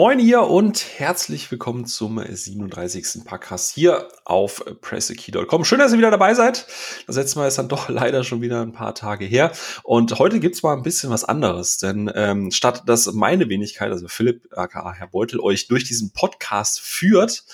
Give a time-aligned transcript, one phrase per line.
[0.00, 3.22] Moin hier und herzlich willkommen zum 37.
[3.26, 5.66] Podcast hier auf pressekey.com.
[5.66, 6.66] Schön, dass ihr wieder dabei seid.
[7.06, 9.52] Das letzte Mal ist dann doch leider schon wieder ein paar Tage her.
[9.82, 14.08] Und heute gibt's mal ein bisschen was anderes, denn ähm, statt dass meine Wenigkeit, also
[14.08, 17.44] Philipp, aka Herr Beutel, euch durch diesen Podcast führt,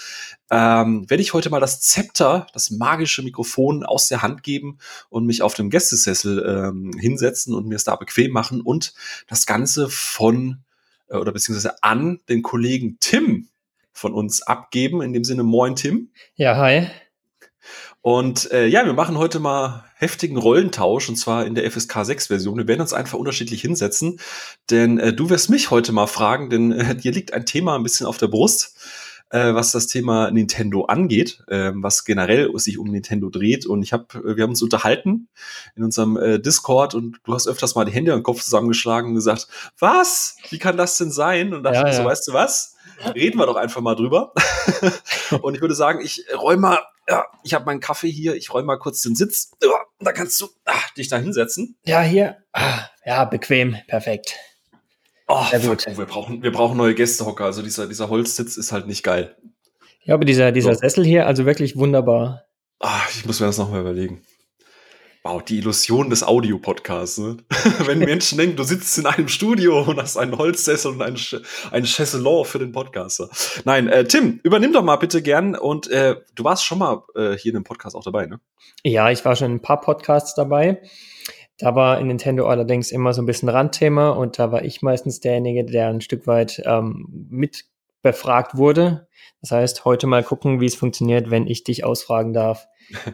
[0.49, 4.79] ähm, werde ich heute mal das Zepter, das magische Mikrofon aus der Hand geben
[5.09, 8.95] und mich auf dem Gästesessel ähm, hinsetzen und mir es da bequem machen und
[9.27, 10.63] das Ganze von
[11.09, 13.49] äh, oder beziehungsweise an den Kollegen Tim
[13.93, 15.03] von uns abgeben.
[15.03, 16.11] In dem Sinne, moin Tim.
[16.35, 16.89] Ja, hi.
[18.07, 22.29] Und äh, ja, wir machen heute mal heftigen Rollentausch und zwar in der FSK 6
[22.29, 22.59] Version.
[22.59, 24.21] Wir werden uns einfach unterschiedlich hinsetzen,
[24.71, 27.83] denn äh, du wirst mich heute mal fragen, denn äh, dir liegt ein Thema ein
[27.83, 28.79] bisschen auf der Brust
[29.31, 33.67] äh, was das Thema Nintendo angeht, äh, was generell sich um Nintendo dreht.
[33.67, 34.07] Und ich habe,
[34.37, 35.29] wir haben uns unterhalten
[35.75, 39.15] in unserem äh, Discord und du hast öfters mal die Hände am Kopf zusammengeschlagen und
[39.17, 40.37] gesagt, was?
[40.51, 41.55] Wie kann das denn sein?
[41.55, 42.09] Und dachte ja, ich so, ja.
[42.09, 42.77] weißt du was?
[43.15, 44.33] Reden wir doch einfach mal drüber.
[45.43, 46.79] und ich würde sagen, ich räume mal,
[47.09, 49.53] ja, ich habe meinen Kaffee hier, ich räume mal kurz den Sitz.
[50.01, 51.77] Da kannst du ach, dich da hinsetzen.
[51.85, 52.39] Ja, hier.
[52.53, 54.37] Ah, ja, bequem, perfekt.
[55.29, 55.83] Oh, Sehr gut.
[55.83, 57.45] Fuck, wir, brauchen, wir brauchen neue Gästehocker.
[57.45, 59.37] Also dieser, dieser Holzsitz ist halt nicht geil.
[60.05, 60.81] Ja, aber dieser, dieser so.
[60.81, 62.45] Sessel hier, also wirklich wunderbar.
[62.79, 64.23] Ach, ich muss mir das nochmal überlegen.
[65.25, 67.19] Wow, die Illusion des Audiopodcasts.
[67.19, 67.39] Ne?
[67.85, 71.17] Wenn Menschen denken, du sitzt in einem Studio und hast einen Holzsessel und ein,
[71.73, 73.29] ein Chaiselon für den Podcaster.
[73.65, 75.57] Nein, äh, Tim, übernimm doch mal bitte gern.
[75.57, 78.39] Und äh, du warst schon mal äh, hier in dem Podcast auch dabei, ne?
[78.85, 80.81] Ja, ich war schon in ein paar Podcasts dabei.
[81.59, 85.21] Da war in Nintendo allerdings immer so ein bisschen Randthema und da war ich meistens
[85.21, 87.65] derjenige, der ein Stück weit ähm, mit
[88.03, 89.09] befragt wurde.
[89.41, 92.69] Das heißt, heute mal gucken, wie es funktioniert, wenn ich dich ausfragen darf.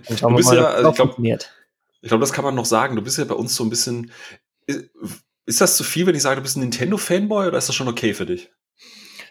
[0.09, 1.53] Dann schauen wir mal, ja, also ich glaub, funktioniert.
[2.01, 2.97] Ich glaube, das kann man noch sagen.
[2.97, 4.11] Du bist ja bei uns so ein bisschen.
[5.47, 7.89] Ist das zu viel, wenn ich sage, du bist ein Nintendo-Fanboy oder ist das schon
[7.89, 8.51] okay für dich?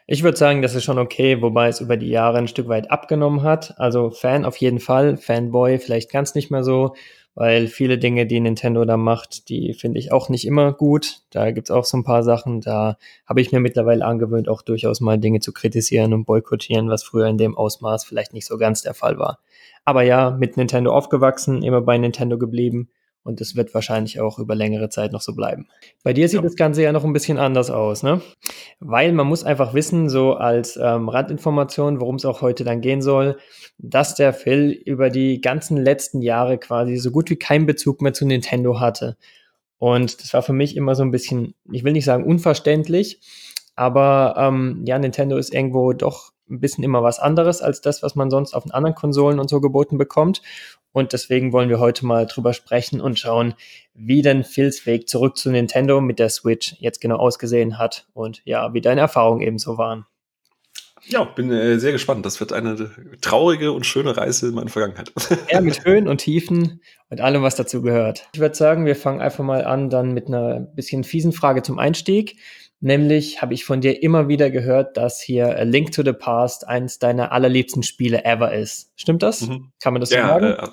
[0.08, 2.90] Ich würde sagen, das ist schon okay, wobei es über die Jahre ein Stück weit
[2.92, 3.80] abgenommen hat.
[3.80, 6.96] Also Fan auf jeden Fall, Fanboy vielleicht ganz nicht mehr so
[7.42, 11.22] weil viele Dinge, die Nintendo da macht, die finde ich auch nicht immer gut.
[11.32, 15.02] Da gibt's auch so ein paar Sachen, da habe ich mir mittlerweile angewöhnt, auch durchaus
[15.02, 18.84] mal Dinge zu kritisieren und boykottieren, was früher in dem Ausmaß vielleicht nicht so ganz
[18.84, 19.40] der Fall war.
[19.86, 22.90] Aber ja, mit Nintendo aufgewachsen, immer bei Nintendo geblieben
[23.24, 25.68] und es wird wahrscheinlich auch über längere Zeit noch so bleiben.
[26.04, 26.42] Bei dir sieht ja.
[26.42, 28.22] das Ganze ja noch ein bisschen anders aus, ne?
[28.80, 33.02] Weil man muss einfach wissen, so als ähm, Randinformation, worum es auch heute dann gehen
[33.02, 33.38] soll,
[33.78, 38.14] dass der Phil über die ganzen letzten Jahre quasi so gut wie keinen Bezug mehr
[38.14, 39.18] zu Nintendo hatte.
[39.78, 43.20] Und das war für mich immer so ein bisschen, ich will nicht sagen unverständlich,
[43.76, 48.16] aber ähm, ja, Nintendo ist irgendwo doch ein bisschen immer was anderes als das, was
[48.16, 50.42] man sonst auf den anderen Konsolen und so geboten bekommt.
[50.92, 53.54] Und deswegen wollen wir heute mal drüber sprechen und schauen,
[53.94, 58.42] wie denn Phils Weg zurück zu Nintendo mit der Switch jetzt genau ausgesehen hat und
[58.46, 60.06] ja, wie deine Erfahrungen ebenso waren.
[61.08, 62.26] Ja, bin äh, sehr gespannt.
[62.26, 62.92] Das wird eine
[63.22, 65.12] traurige und schöne Reise in meine Vergangenheit.
[65.50, 68.28] Ja, mit Höhen und Tiefen und allem, was dazu gehört.
[68.34, 71.80] Ich würde sagen, wir fangen einfach mal an dann mit einer bisschen fiesen Frage zum
[71.80, 72.38] Einstieg.
[72.84, 76.68] Nämlich habe ich von dir immer wieder gehört, dass hier A Link to the Past
[76.68, 78.92] eins deiner allerliebsten Spiele ever ist.
[78.96, 79.42] Stimmt das?
[79.42, 79.72] Mhm.
[79.80, 80.46] Kann man das ja, sagen?
[80.48, 80.68] Äh,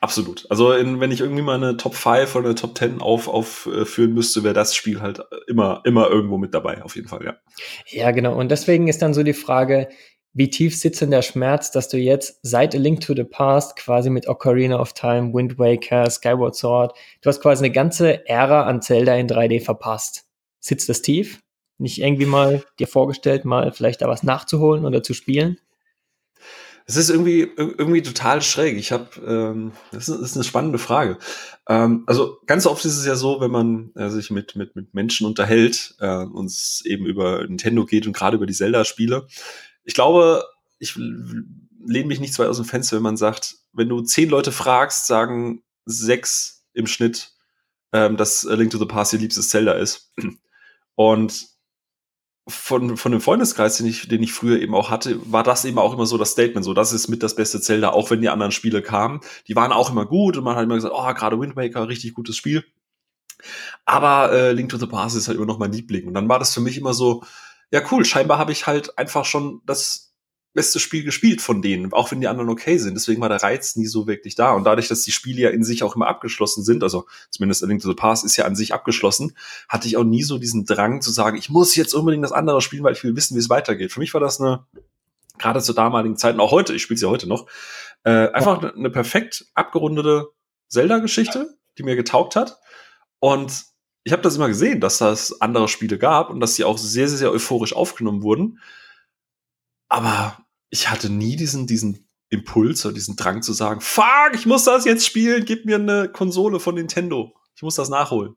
[0.00, 0.44] absolut.
[0.50, 4.12] Also in, wenn ich irgendwie mal eine Top 5 oder eine Top 10 auf, aufführen
[4.12, 7.36] müsste, wäre das Spiel halt immer, immer irgendwo mit dabei, auf jeden Fall, ja.
[7.86, 8.36] Ja, genau.
[8.36, 9.88] Und deswegen ist dann so die Frage,
[10.32, 13.76] wie tief sitzt denn der Schmerz, dass du jetzt seit A Link to the Past
[13.76, 18.64] quasi mit Ocarina of Time, Wind Waker, Skyward Sword, du hast quasi eine ganze Ära
[18.64, 20.25] an Zelda in 3D verpasst
[20.66, 21.40] sitzt das tief?
[21.78, 25.58] Nicht irgendwie mal dir vorgestellt, mal vielleicht da was nachzuholen oder zu spielen?
[26.88, 28.78] Es ist irgendwie irgendwie total schräg.
[28.78, 31.18] Ich habe, ähm, das, ist, das ist eine spannende Frage.
[31.68, 34.94] Ähm, also ganz oft ist es ja so, wenn man äh, sich mit mit mit
[34.94, 39.26] Menschen unterhält, äh, uns eben über Nintendo geht und gerade über die Zelda-Spiele.
[39.82, 40.44] Ich glaube,
[40.78, 44.28] ich lehne mich nicht zu weit aus dem Fenster, wenn man sagt, wenn du zehn
[44.28, 47.32] Leute fragst, sagen sechs im Schnitt,
[47.92, 50.12] ähm, dass Link to the Past ihr liebstes Zelda ist.
[50.96, 51.46] Und
[52.48, 55.78] von, von dem Freundeskreis, den ich, den ich früher eben auch hatte, war das eben
[55.78, 58.28] auch immer so das Statement, so das ist mit das beste Zelda, auch wenn die
[58.28, 59.20] anderen Spiele kamen.
[59.48, 62.14] Die waren auch immer gut und man hat immer gesagt, oh, gerade Wind Waker, richtig
[62.14, 62.64] gutes Spiel.
[63.84, 66.06] Aber äh, Link to the Past ist halt immer noch mein Liebling.
[66.06, 67.24] Und dann war das für mich immer so,
[67.72, 70.05] ja cool, scheinbar habe ich halt einfach schon das
[70.56, 72.94] beste Spiel gespielt von denen, auch wenn die anderen okay sind.
[72.94, 74.52] Deswegen war der Reiz nie so wirklich da.
[74.52, 77.82] Und dadurch, dass die Spiele ja in sich auch immer abgeschlossen sind, also zumindest Link
[77.82, 79.36] to the Past ist ja an sich abgeschlossen,
[79.68, 82.60] hatte ich auch nie so diesen Drang zu sagen, ich muss jetzt unbedingt das andere
[82.60, 83.92] spielen, weil ich will wissen, wie es weitergeht.
[83.92, 84.66] Für mich war das eine,
[85.38, 87.46] gerade zur damaligen Zeit, und auch heute, ich spiele es ja heute noch,
[88.04, 90.30] äh, einfach eine, eine perfekt abgerundete
[90.68, 92.58] Zelda-Geschichte, die mir getaugt hat.
[93.20, 93.64] Und
[94.04, 97.08] ich habe das immer gesehen, dass das andere Spiele gab und dass sie auch sehr,
[97.08, 98.60] sehr, sehr euphorisch aufgenommen wurden.
[99.88, 104.64] Aber ich hatte nie diesen, diesen Impuls oder diesen Drang zu sagen, fuck, ich muss
[104.64, 107.32] das jetzt spielen, gib mir eine Konsole von Nintendo.
[107.54, 108.36] Ich muss das nachholen.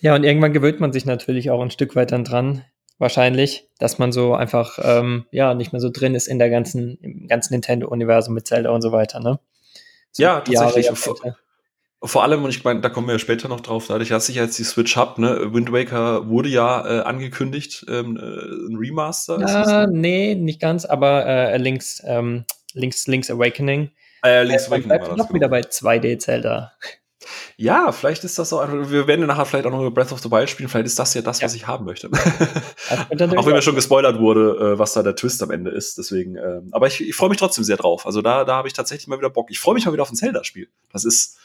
[0.00, 2.64] Ja, und irgendwann gewöhnt man sich natürlich auch ein Stück weit dann dran,
[2.98, 6.98] wahrscheinlich, dass man so einfach ähm, ja nicht mehr so drin ist in der ganzen,
[7.00, 9.40] im ganzen Nintendo-Universum mit Zelda und so weiter, ne?
[10.12, 10.98] So ja, tatsächlich.
[10.98, 11.16] Vor,
[12.06, 14.36] vor, allem, und ich meine, da kommen wir ja später noch drauf, dadurch, dass ich
[14.36, 19.40] jetzt die Switch habe, ne, Wind Waker wurde ja äh, angekündigt, ähm, äh, ein Remaster.
[19.40, 19.92] Ja, ne?
[19.92, 22.44] nee, nicht ganz, aber äh, Links, ähm,
[22.74, 23.90] Links, Links Awakening.
[24.24, 25.08] Äh, Links Awakening war das.
[25.16, 25.34] Noch genau.
[25.34, 26.72] wieder bei 2D Zelda.
[27.56, 28.58] Ja, vielleicht ist das so.
[28.58, 30.68] Wir werden nachher vielleicht auch noch über Breath of the Wild spielen.
[30.68, 31.46] Vielleicht ist das ja das, ja.
[31.46, 32.08] was ich haben möchte.
[32.90, 35.98] auch wenn mir schon gespoilert wurde, äh, was da der Twist am Ende ist.
[35.98, 38.06] Deswegen, ähm, aber ich, ich freue mich trotzdem sehr drauf.
[38.06, 39.50] Also da, da habe ich tatsächlich mal wieder Bock.
[39.50, 40.68] Ich freue mich mal wieder auf ein Zelda-Spiel.
[40.92, 41.38] Das ist.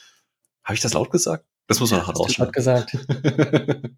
[0.64, 1.46] Habe ich das laut gesagt?
[1.68, 2.46] Das muss man nachher rausschneiden.
[2.46, 2.98] Laut gesagt.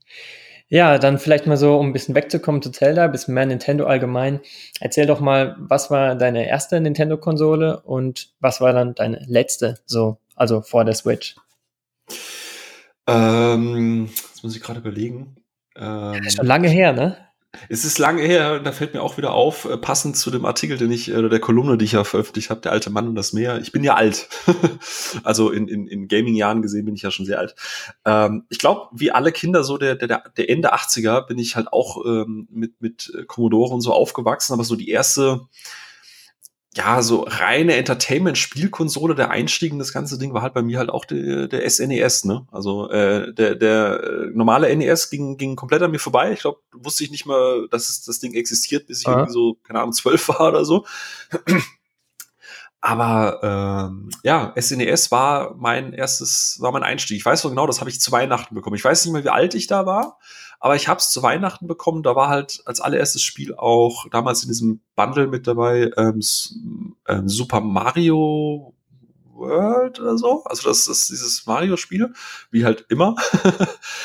[0.68, 3.86] ja, dann vielleicht mal so, um ein bisschen wegzukommen zu Zelda, ein bisschen mehr Nintendo
[3.86, 4.40] allgemein.
[4.80, 10.18] Erzähl doch mal, was war deine erste Nintendo-Konsole und was war dann deine letzte, so,
[10.36, 11.36] also vor der Switch?
[13.08, 15.36] Ähm, jetzt muss ich gerade überlegen.
[15.76, 17.18] Ähm, ist schon lange her, ne?
[17.70, 20.78] Es ist lange her, da fällt mir auch wieder auf, äh, passend zu dem Artikel,
[20.78, 23.16] den ich, äh, oder der Kolumne, die ich ja veröffentlicht habe, der alte Mann und
[23.16, 23.60] das Meer.
[23.60, 24.28] Ich bin ja alt.
[25.24, 27.56] also in, in, in Gaming-Jahren gesehen bin ich ja schon sehr alt.
[28.06, 31.72] Ähm, ich glaube, wie alle Kinder so der, der, der Ende 80er bin ich halt
[31.72, 35.42] auch ähm, mit, mit Commodore und so aufgewachsen, aber so die erste
[36.76, 40.90] ja, so reine Entertainment-Spielkonsole, der Einstieg in das ganze Ding war halt bei mir halt
[40.90, 42.48] auch der, der SNES, ne?
[42.52, 46.32] Also äh, der, der äh, normale NES ging, ging komplett an mir vorbei.
[46.32, 49.18] Ich glaube, wusste ich nicht mal, dass es, das Ding existiert, bis ich Aha.
[49.18, 50.86] irgendwie so, keine Ahnung, zwölf war oder so.
[52.82, 57.18] Aber ähm, ja, SNES war mein erstes, war mein Einstieg.
[57.18, 58.76] Ich weiß noch genau, das habe ich zu Weihnachten bekommen.
[58.76, 60.20] Ich weiß nicht mehr, wie alt ich da war,
[60.64, 62.04] aber ich habe es zu Weihnachten bekommen.
[62.04, 66.22] Da war halt als allererstes Spiel auch damals in diesem Bundle mit dabei ähm,
[67.10, 68.74] ähm, Super Mario
[69.34, 70.46] World oder so.
[70.46, 72.14] Also das ist dieses Mario-Spiel,
[72.50, 73.18] wie halt immer.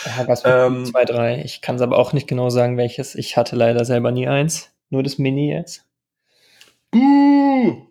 [0.05, 1.43] ja, was ähm, zwei, drei.
[1.45, 3.15] Ich kann es aber auch nicht genau sagen, welches.
[3.15, 4.73] Ich hatte leider selber nie eins.
[4.91, 5.85] Nur das Mini jetzt.
[6.93, 7.89] Uh,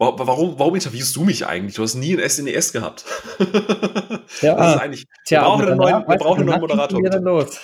[0.00, 1.74] Warum, warum interviewst du mich eigentlich?
[1.74, 3.04] Du hast nie ein SNES e gehabt.
[4.42, 7.00] Ja, das ist eigentlich, tja, wir brauchen einen neuen, wir brauchen einen neuen Moderator.
[7.20, 7.58] Los.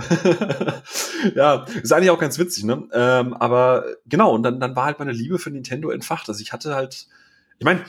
[1.34, 2.88] ja, ist eigentlich auch ganz witzig, ne?
[2.92, 6.28] Ähm, aber genau, und dann, dann war halt meine Liebe für Nintendo entfacht.
[6.28, 7.06] Also ich hatte halt,
[7.58, 7.84] ich meine,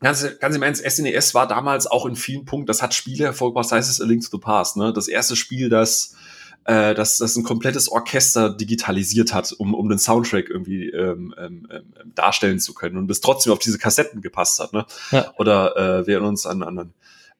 [0.00, 3.24] ganz, ganz im Ernst, SNES e war damals auch in vielen Punkten, das hat Spiele
[3.24, 4.92] hervorgebracht, sei es A Link to the Past, ne?
[4.92, 6.16] Das erste Spiel, das
[6.64, 11.66] äh, dass das ein komplettes Orchester digitalisiert hat, um, um den Soundtrack irgendwie ähm, ähm,
[11.70, 14.72] ähm, darstellen zu können und das trotzdem auf diese Kassetten gepasst hat.
[14.72, 14.86] Ne?
[15.10, 15.32] Ja.
[15.38, 16.92] Oder äh, wir uns an, an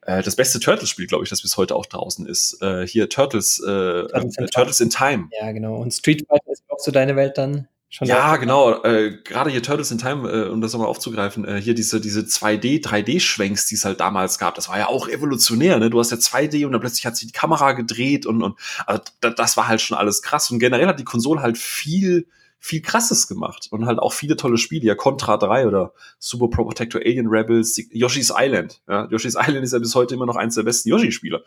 [0.03, 2.61] äh, das beste Turtles-Spiel, glaube ich, das bis heute auch draußen ist.
[2.61, 5.29] Äh, hier Turtles, äh, Turtles, in, äh, Turtles in Time.
[5.41, 5.77] Ja, genau.
[5.77, 7.69] Und Street Fighter ist auch so deine Welt dann?
[7.89, 8.83] Schon ja, genau.
[8.85, 12.21] Äh, Gerade hier Turtles in Time, äh, um das nochmal aufzugreifen, äh, hier diese, diese
[12.23, 15.91] 2D, 3D-Schwenks, die es halt damals gab, das war ja auch evolutionär, ne?
[15.91, 19.03] Du hast ja 2D und dann plötzlich hat sich die Kamera gedreht und, und also
[19.21, 20.51] das war halt schon alles krass.
[20.51, 22.27] Und generell hat die Konsole halt viel,
[22.65, 26.65] viel krasses gemacht und halt auch viele tolle Spiele, ja Contra 3 oder Super Pro
[26.65, 28.81] Protector Alien Rebels, Yoshi's Island.
[28.89, 29.09] Ja?
[29.11, 31.45] Yoshi's Island ist ja bis heute immer noch eins der besten Yoshi-Spiele.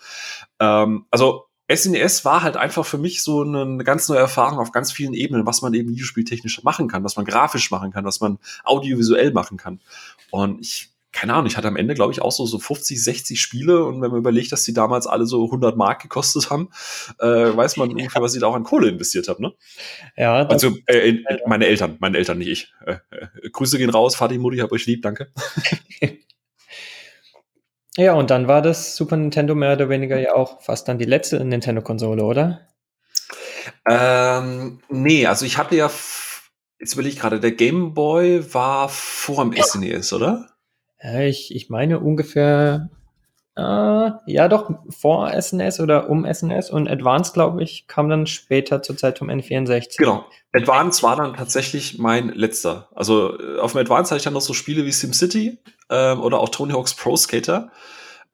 [0.59, 4.73] Ähm, also SNES e war halt einfach für mich so eine ganz neue Erfahrung auf
[4.73, 8.19] ganz vielen Ebenen, was man eben videospieltechnisch machen kann, was man grafisch machen kann, was
[8.19, 9.79] man audiovisuell machen kann.
[10.31, 13.39] Und ich, keine Ahnung, ich hatte am Ende, glaube ich, auch so, so 50, 60
[13.39, 13.85] Spiele.
[13.85, 16.69] Und wenn man überlegt, dass die damals alle so 100 Mark gekostet haben,
[17.19, 19.53] äh, weiß man ungefähr, was ich da auch an Kohle investiert habe, ne?
[20.17, 20.45] Ja.
[20.45, 22.73] Also, äh, in, meine Eltern, meine Eltern, nicht ich.
[22.85, 25.31] Äh, äh, Grüße gehen raus, Vati, Mutti, hab euch lieb, danke.
[27.97, 31.05] Ja, und dann war das Super Nintendo mehr oder weniger ja auch fast dann die
[31.05, 32.67] letzte Nintendo-Konsole, oder?
[33.87, 35.89] Ähm, nee, also ich hatte ja,
[36.77, 40.54] jetzt überlege ich gerade, der Game Boy war vor dem SNES, oder?
[41.01, 42.89] Ja, ich, ich meine ungefähr,
[43.55, 48.81] äh, ja doch, vor SNES oder um SNES und Advance, glaube ich, kam dann später
[48.81, 49.97] zur Zeit vom N64.
[49.97, 50.25] Genau.
[50.53, 52.89] Advance war dann tatsächlich mein letzter.
[52.95, 55.59] Also äh, auf dem Advance hatte ich dann noch so Spiele wie SimCity
[55.89, 57.71] ähm, oder auch Tony Hawk's Pro Skater.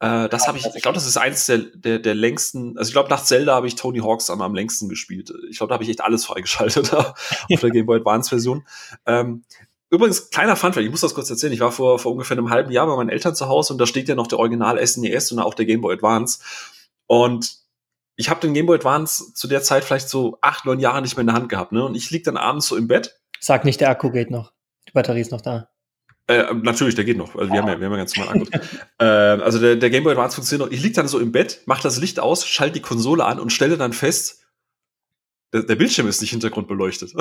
[0.02, 2.94] Äh, das habe ich, ich glaube, das ist eins der, der, der längsten, also ich
[2.94, 5.32] glaube, nach Zelda habe ich Tony Hawks am, am längsten gespielt.
[5.50, 7.14] Ich glaube, da habe ich echt alles freigeschaltet auf
[7.48, 8.66] der Game Boy Advance Version.
[9.06, 9.44] Ähm,
[9.92, 11.54] übrigens, kleiner Funfact, ich muss das kurz erzählen.
[11.54, 13.86] Ich war vor, vor ungefähr einem halben Jahr bei meinen Eltern zu Hause und da
[13.86, 16.40] steht ja noch der Original SNES e und auch der Game Boy Advance.
[17.08, 17.58] Und
[18.16, 21.16] ich habe den Game Boy Advance zu der Zeit vielleicht so acht, neun Jahre nicht
[21.16, 21.72] mehr in der Hand gehabt.
[21.72, 21.84] Ne?
[21.84, 23.20] Und ich lieg dann abends so im Bett.
[23.40, 24.54] Sag nicht, der Akku geht noch.
[24.88, 25.70] Die Batterie ist noch da.
[26.28, 27.36] Äh, natürlich, der geht noch.
[27.36, 28.66] Also wir, haben ja, wir haben ja ganz normal angeguckt.
[29.00, 30.74] äh, also der, der Game Boy Advance funktioniert noch.
[30.74, 33.52] Ich lieg dann so im Bett, mach das Licht aus, schalte die Konsole an und
[33.52, 34.41] stelle dann fest,
[35.54, 37.14] der, der Bildschirm ist nicht hintergrundbeleuchtet.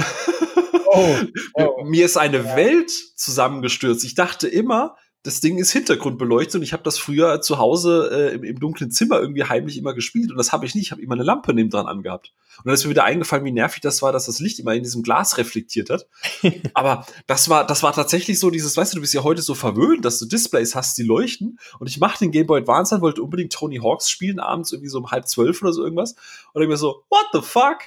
[0.87, 1.17] Oh,
[1.55, 1.85] oh.
[1.85, 2.57] Mir ist eine ja.
[2.57, 4.05] Welt zusammengestürzt.
[4.05, 8.35] Ich dachte immer, das Ding ist hintergrundbeleuchtet und ich habe das früher zu Hause äh,
[8.35, 10.87] im, im, dunklen Zimmer irgendwie heimlich immer gespielt und das habe ich nicht.
[10.87, 12.33] Ich habe immer eine Lampe neben dran angehabt.
[12.57, 14.83] Und dann ist mir wieder eingefallen, wie nervig das war, dass das Licht immer in
[14.83, 16.07] diesem Glas reflektiert hat.
[16.75, 19.55] Aber das war, das war tatsächlich so dieses, weißt du, du bist ja heute so
[19.55, 21.59] verwöhnt, dass du Displays hast, die leuchten.
[21.79, 24.91] Und ich mache den Game Boy Advance an, wollte unbedingt Tony Hawks spielen, abends irgendwie
[24.91, 26.13] so um halb zwölf oder so irgendwas.
[26.55, 27.79] Und dann mir so, what the fuck?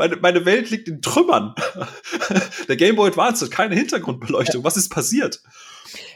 [0.00, 1.54] Meine, meine Welt liegt in Trümmern.
[2.68, 4.64] Der Game Boy Advance hat keine Hintergrundbeleuchtung.
[4.64, 5.42] Was ist passiert?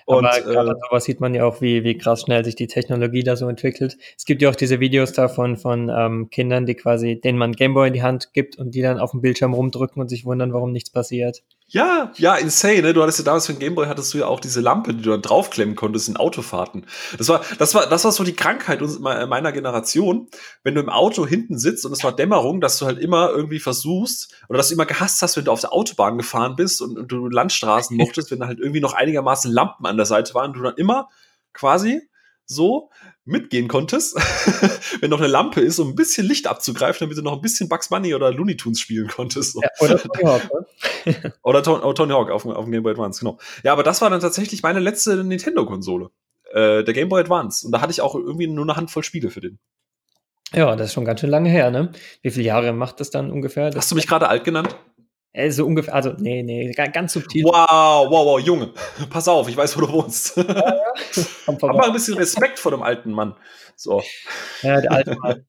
[0.06, 2.66] Und, Aber gerade äh, sowas sieht man ja auch, wie, wie krass schnell sich die
[2.66, 3.98] Technologie da so entwickelt.
[4.16, 7.88] Es gibt ja auch diese Videos davon von ähm, Kindern, die quasi, denen man Gameboy
[7.88, 10.72] in die Hand gibt und die dann auf dem Bildschirm rumdrücken und sich wundern, warum
[10.72, 11.42] nichts passiert.
[11.66, 12.92] Ja, ja, insane, ne?
[12.92, 15.10] Du hattest ja damals für den Gameboy hattest du ja auch diese Lampe, die du
[15.10, 16.86] dann draufklemmen konntest in Autofahrten.
[17.16, 20.28] Das war, das war, das war so die Krankheit meiner Generation.
[20.62, 23.60] Wenn du im Auto hinten sitzt und es war Dämmerung, dass du halt immer irgendwie
[23.60, 26.98] versuchst, oder dass du immer gehasst hast, wenn du auf der Autobahn gefahren bist und,
[26.98, 30.52] und du Landstraßen mochtest, wenn da halt irgendwie noch einigermaßen Lampen an der Seite waren,
[30.52, 31.08] du dann immer
[31.54, 32.02] quasi
[32.44, 32.90] so
[33.24, 34.16] mitgehen konntest,
[35.00, 37.68] wenn noch eine Lampe ist, um ein bisschen Licht abzugreifen, damit du noch ein bisschen
[37.68, 39.56] Bugs Bunny oder Looney Tunes spielen konntest.
[39.60, 40.42] Ja, oder Tony Hawk.
[41.06, 41.32] Ne?
[41.42, 43.38] oder Ton, oh, Tony Hawk auf, auf dem Game Boy Advance, genau.
[43.62, 46.10] Ja, aber das war dann tatsächlich meine letzte Nintendo-Konsole.
[46.52, 47.66] Äh, der Game Boy Advance.
[47.66, 49.58] Und da hatte ich auch irgendwie nur eine Handvoll Spiele für den.
[50.52, 51.90] Ja, das ist schon ganz schön lange her, ne?
[52.22, 53.72] Wie viele Jahre macht das dann ungefähr?
[53.74, 54.76] Hast du mich gerade alt genannt?
[55.34, 57.44] Äh, so ungefähr, also, nee, nee, ganz subtil.
[57.44, 58.70] Wow, wow, wow, Junge,
[59.10, 60.36] pass auf, ich weiß, wo du wohnst.
[60.36, 61.72] Ja, ja.
[61.72, 63.34] Mal ein bisschen Respekt vor dem alten Mann.
[63.74, 64.00] So.
[64.62, 65.44] Ja, der alte Mann.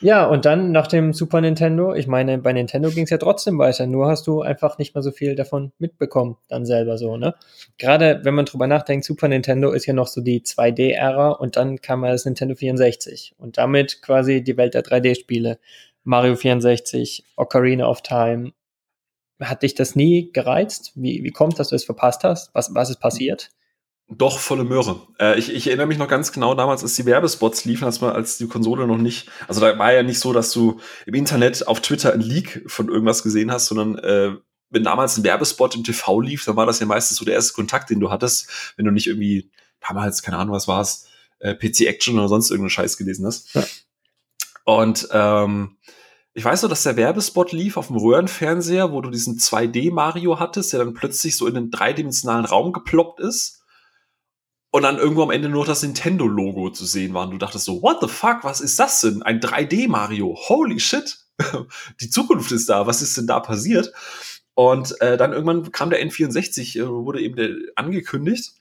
[0.00, 3.56] ja, und dann nach dem Super Nintendo, ich meine, bei Nintendo ging es ja trotzdem
[3.56, 7.36] weiter, nur hast du einfach nicht mehr so viel davon mitbekommen, dann selber so, ne?
[7.78, 11.80] Gerade wenn man drüber nachdenkt, Super Nintendo ist ja noch so die 2D-Ära und dann
[11.80, 15.60] kam ja das Nintendo 64 und damit quasi die Welt der 3D-Spiele.
[16.04, 18.50] Mario 64, Ocarina of Time,
[19.42, 20.92] hat dich das nie gereizt?
[20.94, 22.54] Wie, wie kommt, dass du es verpasst hast?
[22.54, 23.50] Was, was ist passiert?
[24.08, 25.00] Doch, volle Möhre.
[25.18, 28.12] Äh, ich, ich erinnere mich noch ganz genau damals, als die Werbespots liefen, als, man,
[28.12, 31.66] als die Konsole noch nicht, also da war ja nicht so, dass du im Internet
[31.66, 34.36] auf Twitter ein Leak von irgendwas gesehen hast, sondern äh,
[34.70, 37.54] wenn damals ein Werbespot im TV lief, dann war das ja meistens so der erste
[37.54, 41.06] Kontakt, den du hattest, wenn du nicht irgendwie damals, keine Ahnung, was war es,
[41.38, 43.54] äh, PC Action oder sonst irgendeinen Scheiß gelesen hast.
[43.54, 43.64] Ja.
[44.64, 45.76] Und ähm,
[46.34, 50.72] ich weiß nur, dass der Werbespot lief auf dem Röhrenfernseher, wo du diesen 2D-Mario hattest,
[50.72, 53.62] der dann plötzlich so in den dreidimensionalen Raum geploppt ist.
[54.70, 57.24] Und dann irgendwo am Ende nur das Nintendo-Logo zu sehen war.
[57.24, 59.22] Und du dachtest so, what the fuck, was ist das denn?
[59.22, 61.18] Ein 3D-Mario, holy shit.
[62.00, 63.92] Die Zukunft ist da, was ist denn da passiert?
[64.54, 68.54] Und äh, dann irgendwann kam der N64, äh, wurde eben der angekündigt.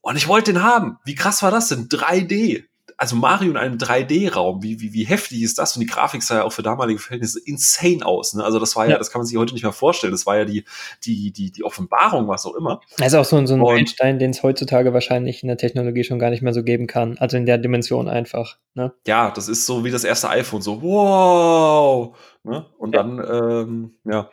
[0.00, 0.98] Und ich wollte den haben.
[1.04, 1.88] Wie krass war das denn?
[1.88, 2.64] 3D
[2.98, 5.76] also Mario in einem 3D-Raum, wie, wie, wie heftig ist das?
[5.76, 8.34] Und die Grafik sah ja auch für damalige Verhältnisse insane aus.
[8.34, 8.44] Ne?
[8.44, 10.10] Also das war ja, ja, das kann man sich heute nicht mehr vorstellen.
[10.10, 10.64] Das war ja die,
[11.04, 12.80] die, die, die Offenbarung, was auch immer.
[13.00, 16.30] Also auch so, so ein Meilenstein, den es heutzutage wahrscheinlich in der Technologie schon gar
[16.30, 17.16] nicht mehr so geben kann.
[17.18, 18.56] Also in der Dimension einfach.
[18.74, 18.92] Ne?
[19.06, 22.16] Ja, das ist so wie das erste iPhone, so wow.
[22.42, 22.66] Ne?
[22.78, 23.02] Und ja.
[23.04, 24.28] dann, ähm, ja.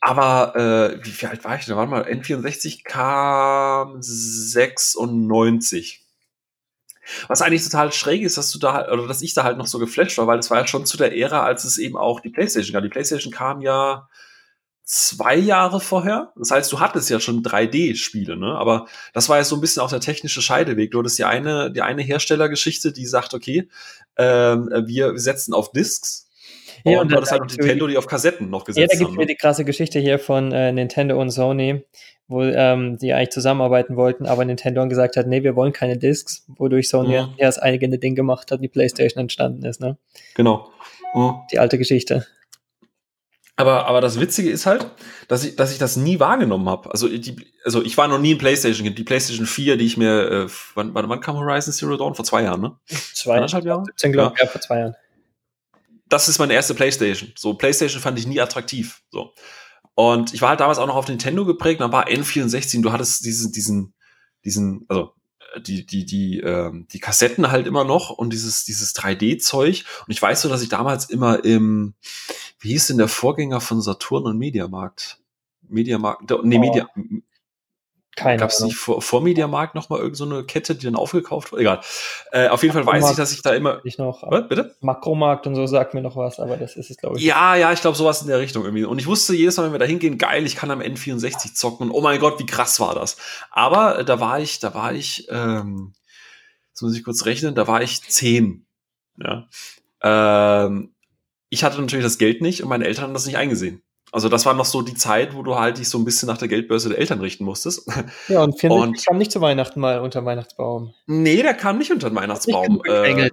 [0.00, 1.76] Aber äh, wie, wie alt war ich denn?
[1.76, 6.07] Warte mal, N64 kam 96.
[7.28, 9.66] Was eigentlich total schräg ist, dass du da halt, oder dass ich da halt noch
[9.66, 12.20] so geflasht war, weil es war ja schon zu der Ära, als es eben auch
[12.20, 12.82] die PlayStation gab.
[12.82, 14.08] Die PlayStation kam ja
[14.84, 16.32] zwei Jahre vorher.
[16.36, 18.56] Das heißt, du hattest ja schon 3D-Spiele, ne?
[18.56, 20.90] Aber das war ja so ein bisschen auch der technische Scheideweg.
[20.90, 23.68] Du hattest die eine, die eine Herstellergeschichte, die sagt, okay,
[24.16, 26.28] ähm, wir setzen auf Discs,
[26.84, 28.98] ja, und, und das halt noch Nintendo, die auf Kassetten noch gesetzt haben.
[28.98, 29.26] Ja, da gibt es ne?
[29.26, 31.84] die krasse Geschichte hier von äh, Nintendo und Sony,
[32.28, 36.44] wo ähm, die eigentlich zusammenarbeiten wollten, aber Nintendo gesagt hat, nee, wir wollen keine Discs,
[36.46, 39.80] wodurch Sony ja das eigene Ding gemacht hat, die PlayStation entstanden ist.
[39.80, 39.96] Ne?
[40.34, 40.70] Genau.
[41.14, 41.36] Mhm.
[41.50, 42.26] Die alte Geschichte.
[43.56, 44.86] Aber, aber das Witzige ist halt,
[45.26, 46.92] dass ich, dass ich das nie wahrgenommen habe.
[46.92, 48.94] Also, die, also ich war noch nie in PlayStation.
[48.94, 52.14] Die PlayStation 4, die ich mir, äh, wann, wann kam Horizon Zero Dawn?
[52.14, 52.76] Vor zwei Jahren, ne?
[52.86, 53.84] Zwei, Jahre?
[53.84, 54.46] 17, glaube ich, ja.
[54.46, 54.94] ja, vor zwei Jahren.
[56.08, 57.32] Das ist meine erste PlayStation.
[57.36, 59.02] So, PlayStation fand ich nie attraktiv.
[59.10, 59.32] So.
[59.98, 63.24] Und ich war halt damals auch noch auf Nintendo geprägt, dann war N64, du hattest
[63.24, 63.94] diesen, diesen,
[64.44, 65.12] diesen, also
[65.54, 69.84] äh, die, die, die, ähm, die Kassetten halt immer noch und dieses, dieses 3D-Zeug.
[70.06, 71.94] Und ich weiß so, dass ich damals immer im,
[72.60, 75.18] wie hieß denn der Vorgänger von Saturn und Mediamarkt?
[75.62, 77.18] Mediamarkt, nee, oh.
[78.24, 81.52] Media, Gab es nicht vor, vor Mediamarkt noch mal irgendeine so Kette, die dann aufgekauft
[81.52, 81.62] wurde?
[81.62, 81.80] Egal.
[82.32, 83.80] Äh, auf jeden Fall weiß ich, dass ich da immer.
[83.84, 84.74] Ich noch, was, bitte?
[84.80, 87.24] Makromarkt und so sagt mir noch was, aber das ist es, glaube ich.
[87.24, 88.84] Ja, ja, ich glaube, sowas in der Richtung irgendwie.
[88.84, 91.88] Und ich wusste jedes Mal, wenn wir da hingehen, geil, ich kann am N64 zocken.
[91.88, 93.16] Und oh mein Gott, wie krass war das.
[93.50, 95.94] Aber äh, da war ich, da war ich, ähm,
[96.70, 98.66] jetzt muss ich kurz rechnen, da war ich zehn.
[99.16, 99.48] Ja.
[100.02, 100.94] Ähm,
[101.50, 103.82] ich hatte natürlich das Geld nicht und meine Eltern haben das nicht eingesehen.
[104.12, 106.38] Also das war noch so die Zeit, wo du halt dich so ein bisschen nach
[106.38, 107.88] der Geldbörse der Eltern richten musstest.
[108.28, 110.94] Ja, und Finn und, kam nicht zu Weihnachten mal unter Weihnachtsbaum.
[111.06, 112.82] Nee, der kam nicht unter den Weihnachtsbaum.
[112.84, 113.30] Äh,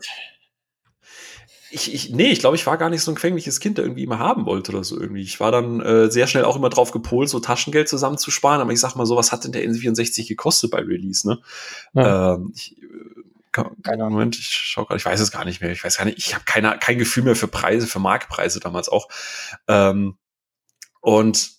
[1.71, 4.03] ich, ich, nee, ich glaube, ich war gar nicht so ein quengliches Kind, der irgendwie
[4.03, 5.23] immer haben wollte oder so irgendwie.
[5.23, 8.61] Ich war dann äh, sehr schnell auch immer drauf gepolt, so Taschengeld zusammenzusparen.
[8.61, 11.39] Aber ich sag mal so, was hat denn der N64 gekostet bei Release, ne?
[11.93, 12.35] Ja.
[12.35, 12.77] Ähm, ich,
[13.51, 14.13] keine Ahnung.
[14.13, 15.71] Moment, ich schau gerade, ich weiß es gar nicht mehr.
[15.71, 19.07] Ich weiß gar nicht, ich habe kein Gefühl mehr für Preise, für Marktpreise damals auch.
[19.67, 20.17] Ähm,
[21.05, 21.51] und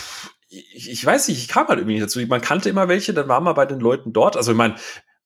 [0.00, 2.20] pff, ich, ich weiß nicht, ich kam halt irgendwie nicht dazu.
[2.20, 4.36] Man kannte immer welche, dann war man bei den Leuten dort.
[4.36, 4.76] Also ich meine,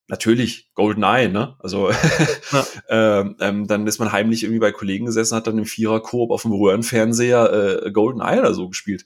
[0.08, 1.56] natürlich GoldenEye, ne?
[1.58, 1.90] Also
[2.52, 2.66] ja.
[2.88, 6.30] ähm, ähm, dann ist man heimlich irgendwie bei Kollegen gesessen, hat dann im Vierer Koop
[6.30, 9.04] auf dem Röhrenfernseher äh, GoldenEye oder so gespielt.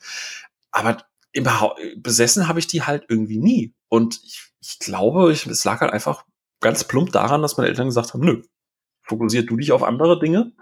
[0.70, 0.98] Aber
[1.32, 1.48] im
[1.96, 3.74] besessen habe ich die halt irgendwie nie.
[3.88, 6.24] Und ich, ich glaube, ich, es lag halt einfach
[6.60, 8.42] ganz plump daran, dass meine Eltern gesagt haben, nö,
[9.02, 10.52] fokussiert du dich auf andere Dinge.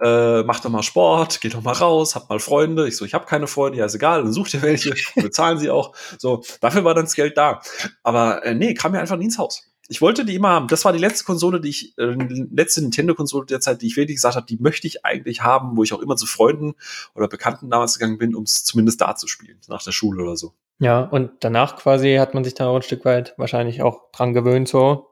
[0.00, 2.88] Äh, mach doch mal Sport, geh doch mal raus, hab mal Freunde.
[2.88, 5.70] Ich so, ich habe keine Freunde, ja, ist egal, dann such dir welche, bezahlen sie
[5.70, 5.94] auch.
[6.18, 7.60] So, dafür war dann das Geld da.
[8.02, 9.70] Aber äh, nee, kam mir einfach nie ins Haus.
[9.88, 10.68] Ich wollte die immer haben.
[10.68, 12.16] Das war die letzte Konsole, die ich, äh,
[12.52, 15.82] letzte Nintendo-Konsole der Zeit, die ich wirklich gesagt habe, die möchte ich eigentlich haben, wo
[15.82, 16.74] ich auch immer zu Freunden
[17.14, 20.36] oder Bekannten damals gegangen bin, um es zumindest da zu spielen, nach der Schule oder
[20.36, 20.54] so.
[20.78, 24.32] Ja, und danach quasi hat man sich da auch ein Stück weit wahrscheinlich auch dran
[24.32, 25.08] gewöhnt so.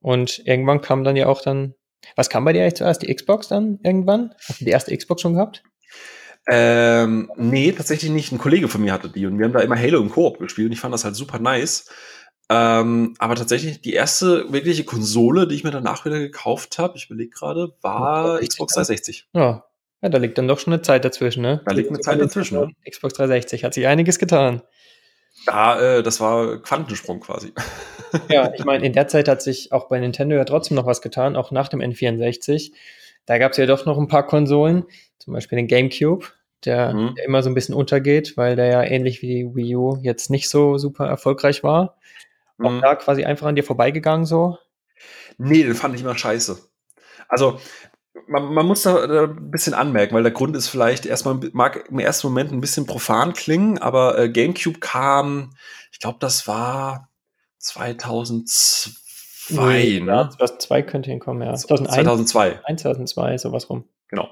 [0.00, 1.74] Und irgendwann kam dann ja auch dann,
[2.16, 3.02] was kam bei dir eigentlich zuerst?
[3.02, 4.34] Die Xbox dann irgendwann?
[4.48, 5.62] Hast du die erste Xbox schon gehabt?
[6.50, 8.32] Ähm, nee, tatsächlich nicht.
[8.32, 10.66] Ein Kollege von mir hatte die und wir haben da immer Halo im Koop gespielt
[10.66, 11.90] und ich fand das halt super nice.
[12.50, 17.10] Ähm, aber tatsächlich die erste wirkliche Konsole, die ich mir danach wieder gekauft habe, ich
[17.10, 19.28] überlege gerade, war Xbox 360.
[19.34, 19.64] Ja,
[20.00, 21.60] ja, da liegt dann doch schon eine Zeit dazwischen, ne?
[21.66, 22.70] Da liegt eine Zeit dazwischen, ne?
[22.88, 24.62] Xbox 360 hat sich einiges getan.
[25.48, 27.52] Ja, äh, das war Quantensprung quasi.
[28.28, 31.02] ja, ich meine, in der Zeit hat sich auch bei Nintendo ja trotzdem noch was
[31.02, 32.72] getan, auch nach dem N64.
[33.26, 34.84] Da gab es ja doch noch ein paar Konsolen,
[35.18, 36.26] zum Beispiel den GameCube,
[36.64, 37.14] der, mhm.
[37.14, 40.30] der, immer so ein bisschen untergeht, weil der ja ähnlich wie die Wii U jetzt
[40.30, 41.96] nicht so super erfolgreich war.
[42.62, 42.80] Auch mhm.
[42.80, 44.58] da quasi einfach an dir vorbeigegangen so?
[45.38, 46.58] Nee, den fand ich immer scheiße.
[47.28, 47.60] Also,
[48.26, 51.88] man, man muss da, da ein bisschen anmerken, weil der Grund ist vielleicht erstmal, mag
[51.88, 55.54] im ersten Moment ein bisschen profan klingen, aber äh, GameCube kam,
[55.92, 57.08] ich glaube, das war
[57.58, 58.92] 2002,
[59.50, 60.28] nee, ne?
[60.36, 61.54] 2002 könnte hinkommen, ja.
[61.54, 62.60] 2001, 2002.
[62.66, 63.84] 2002, sowas rum.
[64.08, 64.28] Genau.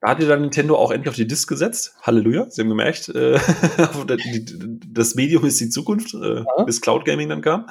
[0.00, 1.96] Da hat dann Nintendo auch endlich auf die Disc gesetzt.
[2.02, 3.36] Halleluja, Sie haben gemerkt, äh,
[4.86, 7.66] das Medium ist die Zukunft, äh, bis Cloud Gaming dann kam.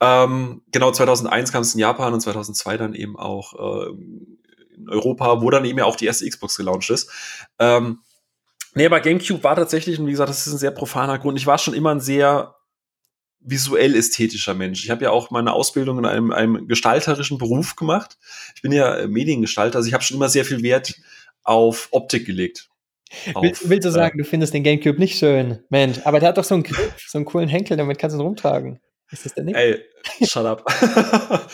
[0.00, 3.92] Ähm, genau, 2001 kam es in Japan und 2002 dann eben auch äh,
[4.80, 7.10] in Europa, wo dann eben ja auch die erste Xbox gelauncht ist.
[7.58, 8.00] Ähm,
[8.74, 11.38] nee, aber GameCube war tatsächlich, und wie gesagt, das ist ein sehr profaner Grund.
[11.38, 12.54] Ich war schon immer ein sehr
[13.40, 14.84] visuell ästhetischer Mensch.
[14.84, 18.18] Ich habe ja auch meine Ausbildung in einem, einem gestalterischen Beruf gemacht.
[18.54, 20.94] Ich bin ja Mediengestalter, also ich habe schon immer sehr viel Wert
[21.44, 22.68] auf Optik gelegt.
[23.32, 25.60] Auf, willst, willst, du sagen, äh, du findest den Gamecube nicht schön?
[25.70, 28.20] Mensch, aber der hat doch so einen Griff, so einen coolen Henkel, damit kannst du
[28.20, 28.80] ihn rumtragen.
[29.10, 29.56] Ist das denn nicht?
[29.56, 29.82] Ey,
[30.26, 30.64] shut up.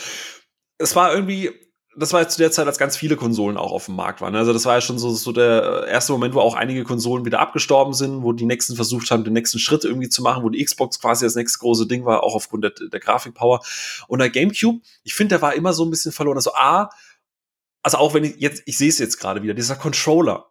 [0.78, 1.50] es war irgendwie,
[1.96, 4.34] das war zu der Zeit, als ganz viele Konsolen auch auf dem Markt waren.
[4.34, 7.40] Also das war ja schon so, so der erste Moment, wo auch einige Konsolen wieder
[7.40, 10.64] abgestorben sind, wo die nächsten versucht haben, den nächsten Schritt irgendwie zu machen, wo die
[10.64, 13.60] Xbox quasi das nächste große Ding war, auch aufgrund der, der Grafikpower.
[14.08, 16.36] Und der GameCube, ich finde, der war immer so ein bisschen verloren.
[16.36, 16.90] Also A,
[17.82, 20.46] also auch wenn ich jetzt, ich sehe es jetzt gerade wieder, dieser Controller.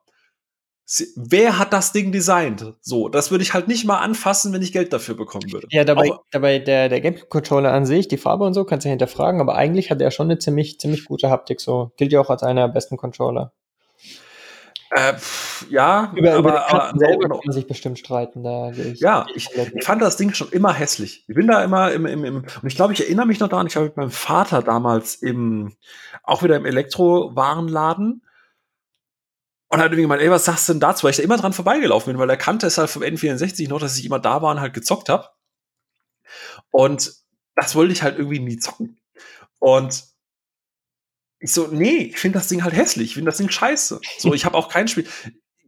[1.16, 2.74] Wer hat das Ding designt?
[2.82, 5.68] So, das würde ich halt nicht mal anfassen, wenn ich Geld dafür bekommen würde.
[5.72, 8.90] Ja, dabei, Auch, dabei der, der GameCube-Controller an sich, die Farbe und so, kannst du
[8.90, 11.62] hinterfragen, aber eigentlich hat er schon eine ziemlich, ziemlich gute Haptik.
[11.62, 13.54] So, gilt ja auch als einer der besten Controller.
[14.96, 18.44] Äh, pff, ja, über, aber, über aber selber kann man sich bestimmt streiten.
[18.44, 21.26] Da ich ja, ich, ich fand das Ding schon immer hässlich.
[21.28, 23.66] Ich bin da immer im, im, im und ich glaube, ich erinnere mich noch daran,
[23.66, 25.74] ich habe mit meinem Vater damals im,
[26.22, 28.22] auch wieder im Elektrowarenladen,
[29.74, 31.04] und hat irgendwie gemeint, ey, was sagst du denn dazu?
[31.04, 33.80] Weil ich da immer dran vorbeigelaufen bin, weil er kannte es halt vom N64 noch,
[33.80, 35.30] dass ich immer da war und halt gezockt habe.
[36.70, 37.12] Und
[37.56, 39.02] das wollte ich halt irgendwie nie zocken.
[39.58, 40.04] Und
[41.40, 44.00] ich so, nee, ich finde das Ding halt hässlich, ich finde das Ding scheiße.
[44.20, 45.08] So, ich habe auch kein Spiel,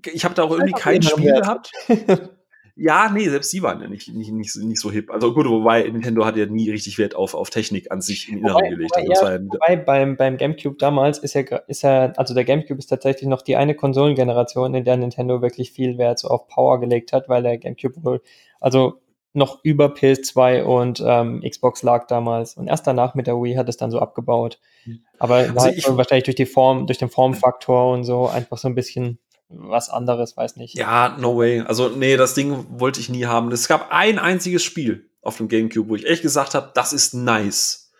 [0.04, 1.72] ich habe da auch irgendwie kein Spiel gehabt.
[2.78, 5.10] Ja, nee, selbst die waren ja nicht, nicht, nicht, nicht so hip.
[5.10, 8.40] Also gut, wobei Nintendo hat ja nie richtig Wert auf, auf Technik an sich im
[8.40, 8.92] Inneren gelegt.
[8.96, 12.44] Wobei, also ja, ja wobei beim, beim GameCube damals ist ja, ist ja, also der
[12.44, 16.48] GameCube ist tatsächlich noch die eine Konsolengeneration, in der Nintendo wirklich viel Wert so auf
[16.50, 18.22] Power gelegt hat, weil der GameCube wohl,
[18.60, 19.00] also
[19.32, 22.56] noch über PS2 und ähm, Xbox lag damals.
[22.56, 24.60] Und erst danach mit der Wii hat es dann so abgebaut.
[24.84, 25.02] Hm.
[25.20, 28.76] Aber also halt wahrscheinlich durch die Form, durch den Formfaktor und so einfach so ein
[28.76, 29.20] bisschen
[29.58, 30.76] was anderes, weiß nicht.
[30.76, 31.62] Ja, no way.
[31.62, 33.52] Also, nee, das Ding wollte ich nie haben.
[33.52, 37.14] Es gab ein einziges Spiel auf dem GameCube, wo ich echt gesagt habe, das ist
[37.14, 37.92] nice.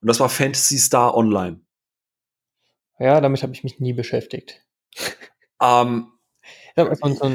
[0.00, 1.60] Und das war Fantasy Star Online.
[2.98, 4.60] Ja, damit habe ich mich nie beschäftigt.
[5.60, 6.08] Ähm,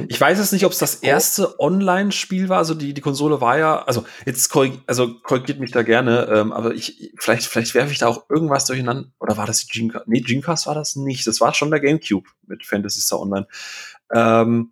[0.08, 2.58] ich weiß jetzt nicht, ob es das erste Online-Spiel war.
[2.58, 6.52] Also die, die Konsole war ja, also jetzt korrig, also korrigiert mich da gerne, ähm,
[6.52, 9.10] aber ich, vielleicht, vielleicht werfe ich da auch irgendwas durcheinander.
[9.20, 10.08] Oder war das die Dreamcast?
[10.08, 11.28] Nee, Dreamcast war das nicht.
[11.28, 13.48] Das war schon der GameCube mit Fantasy Star Online.
[14.14, 14.72] Ähm,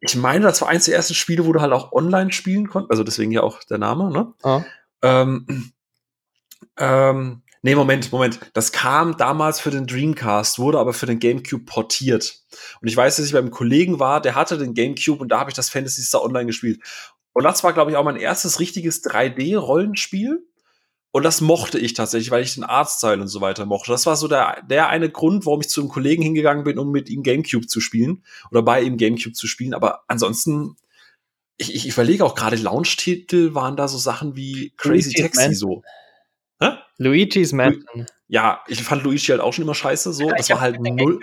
[0.00, 2.92] ich meine, das war eins der ersten Spiele, wo du halt auch online spielen konntest.
[2.92, 4.32] Also deswegen ja auch der Name, ne?
[4.42, 4.62] Ah.
[5.02, 5.72] Ähm,
[6.76, 8.38] ähm, Nee, Moment, Moment.
[8.52, 12.40] Das kam damals für den Dreamcast, wurde aber für den GameCube portiert.
[12.80, 15.50] Und ich weiß, dass ich beim Kollegen war, der hatte den GameCube und da habe
[15.50, 16.80] ich das Fantasy Star Online gespielt.
[17.32, 20.38] Und das war, glaube ich, auch mein erstes richtiges 3D-Rollenspiel.
[21.10, 23.90] Und das mochte ich tatsächlich, weil ich den Artstyle und so weiter mochte.
[23.90, 26.90] Das war so der, der eine Grund, warum ich zu einem Kollegen hingegangen bin, um
[26.90, 29.72] mit ihm GameCube zu spielen oder bei ihm GameCube zu spielen.
[29.72, 30.76] Aber ansonsten,
[31.56, 35.82] ich, ich überlege auch gerade, Launch-Titel waren da so Sachen wie Crazy Taxi so.
[36.60, 36.70] Hä?
[36.98, 38.06] Luigi's Mansion.
[38.30, 40.28] Ja, ich fand Luigi halt auch schon immer scheiße, so.
[40.28, 41.18] Das war halt null.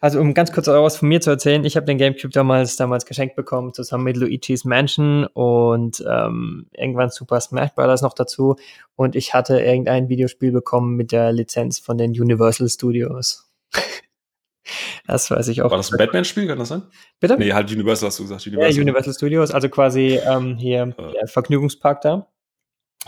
[0.00, 3.06] Also, um ganz kurz was von mir zu erzählen, ich habe den Gamecube damals, damals
[3.06, 8.02] geschenkt bekommen, zusammen mit Luigi's Mansion und ähm, irgendwann Super Smash Bros.
[8.02, 8.56] noch dazu.
[8.94, 13.50] Und ich hatte irgendein Videospiel bekommen mit der Lizenz von den Universal Studios.
[15.06, 15.70] das weiß ich auch.
[15.70, 16.82] War das ein Batman-Spiel, kann das sein?
[17.20, 17.38] Bitte?
[17.38, 18.46] Nee, halt Universal hast du gesagt.
[18.46, 21.12] Universal, ja, Universal Studios, also quasi ähm, hier äh.
[21.12, 22.26] der Vergnügungspark da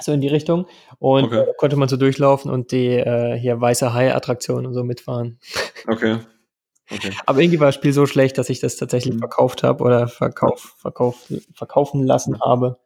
[0.01, 0.67] so in die Richtung.
[0.99, 1.41] Und okay.
[1.41, 5.39] äh, konnte man so durchlaufen und die äh, hier weiße Hai-Attraktion und so mitfahren.
[5.87, 6.19] Okay.
[6.91, 7.13] okay.
[7.27, 9.21] Aber irgendwie war das Spiel so schlecht, dass ich das tatsächlich mhm.
[9.21, 12.79] verkauft habe oder verkauf, verkauf, verkaufen lassen habe.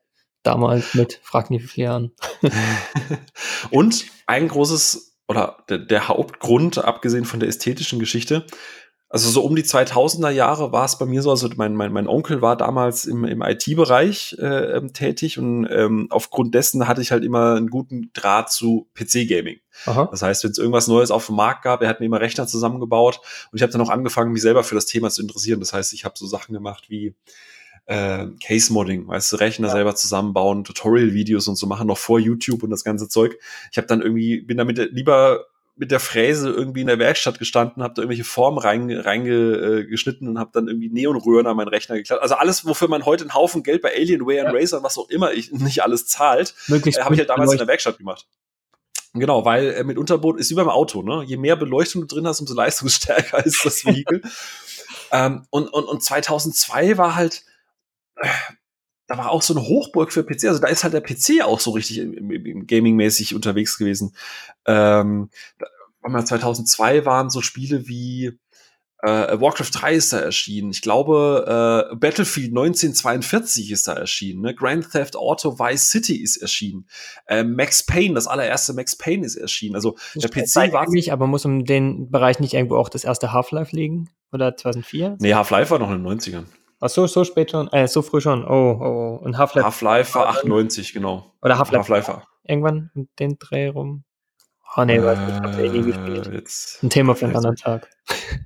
[0.43, 2.13] Damals mit, frag nicht wie viele Jahren.
[3.71, 8.47] und ein großes oder der, der Hauptgrund, abgesehen von der ästhetischen Geschichte,
[9.17, 12.07] also so um die 2000er Jahre war es bei mir so, also mein, mein, mein
[12.07, 17.13] Onkel war damals im, im IT-Bereich äh, ähm, tätig und ähm, aufgrund dessen hatte ich
[17.13, 19.59] halt immer einen guten Draht zu PC-Gaming.
[20.11, 22.47] Das heißt, wenn es irgendwas Neues auf dem Markt gab, er hat mir immer Rechner
[22.47, 25.61] zusammengebaut und ich habe dann auch angefangen, mich selber für das Thema zu interessieren.
[25.61, 27.15] Das heißt, ich habe so Sachen gemacht wie
[27.87, 29.73] äh, Case-Modding, weißt du, Rechner ja.
[29.73, 33.39] selber zusammenbauen, Tutorial-Videos und so machen, noch vor YouTube und das ganze Zeug.
[33.71, 37.83] Ich habe dann irgendwie, bin damit lieber mit der Fräse irgendwie in der Werkstatt gestanden,
[37.83, 41.97] habe da irgendwelche Formen reingeschnitten rein, äh, und habe dann irgendwie Neonröhren an meinen Rechner
[41.97, 42.23] geklappt.
[42.23, 44.51] Also alles, wofür man heute einen Haufen Geld bei Alienware ja.
[44.51, 47.53] und Razer und was auch immer ich nicht alles zahlt, äh, habe ich halt damals
[47.53, 48.27] in der Werkstatt gemacht.
[49.13, 51.25] Genau, weil äh, mit Unterboot ist wie beim Auto, ne?
[51.25, 54.23] Je mehr Beleuchtung du drin hast, umso leistungsstärker ist das Vehikel.
[55.13, 57.45] ähm, und, und, und 2002 war halt,
[58.17, 58.29] äh,
[59.07, 60.45] da war auch so eine Hochburg für PC.
[60.45, 61.99] Also da ist halt der PC auch so richtig
[62.67, 64.15] Gaming-mäßig unterwegs gewesen.
[64.67, 65.31] Ähm,
[66.03, 68.39] 2002 waren so Spiele wie
[69.03, 70.71] äh, Warcraft 3 ist da erschienen.
[70.71, 74.41] Ich glaube, äh, Battlefield 1942 ist da erschienen.
[74.43, 74.55] Ne?
[74.55, 76.89] Grand Theft Auto Vice City ist erschienen.
[77.27, 79.75] Äh, Max Payne, das allererste Max Payne ist erschienen.
[79.75, 83.33] Also der PC war nicht, aber muss um den Bereich nicht irgendwo auch das erste
[83.33, 84.09] Half-Life liegen?
[84.33, 85.17] Oder 2004?
[85.21, 86.45] Nee, Half-Life war noch in den 90ern.
[86.81, 88.45] Ach so, so spät schon, äh, so früh schon.
[88.45, 89.25] Oh, oh, oh.
[89.25, 89.65] Und Half-Life.
[89.65, 91.33] Half-Life war 98, genau.
[91.43, 92.13] Oder Half-Life.
[92.13, 94.05] Half irgendwann in den Dreh rum.
[94.77, 96.31] Oh nee, äh, weiß ich hab's eh nie gespielt.
[96.33, 97.89] Jetzt, Ein Thema für einen anderen Tag.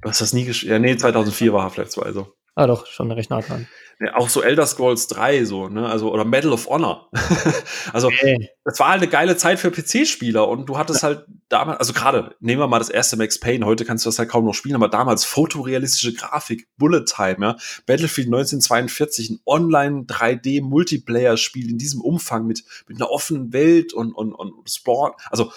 [0.03, 0.71] Du hast das nie gespielt?
[0.73, 2.33] Ja, nee, 2004 war Half-Life 2, also.
[2.61, 3.67] Ah, doch, schon recht nah dran.
[4.01, 7.09] Ja, auch so Elder Scrolls 3, so, ne, also, oder Medal of Honor.
[7.95, 8.51] also, okay.
[8.65, 11.09] das war halt eine geile Zeit für PC-Spieler und du hattest ja.
[11.09, 14.19] halt damals, also gerade, nehmen wir mal das erste Max Payne, heute kannst du das
[14.19, 20.03] halt kaum noch spielen, aber damals fotorealistische Grafik, Bullet Time, ja, Battlefield 1942, ein Online
[20.03, 25.51] 3D Multiplayer-Spiel in diesem Umfang mit, mit einer offenen Welt und, und, und Spawn, also,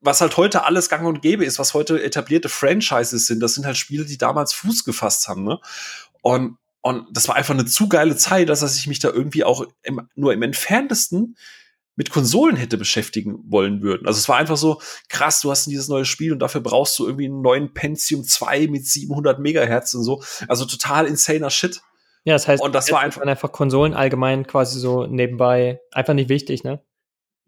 [0.00, 3.66] was halt heute alles gang und gäbe ist, was heute etablierte Franchises sind, das sind
[3.66, 5.58] halt Spiele, die damals Fuß gefasst haben, ne?
[6.22, 9.66] Und, und das war einfach eine zu geile Zeit, dass ich mich da irgendwie auch
[9.82, 11.36] im, nur im entferntesten
[11.96, 14.06] mit Konsolen hätte beschäftigen wollen würden.
[14.06, 17.06] Also es war einfach so, krass, du hast dieses neue Spiel und dafür brauchst du
[17.06, 20.22] irgendwie einen neuen Pentium 2 mit 700 Megahertz und so.
[20.46, 21.80] Also total insaner Shit.
[22.24, 26.28] Ja, das heißt, und das war einfach, einfach Konsolen allgemein quasi so nebenbei einfach nicht
[26.28, 26.82] wichtig, ne?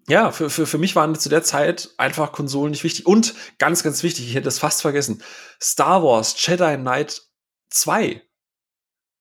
[0.09, 3.05] Ja, für, für, für mich waren zu der Zeit einfach Konsolen nicht wichtig.
[3.05, 5.23] Und ganz, ganz wichtig, ich hätte es fast vergessen,
[5.61, 7.23] Star Wars Jedi Knight
[7.69, 8.23] 2.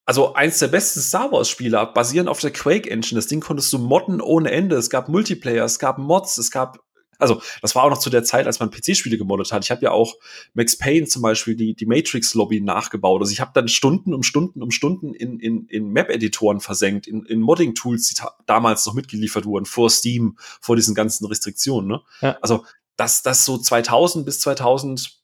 [0.07, 3.19] Also eins der besten Star Wars Spiele, basierend auf der Quake Engine.
[3.19, 4.77] Das Ding konntest du modden ohne Ende.
[4.77, 6.79] Es gab Multiplayer, es gab Mods, es gab
[7.19, 9.65] Also, das war auch noch zu der Zeit, als man PC-Spiele gemoddet hat.
[9.65, 10.15] Ich habe ja auch
[10.53, 13.21] Max Payne zum Beispiel die, die Matrix-Lobby nachgebaut.
[13.21, 17.25] Also ich habe dann Stunden um Stunden um Stunden in, in, in Map-Editoren versenkt, in,
[17.25, 21.89] in Modding-Tools, die damals noch mitgeliefert wurden, vor Steam, vor diesen ganzen Restriktionen.
[21.89, 22.01] Ne?
[22.21, 22.37] Ja.
[22.41, 22.63] Also,
[22.95, 25.19] das, das so 2000 bis 2000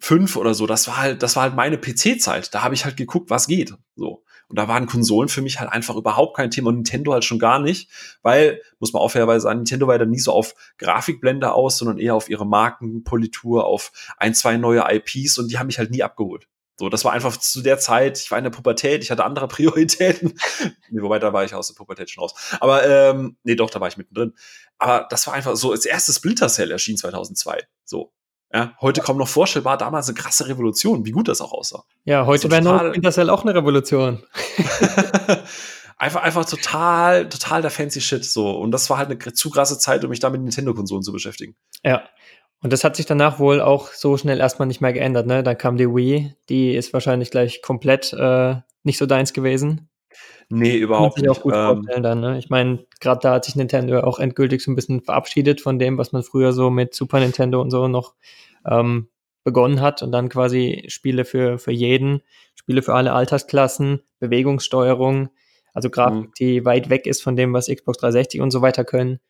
[0.00, 2.54] fünf oder so, das war halt, das war halt meine PC-Zeit.
[2.54, 3.74] Da habe ich halt geguckt, was geht.
[3.94, 4.24] So.
[4.48, 7.38] Und da waren Konsolen für mich halt einfach überhaupt kein Thema und Nintendo halt schon
[7.38, 7.88] gar nicht,
[8.22, 11.78] weil, muss man auch fairerweise sagen, Nintendo war ja dann nie so auf Grafikblende aus,
[11.78, 15.92] sondern eher auf ihre Markenpolitur, auf ein, zwei neue IPs und die haben mich halt
[15.92, 16.48] nie abgeholt.
[16.80, 19.46] So, das war einfach zu der Zeit, ich war in der Pubertät, ich hatte andere
[19.48, 20.34] Prioritäten.
[20.88, 22.34] nee, wobei, da war ich aus der Pubertät schon raus.
[22.58, 24.32] Aber, ähm, nee, doch, da war ich mittendrin.
[24.78, 27.68] Aber das war einfach so, als erstes Splinter Cell erschien 2002.
[27.84, 28.12] So,
[28.52, 31.84] ja, heute kaum noch vorstellbar, damals eine krasse Revolution, wie gut das auch aussah.
[32.04, 34.24] Ja, heute so wäre no Splinter Cell auch eine Revolution.
[35.96, 38.50] einfach, einfach total, total der fancy Shit so.
[38.50, 41.54] Und das war halt eine zu krasse Zeit, um mich da mit Nintendo-Konsolen zu beschäftigen.
[41.84, 42.02] Ja.
[42.62, 45.42] Und das hat sich danach wohl auch so schnell erstmal nicht mehr geändert, ne?
[45.42, 49.89] Dann kam die Wii, die ist wahrscheinlich gleich komplett äh, nicht so deins gewesen.
[50.50, 51.28] Nee, überhaupt nicht.
[51.28, 52.38] Auch gut ähm, vorstellen dann, ne?
[52.38, 55.96] Ich meine, gerade da hat sich Nintendo auch endgültig so ein bisschen verabschiedet von dem,
[55.96, 58.14] was man früher so mit Super Nintendo und so noch
[58.66, 59.08] ähm,
[59.44, 62.22] begonnen hat und dann quasi Spiele für, für jeden,
[62.56, 65.30] Spiele für alle Altersklassen, Bewegungssteuerung,
[65.72, 66.32] also Grafik, mhm.
[66.38, 69.20] die weit weg ist von dem, was Xbox 360 und so weiter können.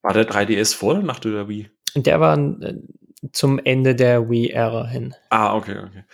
[0.00, 1.70] War der 3DS vor oder nach der Wii?
[1.94, 2.74] Der war äh,
[3.32, 5.14] zum Ende der Wii-Ära hin.
[5.30, 6.04] Ah, okay, okay.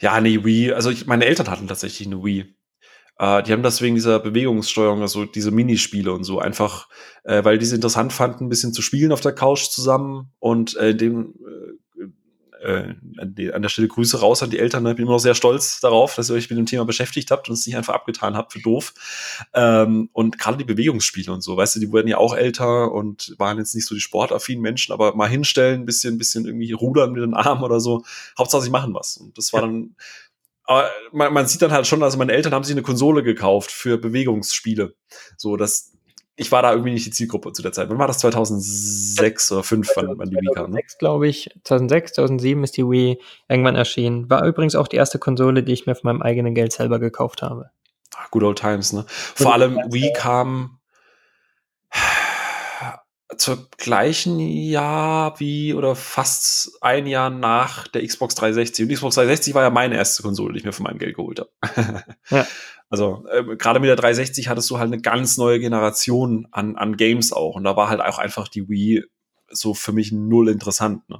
[0.00, 2.55] Ja, nee, Wii, also ich, meine Eltern hatten tatsächlich eine Wii.
[3.18, 6.88] Äh, die haben das wegen dieser Bewegungssteuerung, also diese Minispiele und so, einfach,
[7.24, 10.76] äh, weil die es interessant fanden, ein bisschen zu spielen auf der Couch zusammen und
[10.76, 12.06] äh, dem äh,
[12.62, 14.82] äh an, die, an der Stelle Grüße raus an die Eltern.
[14.82, 14.90] Ne?
[14.90, 17.48] Ich bin immer noch sehr stolz darauf, dass ihr euch mit dem Thema beschäftigt habt
[17.48, 18.92] und es nicht einfach abgetan habt für doof.
[19.54, 23.34] Ähm, und gerade die Bewegungsspiele und so, weißt du, die wurden ja auch älter und
[23.38, 26.72] waren jetzt nicht so die sportaffinen Menschen, aber mal hinstellen, ein bisschen, ein bisschen irgendwie
[26.72, 28.04] rudern mit den Armen oder so.
[28.38, 29.16] Hauptsache, sie machen was.
[29.16, 29.94] Und das war dann
[30.66, 33.70] aber man, man sieht dann halt schon, also meine Eltern haben sich eine Konsole gekauft
[33.70, 34.94] für Bewegungsspiele.
[35.36, 35.92] So, das,
[36.34, 37.88] ich war da irgendwie nicht die Zielgruppe zu der Zeit.
[37.88, 38.18] Wann war das?
[38.18, 40.70] 2006 oder 2005, wann, wann die Wii kam?
[40.70, 40.82] Ne?
[40.82, 41.50] 2006, glaube ich.
[41.64, 44.28] 2006, 2007 ist die Wii irgendwann erschienen.
[44.28, 47.42] War übrigens auch die erste Konsole, die ich mir von meinem eigenen Geld selber gekauft
[47.42, 47.70] habe.
[48.30, 49.04] Good old times, ne?
[49.08, 50.75] Vor allem Wii kam
[53.36, 58.84] zur gleichen Jahr wie oder fast ein Jahr nach der Xbox 360.
[58.84, 61.16] Und die Xbox 360 war ja meine erste Konsole, die ich mir von meinem Geld
[61.16, 62.04] geholt habe.
[62.30, 62.46] ja.
[62.88, 66.96] Also äh, gerade mit der 360 hattest du halt eine ganz neue Generation an, an
[66.96, 67.56] Games auch.
[67.56, 69.04] Und da war halt auch einfach die Wii
[69.48, 71.08] so für mich null interessant.
[71.08, 71.18] Ne?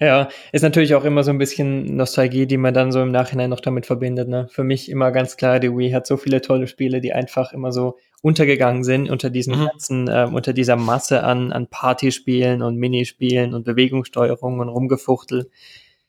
[0.00, 3.50] Ja, ist natürlich auch immer so ein bisschen Nostalgie, die man dann so im Nachhinein
[3.50, 4.28] noch damit verbindet.
[4.28, 4.48] Ne?
[4.50, 7.72] Für mich immer ganz klar, die Wii hat so viele tolle Spiele, die einfach immer
[7.72, 9.66] so untergegangen sind unter diesen mhm.
[9.66, 15.48] ganzen, äh, unter dieser Masse an, an Partyspielen und Minispielen und Bewegungssteuerung und Rumgefuchtel.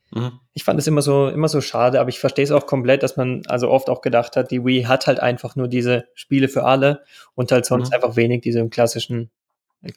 [0.09, 0.39] Mhm.
[0.55, 3.17] Ich fand es immer so, immer so schade, aber ich verstehe es auch komplett, dass
[3.17, 6.63] man also oft auch gedacht hat, die Wii hat halt einfach nur diese Spiele für
[6.63, 7.03] alle
[7.35, 7.93] und halt sonst mhm.
[7.93, 9.29] einfach wenig diese klassischen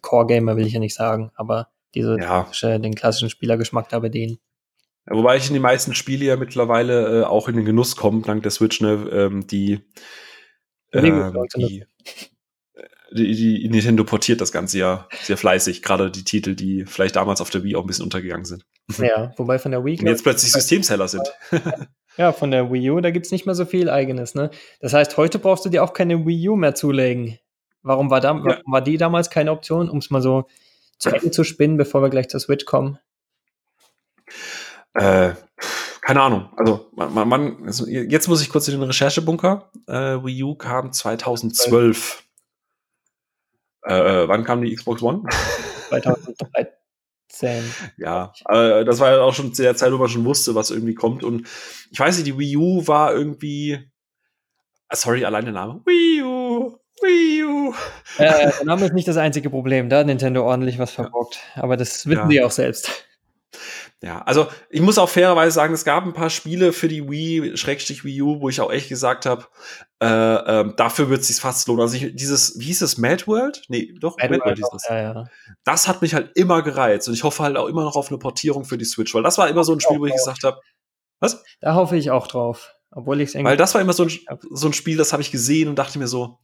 [0.03, 2.47] Core-Gamer, will ich ja nicht sagen, aber diese ja.
[2.79, 4.39] den klassischen Spielergeschmack da bedienen.
[5.07, 8.43] Wobei ich in die meisten Spiele ja mittlerweile äh, auch in den Genuss komme, dank
[8.43, 9.81] der Switch, ne, ähm, die,
[10.93, 11.85] ähm, die,
[13.13, 17.41] die, die, Nintendo portiert das Ganze ja sehr fleißig, gerade die Titel, die vielleicht damals
[17.41, 18.65] auf der Wii auch ein bisschen untergegangen sind.
[18.99, 20.01] Ja, wobei von der Wii.
[20.01, 21.29] Und jetzt plötzlich Systemseller sind.
[22.17, 24.51] Ja, von der Wii U, da gibt es nicht mehr so viel eigenes, ne?
[24.81, 27.39] Das heißt, heute brauchst du dir auch keine Wii U mehr zulegen.
[27.83, 28.45] Warum war, da, ja.
[28.45, 30.47] warum war die damals keine Option, um es mal so
[30.99, 32.99] zu Ende zu spinnen, bevor wir gleich zur Switch kommen?
[34.95, 35.31] Äh,
[36.03, 36.49] keine Ahnung.
[36.57, 39.71] Also, man, man also jetzt muss ich kurz in den Recherchebunker.
[39.87, 42.25] Äh, Wii U kam 2012.
[43.87, 45.25] Äh, äh, wann kam die Xbox One?
[45.89, 46.69] 2013.
[47.97, 50.71] Ja, äh, das war ja auch schon zu der Zeit, wo man schon wusste, was
[50.71, 51.25] irgendwie kommt.
[51.25, 51.47] Und
[51.91, 53.79] ich weiß nicht, die Wii U war irgendwie.
[54.89, 55.81] Ah, sorry, allein der Name.
[55.87, 56.77] Wii U.
[57.01, 57.75] Wii U.
[58.19, 59.89] Äh, der Name ist nicht das einzige Problem.
[59.89, 61.39] Da hat Nintendo ordentlich was verbockt.
[61.55, 62.29] Aber das wissen ja.
[62.29, 63.07] sie auch selbst.
[64.03, 67.59] Ja, also ich muss auch fairerweise sagen, es gab ein paar Spiele für die Wii,
[67.59, 69.47] Schrägstrich Wii U, wo ich auch echt gesagt habe,
[70.03, 71.83] äh, äh, dafür wird es sich fast lohnen.
[71.83, 73.63] Also ich, dieses, wie hieß es, Mad World?
[73.69, 74.89] Nee, doch, Mad, Mad World hieß das.
[74.89, 75.25] Ja, ja.
[75.65, 78.17] Das hat mich halt immer gereizt und ich hoffe halt auch immer noch auf eine
[78.17, 80.59] Portierung für die Switch, weil das war immer so ein Spiel, wo ich gesagt habe,
[81.21, 81.45] was?
[81.61, 84.11] Da hoffe ich auch drauf, obwohl ich es Weil das war immer so ein,
[84.51, 86.39] so ein Spiel, das habe ich gesehen und dachte mir so,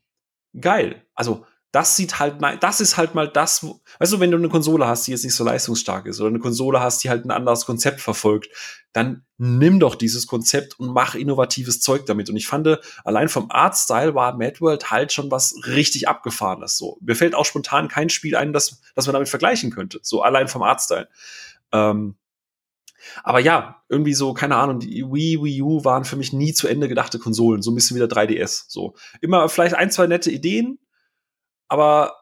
[0.60, 1.06] geil.
[1.14, 3.66] Also das sieht halt, das ist halt mal das,
[3.98, 6.38] weißt du, wenn du eine Konsole hast, die jetzt nicht so leistungsstark ist, oder eine
[6.38, 8.48] Konsole hast, die halt ein anderes Konzept verfolgt,
[8.92, 12.30] dann nimm doch dieses Konzept und mach innovatives Zeug damit.
[12.30, 16.78] Und ich fand, allein vom Artstyle war Mad World halt schon was richtig abgefahrenes.
[16.78, 20.00] So, mir fällt auch spontan kein Spiel ein, das, das man damit vergleichen könnte.
[20.02, 21.08] So allein vom Artstyle.
[21.72, 22.16] Ähm,
[23.22, 26.66] aber ja, irgendwie so, keine Ahnung, die Wii, Wii U waren für mich nie zu
[26.68, 27.62] Ende gedachte Konsolen.
[27.62, 28.64] So ein bisschen wie der 3DS.
[28.68, 28.94] So.
[29.20, 30.78] Immer vielleicht ein, zwei nette Ideen,
[31.68, 32.14] aber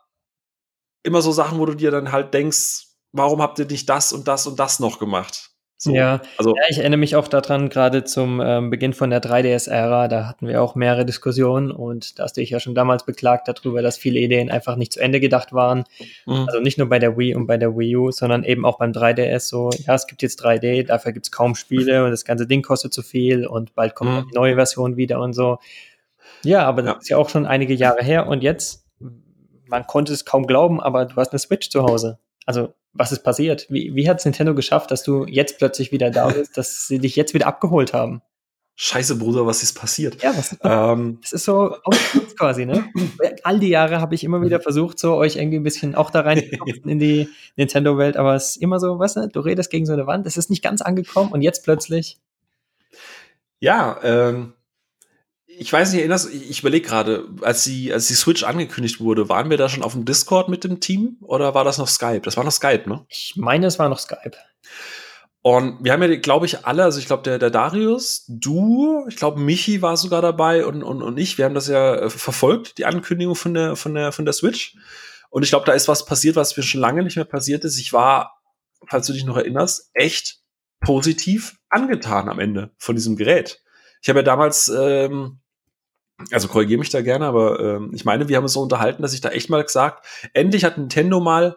[1.02, 4.28] immer so Sachen, wo du dir dann halt denkst, warum habt ihr nicht das und
[4.28, 5.54] das und das noch gemacht?
[5.76, 9.20] So, ja, also, ja, ich erinnere mich auch daran, gerade zum ähm, Beginn von der
[9.20, 13.04] 3DS-Ära, da hatten wir auch mehrere Diskussionen und da hast du dich ja schon damals
[13.04, 15.84] beklagt darüber, dass viele Ideen einfach nicht zu Ende gedacht waren.
[16.26, 16.46] Mhm.
[16.46, 18.92] Also nicht nur bei der Wii und bei der Wii U, sondern eben auch beim
[18.92, 22.46] 3DS so, ja, es gibt jetzt 3D, dafür gibt es kaum Spiele und das ganze
[22.46, 24.28] Ding kostet zu viel und bald kommt mhm.
[24.30, 25.58] die neue Version wieder und so.
[26.44, 28.83] Ja, aber das ist ja auch schon einige Jahre her und jetzt,
[29.66, 32.18] man konnte es kaum glauben, aber du hast eine Switch zu Hause.
[32.46, 33.66] Also was ist passiert?
[33.68, 36.98] Wie, wie hat es Nintendo geschafft, dass du jetzt plötzlich wieder da bist, dass sie
[36.98, 38.22] dich jetzt wieder abgeholt haben?
[38.76, 40.20] Scheiße, Bruder, was ist passiert?
[40.22, 41.76] Ja, was ist ähm, Das ist so
[42.36, 42.84] quasi, ne?
[43.44, 46.22] All die Jahre habe ich immer wieder versucht, so euch irgendwie ein bisschen auch da
[46.22, 46.38] rein
[46.84, 50.08] in die Nintendo-Welt, aber es ist immer so, weißt du, du redest gegen so eine
[50.08, 52.18] Wand, es ist nicht ganz angekommen und jetzt plötzlich.
[53.60, 54.54] Ja, ähm,
[55.58, 59.50] ich weiß nicht, erinnerst ich überlege gerade, als die, als die Switch angekündigt wurde, waren
[59.50, 62.22] wir da schon auf dem Discord mit dem Team oder war das noch Skype?
[62.22, 63.04] Das war noch Skype, ne?
[63.08, 64.32] Ich meine, es war noch Skype.
[65.42, 69.16] Und wir haben ja, glaube ich, alle, also ich glaube, der, der Darius, du, ich
[69.16, 72.78] glaube, Michi war sogar dabei und, und, und ich, wir haben das ja äh, verfolgt,
[72.78, 74.74] die Ankündigung von der, von der, von der Switch.
[75.28, 77.78] Und ich glaube, da ist was passiert, was mir schon lange nicht mehr passiert ist.
[77.78, 78.40] Ich war,
[78.88, 80.38] falls du dich noch erinnerst, echt
[80.80, 83.62] positiv angetan am Ende von diesem Gerät.
[84.00, 85.40] Ich habe ja damals ähm,
[86.30, 89.14] also korrigiere mich da gerne, aber ähm, ich meine, wir haben uns so unterhalten, dass
[89.14, 91.56] ich da echt mal gesagt, endlich hat Nintendo mal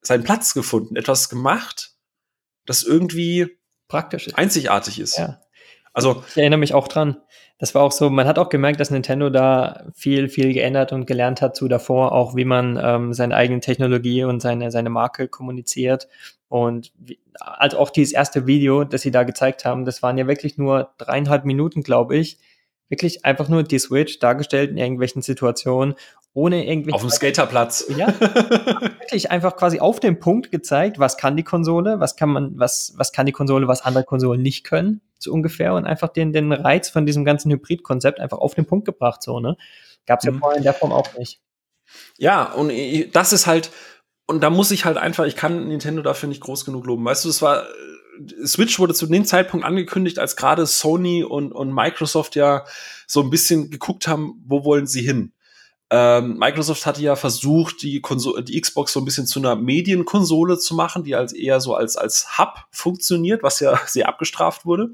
[0.00, 1.92] seinen Platz gefunden, etwas gemacht,
[2.66, 3.58] das irgendwie
[3.88, 4.38] praktisch ist.
[4.38, 5.18] einzigartig ist.
[5.18, 5.40] Ja.
[5.92, 7.16] Also ich erinnere mich auch dran.
[7.58, 11.06] Das war auch so, man hat auch gemerkt, dass Nintendo da viel, viel geändert und
[11.06, 15.28] gelernt hat zu davor, auch wie man ähm, seine eigene Technologie und seine, seine Marke
[15.28, 16.08] kommuniziert.
[16.48, 20.26] Und wie, also auch dieses erste Video, das sie da gezeigt haben, das waren ja
[20.26, 22.38] wirklich nur dreieinhalb Minuten, glaube ich,
[22.90, 25.94] wirklich einfach nur die Switch dargestellt in irgendwelchen Situationen,
[26.34, 26.92] ohne irgendwie.
[26.92, 27.86] Auf dem Skaterplatz.
[27.96, 28.08] Ja.
[29.00, 32.92] wirklich einfach quasi auf den Punkt gezeigt, was kann die Konsole, was kann man, was,
[32.96, 36.52] was kann die Konsole, was andere Konsolen nicht können, so ungefähr, und einfach den, den
[36.52, 39.56] Reiz von diesem ganzen Hybrid-Konzept einfach auf den Punkt gebracht, so, ne?
[40.06, 40.40] Gab's ja mhm.
[40.40, 41.40] vorher in der Form auch nicht.
[42.18, 42.72] Ja, und
[43.12, 43.70] das ist halt,
[44.26, 47.04] und da muss ich halt einfach, ich kann Nintendo dafür nicht groß genug loben.
[47.04, 47.64] Weißt du, es war
[48.44, 52.64] Switch wurde zu dem Zeitpunkt angekündigt, als gerade Sony und, und Microsoft ja
[53.06, 55.32] so ein bisschen geguckt haben, wo wollen sie hin.
[55.92, 60.56] Ähm, Microsoft hatte ja versucht, die, Konsole, die Xbox so ein bisschen zu einer Medienkonsole
[60.56, 64.90] zu machen, die als eher so als, als Hub funktioniert, was ja sehr abgestraft wurde.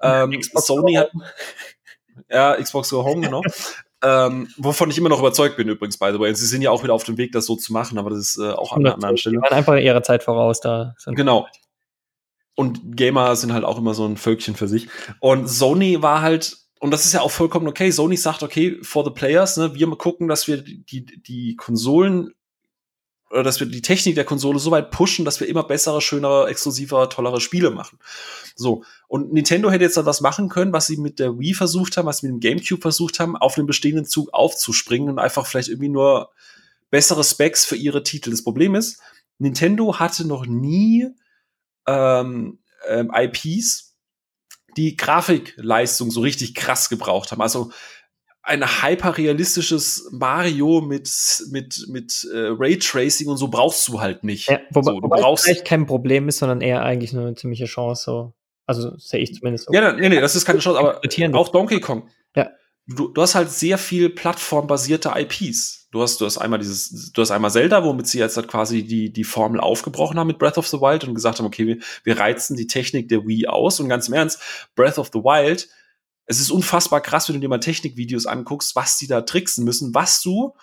[0.00, 1.10] Ähm, Sony hat,
[2.30, 3.42] ja, Xbox Go Home, genau.
[4.02, 6.28] ähm, wovon ich immer noch überzeugt bin, übrigens, by the way.
[6.28, 8.20] Und sie sind ja auch wieder auf dem Weg, das so zu machen, aber das
[8.20, 9.38] ist äh, auch an einer anderen Stelle.
[9.38, 10.94] Die waren einfach ihrer Zeit voraus da.
[11.06, 11.48] Genau.
[12.58, 14.88] Und Gamer sind halt auch immer so ein Völkchen für sich.
[15.20, 17.92] Und Sony war halt, und das ist ja auch vollkommen okay.
[17.92, 22.34] Sony sagt, okay, for the players, ne, wir gucken, dass wir die, die Konsolen
[23.30, 26.48] oder dass wir die Technik der Konsole so weit pushen, dass wir immer bessere, schönere,
[26.48, 28.00] exklusiver, tollere Spiele machen.
[28.56, 28.82] So.
[29.06, 32.06] Und Nintendo hätte jetzt dann was machen können, was sie mit der Wii versucht haben,
[32.06, 35.68] was sie mit dem GameCube versucht haben, auf den bestehenden Zug aufzuspringen und einfach vielleicht
[35.68, 36.32] irgendwie nur
[36.90, 38.32] bessere Specs für ihre Titel.
[38.32, 39.00] Das Problem ist,
[39.38, 41.06] Nintendo hatte noch nie
[41.88, 43.96] ähm, ähm, IPs,
[44.76, 47.42] die Grafikleistung so richtig krass gebraucht haben.
[47.42, 47.70] Also
[48.42, 51.10] ein hyperrealistisches Mario mit
[51.50, 54.48] mit mit äh, Raytracing und so brauchst du halt nicht.
[54.48, 57.34] Ja, wobei, so, du wobei brauchst vielleicht kein Problem ist, sondern eher eigentlich nur eine
[57.34, 58.04] ziemliche Chance.
[58.04, 58.32] So.
[58.66, 59.66] Also sehe ich zumindest.
[59.66, 59.72] So.
[59.72, 61.00] Ja, nee, nee, das ist keine Chance, aber
[61.34, 62.08] auch Donkey Kong.
[62.36, 62.50] Ja.
[62.88, 65.88] Du, du hast halt sehr viel plattformbasierte IPs.
[65.90, 68.82] Du hast, du hast einmal dieses, du hast einmal Zelda, womit sie jetzt halt quasi
[68.82, 71.78] die, die Formel aufgebrochen haben mit Breath of the Wild und gesagt haben, okay, wir,
[72.04, 74.40] wir reizen die Technik der Wii aus und ganz im Ernst,
[74.74, 75.68] Breath of the Wild,
[76.26, 79.94] es ist unfassbar krass, wenn du dir mal Technikvideos anguckst, was die da tricksen müssen,
[79.94, 80.54] was du,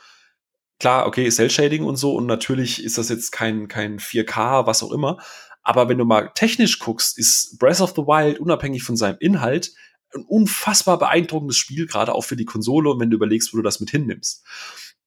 [0.80, 4.92] klar, okay, Cell-Shading und so und natürlich ist das jetzt kein, kein 4K, was auch
[4.92, 5.18] immer,
[5.64, 9.74] aber wenn du mal technisch guckst, ist Breath of the Wild unabhängig von seinem Inhalt
[10.13, 13.63] ein unfassbar beeindruckendes Spiel, gerade auch für die Konsole und wenn du überlegst, wo du
[13.63, 14.46] das mit hinnimmst.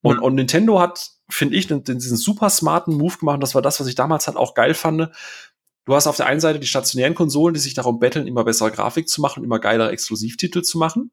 [0.01, 3.43] Und, und Nintendo hat, finde ich, diesen super smarten Move gemacht.
[3.43, 5.11] Das war das, was ich damals halt auch geil fand.
[5.85, 8.71] Du hast auf der einen Seite die stationären Konsolen, die sich darum betteln, immer bessere
[8.71, 11.11] Grafik zu machen, immer geilere Exklusivtitel zu machen.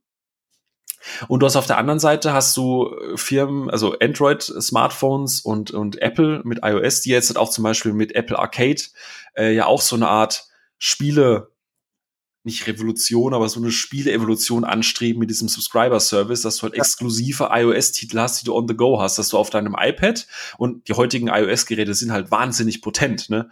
[1.27, 6.01] Und du hast auf der anderen Seite hast du äh, Firmen, also Android-Smartphones und, und
[6.01, 8.81] Apple mit iOS, die jetzt auch zum Beispiel mit Apple Arcade
[9.36, 11.51] äh, ja auch so eine Art Spiele
[12.45, 16.81] nicht Revolution, aber so eine Spiele-Evolution anstreben mit diesem Subscriber-Service, dass du halt ja.
[16.81, 20.27] exklusive iOS-Titel hast, die du on the go hast, dass du auf deinem iPad
[20.57, 23.49] und die heutigen iOS-Geräte sind halt wahnsinnig potent, ne?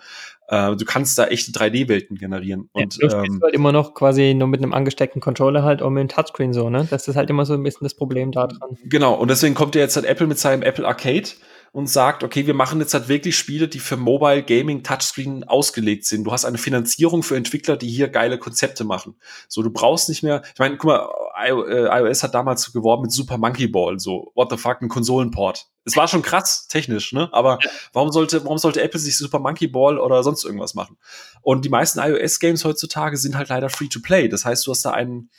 [0.48, 2.70] Äh, du kannst da echte 3D-Welten generieren.
[2.74, 5.94] Und ja, du ähm, halt immer noch quasi nur mit einem angesteckten Controller halt und
[5.94, 6.88] mit dem Touchscreen so, ne?
[6.90, 8.78] Das ist halt immer so ein bisschen das Problem da dran.
[8.84, 11.30] Genau, und deswegen kommt ja jetzt halt Apple mit seinem Apple Arcade
[11.74, 16.06] und sagt, okay, wir machen jetzt halt wirklich Spiele, die für Mobile Gaming Touchscreen ausgelegt
[16.06, 16.24] sind.
[16.24, 19.16] Du hast eine Finanzierung für Entwickler, die hier geile Konzepte machen.
[19.48, 23.40] So, du brauchst nicht mehr, ich meine, guck mal, iOS hat damals geworben mit Super
[23.40, 25.66] Monkey Ball, so, what the fuck, ein Konsolenport.
[25.84, 27.28] Es war schon krass technisch, ne?
[27.32, 27.58] Aber
[27.92, 30.96] warum sollte, warum sollte Apple sich Super Monkey Ball oder sonst irgendwas machen?
[31.42, 34.30] Und die meisten iOS-Games heutzutage sind halt leider free to play.
[34.30, 35.32] Das heißt, du hast da einen,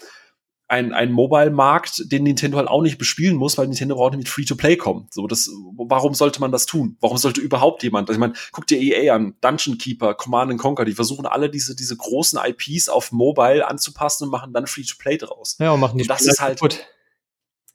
[0.67, 4.29] ein, ein Mobile-Markt, den Nintendo halt auch nicht bespielen muss, weil Nintendo braucht nicht mit
[4.29, 5.07] Free-to-Play kommen.
[5.11, 6.97] So, das, warum sollte man das tun?
[7.01, 8.09] Warum sollte überhaupt jemand?
[8.09, 11.77] Also ich meine, guck dir EA an, Dungeon Keeper, Command Conquer, die versuchen alle diese,
[11.77, 15.57] diese großen IPs auf Mobile anzupassen und machen dann Free-to-Play draus.
[15.59, 16.87] Ja, und machen die und das ist halt, gut.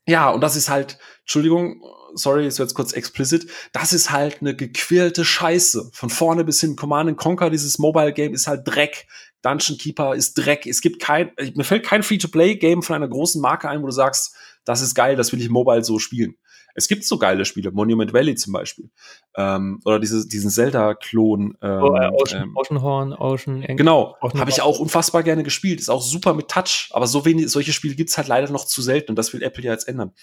[0.07, 1.83] Ja, und das ist halt, Entschuldigung,
[2.15, 5.91] sorry, ist jetzt kurz explicit, das ist halt eine gequirlte Scheiße.
[5.93, 9.05] Von vorne bis hin, Command Conquer, dieses Mobile Game ist halt Dreck.
[9.41, 10.65] Dungeon Keeper ist Dreck.
[10.65, 14.35] Es gibt kein, mir fällt kein Free-to-Play-Game von einer großen Marke ein, wo du sagst,
[14.65, 16.35] das ist geil, das will ich mobile so spielen.
[16.80, 18.89] Es gibt so geile Spiele, Monument Valley zum Beispiel.
[19.36, 21.57] Ähm, oder diese, diesen Zelda-Klon.
[21.61, 23.61] Ähm, oh, äh, Ocean, ähm, Oceanhorn, Ocean.
[23.75, 25.82] Genau, habe ich auch unfassbar gerne gespielt.
[25.82, 28.82] Ist auch super mit Touch, aber so wenig, solche Spiele gibt's halt leider noch zu
[28.82, 30.13] selten und das will Apple ja jetzt ändern.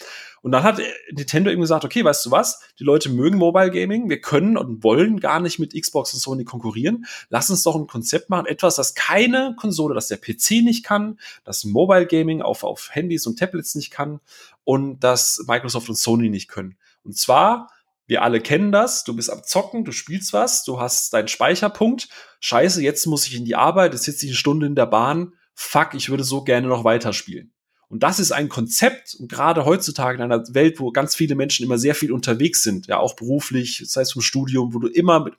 [0.41, 0.81] Und dann hat
[1.13, 2.61] Nintendo eben gesagt, okay, weißt du was?
[2.79, 6.45] Die Leute mögen Mobile Gaming, wir können und wollen gar nicht mit Xbox und Sony
[6.45, 7.05] konkurrieren.
[7.29, 11.19] Lass uns doch ein Konzept machen, etwas, das keine Konsole, das der PC nicht kann,
[11.45, 14.21] das Mobile Gaming auf, auf Handys und Tablets nicht kann
[14.67, 16.77] und das Microsoft und Sony nicht können.
[17.05, 17.71] Und zwar,
[18.07, 22.09] wir alle kennen das, du bist am Zocken, du spielst was, du hast deinen Speicherpunkt,
[22.41, 25.35] scheiße, jetzt muss ich in die Arbeit, jetzt sitze ich eine Stunde in der Bahn,
[25.55, 27.53] fuck, ich würde so gerne noch weiterspielen.
[27.89, 31.65] Und das ist ein Konzept, und gerade heutzutage in einer Welt, wo ganz viele Menschen
[31.65, 35.21] immer sehr viel unterwegs sind, ja auch beruflich, sei es vom Studium, wo du immer
[35.21, 35.35] mit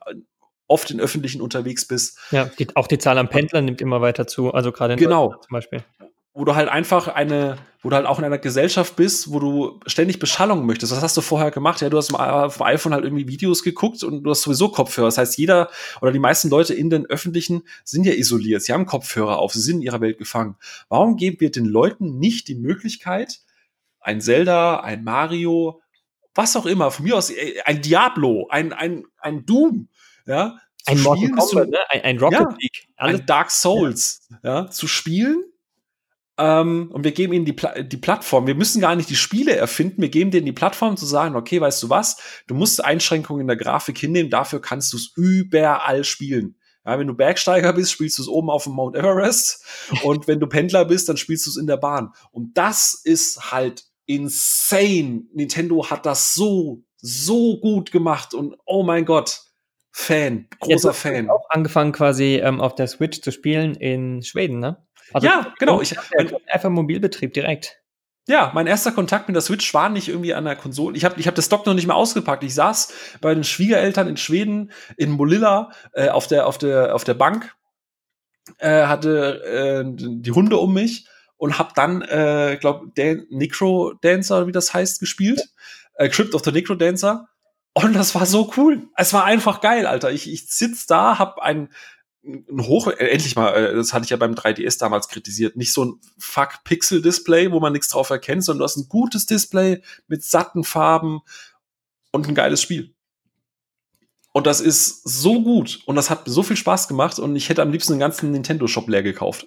[0.66, 2.18] oft in öffentlichen unterwegs bist.
[2.30, 5.34] Ja, die, auch die Zahl an Pendlern nimmt immer weiter zu, also gerade in genau.
[5.34, 5.84] zum Beispiel
[6.38, 9.80] wo du halt einfach eine, wo du halt auch in einer Gesellschaft bist, wo du
[9.86, 10.92] ständig Beschallung möchtest.
[10.92, 11.80] Was hast du vorher gemacht?
[11.80, 15.08] Ja, du hast auf dem iPhone halt irgendwie Videos geguckt und du hast sowieso Kopfhörer.
[15.08, 15.68] Das heißt, jeder
[16.00, 18.62] oder die meisten Leute in den öffentlichen sind ja isoliert.
[18.62, 20.54] Sie haben Kopfhörer auf, sie sind in ihrer Welt gefangen.
[20.88, 23.40] Warum geben wir den Leuten nicht die Möglichkeit,
[23.98, 25.82] ein Zelda, ein Mario,
[26.36, 29.88] was auch immer, von mir aus äh, ein Diablo, ein, ein, ein Doom,
[30.24, 31.78] ja, ein Mortal Kombat, ne?
[31.88, 34.60] ein, ein Rocket ja, League, ein Dark Souls, ja.
[34.60, 35.42] ja, zu spielen
[36.38, 38.46] ähm, und wir geben ihnen die, Pla die Plattform.
[38.46, 40.00] Wir müssen gar nicht die Spiele erfinden.
[40.00, 42.16] Wir geben denen die Plattform zu sagen, okay, weißt du was?
[42.46, 44.30] Du musst Einschränkungen in der Grafik hinnehmen.
[44.30, 46.56] Dafür kannst du es überall spielen.
[46.86, 49.64] Ja, wenn du Bergsteiger bist, spielst du es oben auf dem Mount Everest.
[50.04, 52.12] und wenn du Pendler bist, dann spielst du es in der Bahn.
[52.30, 55.24] Und das ist halt insane.
[55.34, 58.32] Nintendo hat das so, so gut gemacht.
[58.32, 59.42] Und oh mein Gott.
[59.90, 61.28] Fan, großer Jetzt Fan.
[61.28, 64.86] Auch angefangen quasi ähm, auf der Switch zu spielen in Schweden, ne?
[65.12, 65.80] Also ja, genau.
[65.80, 67.80] Ich, mein, einfach Mobilbetrieb direkt.
[68.26, 70.96] Ja, mein erster Kontakt mit der Switch war nicht irgendwie an der Konsole.
[70.96, 72.44] Ich habe ich hab das Dock noch nicht mal ausgepackt.
[72.44, 72.92] Ich saß
[73.22, 77.54] bei den Schwiegereltern in Schweden in Molilla äh, auf, der, auf, der, auf der Bank,
[78.58, 81.06] äh, hatte äh, die Hunde um mich
[81.38, 85.42] und hab dann, äh, glaube Dan Necro Dancer, wie das heißt, gespielt.
[85.94, 87.28] Äh, Crypt of the Necro Dancer.
[87.72, 88.88] Und das war so cool.
[88.96, 90.10] Es war einfach geil, Alter.
[90.10, 91.70] Ich, ich sitz da, hab ein
[92.24, 95.72] ein hoch, äh, endlich mal, äh, das hatte ich ja beim 3DS damals kritisiert, nicht
[95.72, 100.24] so ein Fuck-Pixel-Display, wo man nichts drauf erkennt, sondern du hast ein gutes Display mit
[100.24, 101.20] satten Farben
[102.12, 102.94] und ein geiles Spiel.
[104.32, 107.62] Und das ist so gut und das hat so viel Spaß gemacht und ich hätte
[107.62, 109.46] am liebsten den ganzen Nintendo-Shop leer gekauft.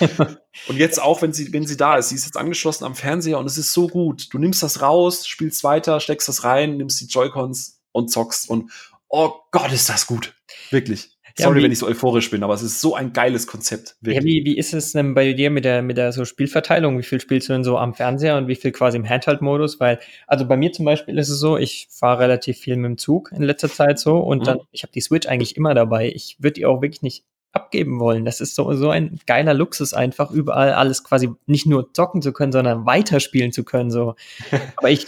[0.68, 3.38] und jetzt auch, wenn sie, wenn sie da ist, sie ist jetzt angeschlossen am Fernseher
[3.38, 4.34] und es ist so gut.
[4.34, 8.70] Du nimmst das raus, spielst weiter, steckst das rein, nimmst die Joy-Cons und zockst und
[9.08, 10.34] oh Gott, ist das gut.
[10.70, 11.15] Wirklich.
[11.38, 13.96] Sorry, ja, wenn ich so euphorisch bin, aber es ist so ein geiles Konzept.
[14.00, 16.98] Ja, wie, wie ist es denn bei dir mit der, mit der so Spielverteilung?
[16.98, 19.78] Wie viel spielst du denn so am Fernseher und wie viel quasi im Handheld-Modus?
[19.78, 22.98] Weil, also bei mir zum Beispiel ist es so, ich fahre relativ viel mit dem
[22.98, 24.44] Zug in letzter Zeit so und mhm.
[24.44, 26.10] dann, ich habe die Switch eigentlich immer dabei.
[26.10, 28.24] Ich würde die auch wirklich nicht abgeben wollen.
[28.24, 32.32] Das ist so, so ein geiler Luxus einfach, überall alles quasi nicht nur zocken zu
[32.32, 33.90] können, sondern weiterspielen zu können.
[33.90, 34.14] So.
[34.76, 35.06] Aber ich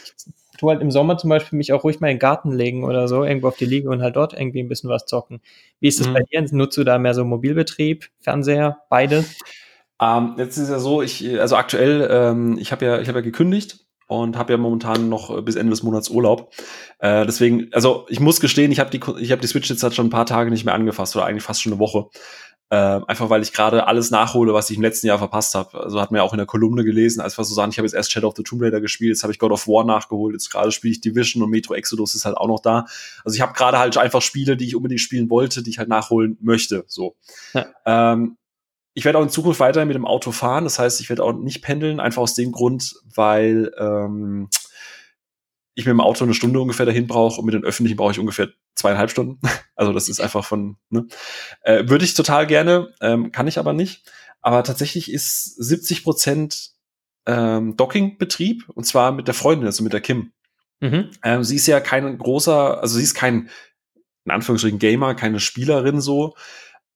[0.58, 3.08] tue halt im Sommer zum Beispiel mich auch ruhig mal in den Garten legen oder
[3.08, 5.40] so, irgendwo auf die Liege und halt dort irgendwie ein bisschen was zocken.
[5.80, 6.14] Wie ist das mhm.
[6.14, 6.44] bei dir?
[6.50, 9.38] Nutzt du da mehr so Mobilbetrieb, Fernseher, beides?
[10.00, 13.24] Ähm, jetzt ist ja so, ich, also aktuell, ähm, ich habe ja, ich habe ja
[13.24, 16.52] gekündigt und habe ja momentan noch bis Ende des Monats Urlaub.
[16.98, 19.94] Äh, deswegen, also ich muss gestehen, ich habe die, ich habe die Switch jetzt halt
[19.94, 22.06] schon ein paar Tage nicht mehr angefasst oder eigentlich fast schon eine Woche.
[22.70, 25.82] Äh, einfach weil ich gerade alles nachhole, was ich im letzten Jahr verpasst habe.
[25.82, 27.94] Also hat mir auch in der Kolumne gelesen, als wir so sagen, ich habe jetzt
[27.94, 30.50] erst Shadow of the Tomb Raider gespielt, jetzt habe ich God of War nachgeholt, jetzt
[30.50, 32.84] gerade spiele ich Division und Metro Exodus ist halt auch noch da.
[33.24, 35.88] Also ich habe gerade halt einfach Spiele, die ich unbedingt spielen wollte, die ich halt
[35.88, 36.84] nachholen möchte.
[36.88, 37.16] So.
[37.54, 37.68] Ja.
[37.86, 38.36] Ähm,
[38.92, 41.32] ich werde auch in Zukunft weiterhin mit dem Auto fahren, das heißt, ich werde auch
[41.32, 44.50] nicht pendeln, einfach aus dem Grund, weil ähm,
[45.74, 48.18] ich mit dem Auto eine Stunde ungefähr dahin brauche und mit den öffentlichen brauche ich
[48.18, 48.48] ungefähr
[48.78, 49.40] zweieinhalb Stunden.
[49.78, 51.06] Also das ist einfach von, ne?
[51.62, 54.10] Äh, Würde ich total gerne, ähm, kann ich aber nicht.
[54.40, 56.72] Aber tatsächlich ist 70 Prozent
[57.26, 60.32] ähm, Docking-Betrieb und zwar mit der Freundin, also mit der Kim.
[60.80, 61.12] Mhm.
[61.22, 63.50] Ähm, sie ist ja kein großer, also sie ist kein,
[64.24, 66.34] in Anführungsstrichen, Gamer, keine Spielerin so.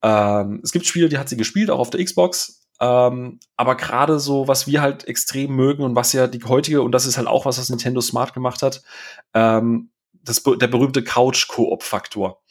[0.03, 4.19] Ähm, es gibt Spiele, die hat sie gespielt, auch auf der Xbox, ähm, aber gerade
[4.19, 7.29] so, was wir halt extrem mögen und was ja die heutige, und das ist halt
[7.29, 8.83] auch was, was Nintendo Smart gemacht hat,
[9.35, 9.92] ähm,
[10.25, 12.43] das, der berühmte Couch-Koop-Faktor.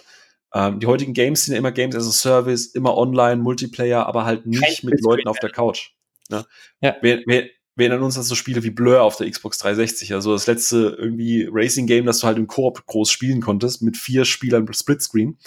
[0.54, 4.26] Ähm, die heutigen Games sind ja immer Games as a Service, immer online, Multiplayer, aber
[4.26, 5.92] halt nicht mit Leuten auf der Couch.
[6.30, 6.46] Ne?
[6.82, 6.96] Ja.
[7.02, 10.34] Wir, wir, wir erinnern uns an so Spiele wie Blur auf der Xbox 360, also
[10.34, 14.72] das letzte irgendwie Racing-Game, das du halt im Koop groß spielen konntest, mit vier Spielern
[14.72, 15.38] Splitscreen.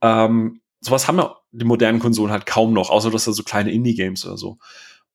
[0.00, 3.70] Ähm, sowas haben wir die modernen Konsolen halt kaum noch, außer dass da so kleine
[3.70, 4.58] Indie-Games oder so.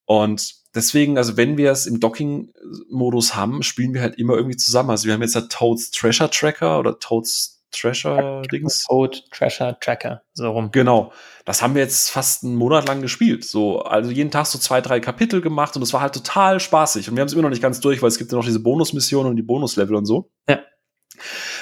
[0.05, 4.89] Und deswegen, also wenn wir es im Docking-Modus haben, spielen wir halt immer irgendwie zusammen.
[4.89, 8.85] Also wir haben jetzt ja Toads Treasure Tracker oder Toads Treasure Dings.
[8.85, 10.71] Toad Treasure Tracker, so rum.
[10.71, 11.11] Genau.
[11.45, 13.43] Das haben wir jetzt fast einen Monat lang gespielt.
[13.43, 17.09] So, also jeden Tag so zwei, drei Kapitel gemacht und es war halt total spaßig.
[17.09, 18.61] Und wir haben es immer noch nicht ganz durch, weil es gibt ja noch diese
[18.61, 20.31] Bonusmissionen und die Bonuslevel und so.
[20.49, 20.59] Ja.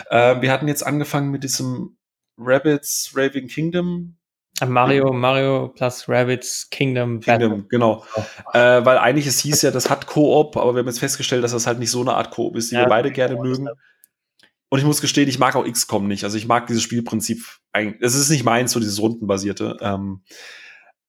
[0.09, 1.97] Äh, wir hatten jetzt angefangen mit diesem
[2.37, 4.17] Rabbits Raving Kingdom.
[4.65, 7.19] Mario, Mario plus Rabbits Kingdom.
[7.19, 7.65] Kingdom, Battle.
[7.69, 8.05] genau.
[8.15, 8.57] Oh.
[8.57, 11.51] Äh, weil eigentlich es hieß ja, das hat Koop, aber wir haben jetzt festgestellt, dass
[11.51, 13.67] das halt nicht so eine Art Koop ist, die ja, wir beide gerne mögen.
[14.69, 16.23] Und ich muss gestehen, ich mag auch XCOM nicht.
[16.23, 18.01] Also ich mag dieses Spielprinzip eigentlich.
[18.01, 19.77] Es ist nicht meins, so dieses rundenbasierte.
[19.81, 20.21] Ähm,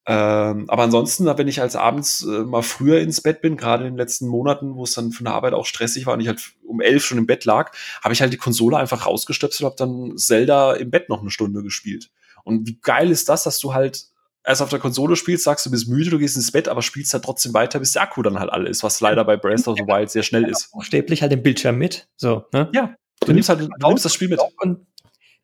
[0.08, 3.94] ähm, aber ansonsten, wenn ich als abends äh, mal früher ins Bett bin, gerade in
[3.94, 6.52] den letzten Monaten, wo es dann von der Arbeit auch stressig war und ich halt
[6.64, 7.72] um elf schon im Bett lag,
[8.04, 11.30] habe ich halt die Konsole einfach rausgestöpselt und habe dann Zelda im Bett noch eine
[11.30, 12.10] Stunde gespielt.
[12.46, 14.06] Und wie geil ist das, dass du halt
[14.44, 17.12] erst auf der Konsole spielst, sagst du bist müde, du gehst ins Bett, aber spielst
[17.12, 19.76] halt trotzdem weiter, bis der Akku dann halt alle ist, was leider bei Breath of
[19.76, 20.70] the Wild sehr schnell ist.
[20.80, 22.70] Stäblich halt den Bildschirm mit, so, ne?
[22.72, 24.40] Ja, du, du nimmst halt, du nimmst das Spiel mit.
[24.58, 24.86] Und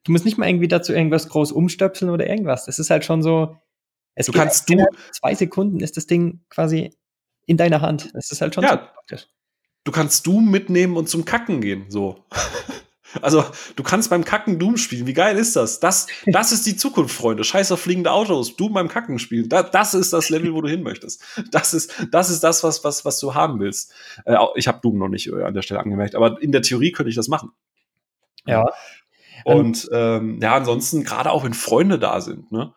[0.05, 2.66] du musst nicht mal irgendwie dazu irgendwas groß umstöpseln oder irgendwas.
[2.66, 3.57] Das ist halt schon so,
[4.14, 6.94] es du kannst du zwei Sekunden ist das Ding quasi
[7.46, 8.11] in deiner Hand.
[8.14, 9.26] Das ist halt schon ja, so praktisch.
[9.84, 12.24] Du kannst Doom mitnehmen und zum Kacken gehen, so.
[13.20, 13.44] Also,
[13.76, 15.06] du kannst beim Kacken Doom spielen.
[15.06, 15.80] Wie geil ist das?
[15.80, 17.44] Das, das ist die Zukunft, Freunde.
[17.44, 18.56] Scheiß auf fliegende Autos.
[18.56, 19.48] Doom beim Kacken spielen.
[19.48, 21.22] Da, das ist das Level, wo du hin möchtest.
[21.50, 23.92] Das ist, das ist das, was, was, was du haben willst.
[24.24, 26.92] Äh, ich habe Doom noch nicht äh, an der Stelle angemerkt, aber in der Theorie
[26.92, 27.50] könnte ich das machen.
[28.46, 28.64] Ja.
[29.44, 32.72] Und ähm, ja, ansonsten, gerade auch wenn Freunde da sind, ne?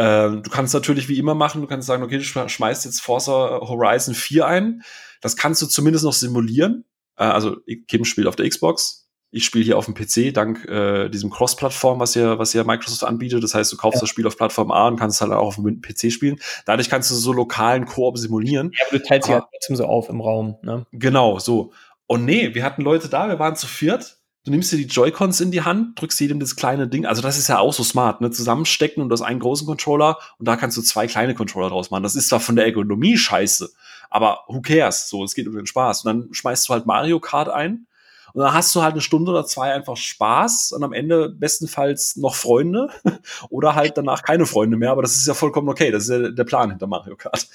[0.00, 3.60] Ähm, du kannst natürlich wie immer machen, du kannst sagen, okay, du schmeißt jetzt Forza
[3.60, 4.82] Horizon 4 ein.
[5.20, 6.86] Das kannst du zumindest noch simulieren.
[7.16, 11.08] Äh, also Kim spielt auf der Xbox, ich spiele hier auf dem PC dank äh,
[11.08, 13.42] diesem Cross-Plattform, was ja, was ja Microsoft anbietet.
[13.44, 14.00] Das heißt, du kaufst ja.
[14.00, 16.38] das Spiel auf Plattform A und kannst es halt auch auf dem PC spielen.
[16.66, 18.72] Dadurch kannst du so lokalen Koop simulieren.
[18.72, 20.56] Ja, aber du teilst sie halt trotzdem so auf im Raum.
[20.62, 20.86] Ne?
[20.92, 21.72] Genau, so.
[22.06, 25.40] Und nee, wir hatten Leute da, wir waren zu viert du nimmst dir die Joy-Cons
[25.40, 28.20] in die Hand, drückst jedem das kleine Ding, also das ist ja auch so smart,
[28.20, 31.68] ne, zusammenstecken und du hast einen großen Controller und da kannst du zwei kleine Controller
[31.68, 32.02] draus machen.
[32.02, 33.70] Das ist zwar von der Ergonomie scheiße,
[34.08, 35.08] aber who cares?
[35.08, 36.04] So, es geht um den Spaß.
[36.04, 37.86] Und dann schmeißt du halt Mario Kart ein
[38.32, 42.16] und dann hast du halt eine Stunde oder zwei einfach Spaß und am Ende bestenfalls
[42.16, 42.88] noch Freunde
[43.50, 45.90] oder halt danach keine Freunde mehr, aber das ist ja vollkommen okay.
[45.90, 47.48] Das ist ja der Plan hinter Mario Kart.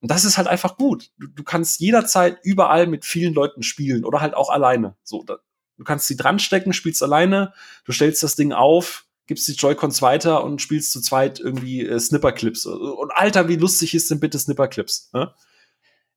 [0.00, 1.10] Und das ist halt einfach gut.
[1.18, 4.96] Du, du kannst jederzeit überall mit vielen Leuten spielen oder halt auch alleine.
[5.02, 5.38] So, da,
[5.76, 7.52] Du kannst sie dran stecken, spielst alleine,
[7.84, 11.98] du stellst das Ding auf, gibst die Joy-Cons weiter und spielst zu zweit irgendwie äh,
[11.98, 12.66] Snipper-Clips.
[12.66, 15.10] Und Alter, wie lustig ist denn bitte Snipper-Clips?
[15.12, 15.32] Ne?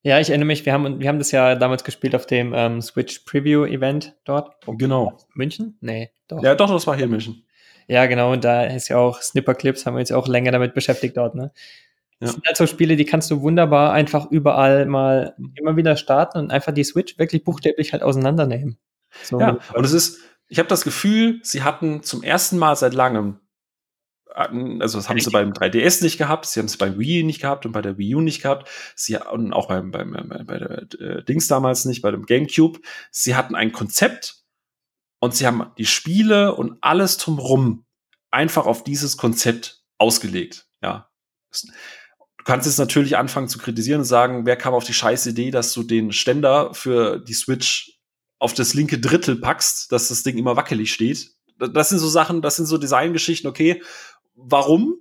[0.04, 2.82] Ja, ich erinnere mich, wir haben, wir haben das ja damals gespielt auf dem ähm,
[2.82, 4.56] Switch Preview Event dort.
[4.66, 5.18] Genau.
[5.34, 5.78] München?
[5.82, 6.42] Nee, doch.
[6.44, 7.44] Ja, doch, das war hier in München.
[7.88, 10.74] Ja, genau, und da ist ja auch Snipper Clips, haben wir uns auch länger damit
[10.74, 11.52] beschäftigt dort, ne?
[12.20, 12.34] Das ja.
[12.34, 16.52] sind halt so Spiele, die kannst du wunderbar einfach überall mal immer wieder starten und
[16.52, 18.78] einfach die Switch wirklich buchstäblich halt auseinandernehmen.
[19.24, 22.94] So ja, und es ist, ich habe das Gefühl, sie hatten zum ersten Mal seit
[22.94, 23.40] langem,
[24.38, 27.66] also das haben sie beim 3DS nicht gehabt, sie haben es beim Wii nicht gehabt
[27.66, 30.12] und bei der Wii U nicht gehabt, sie und auch beim, beim,
[30.46, 32.80] bei der äh, Dings damals nicht, bei dem GameCube.
[33.12, 34.44] Sie hatten ein Konzept
[35.20, 37.86] und sie haben die Spiele und alles drumrum
[38.30, 40.68] einfach auf dieses Konzept ausgelegt.
[40.84, 41.10] Ja,
[42.48, 45.74] kannst jetzt natürlich anfangen zu kritisieren und sagen, wer kam auf die scheiß Idee, dass
[45.74, 48.00] du den Ständer für die Switch
[48.40, 51.32] auf das linke Drittel packst, dass das Ding immer wackelig steht.
[51.58, 53.84] Das sind so Sachen, das sind so Designgeschichten, okay,
[54.38, 54.96] warum?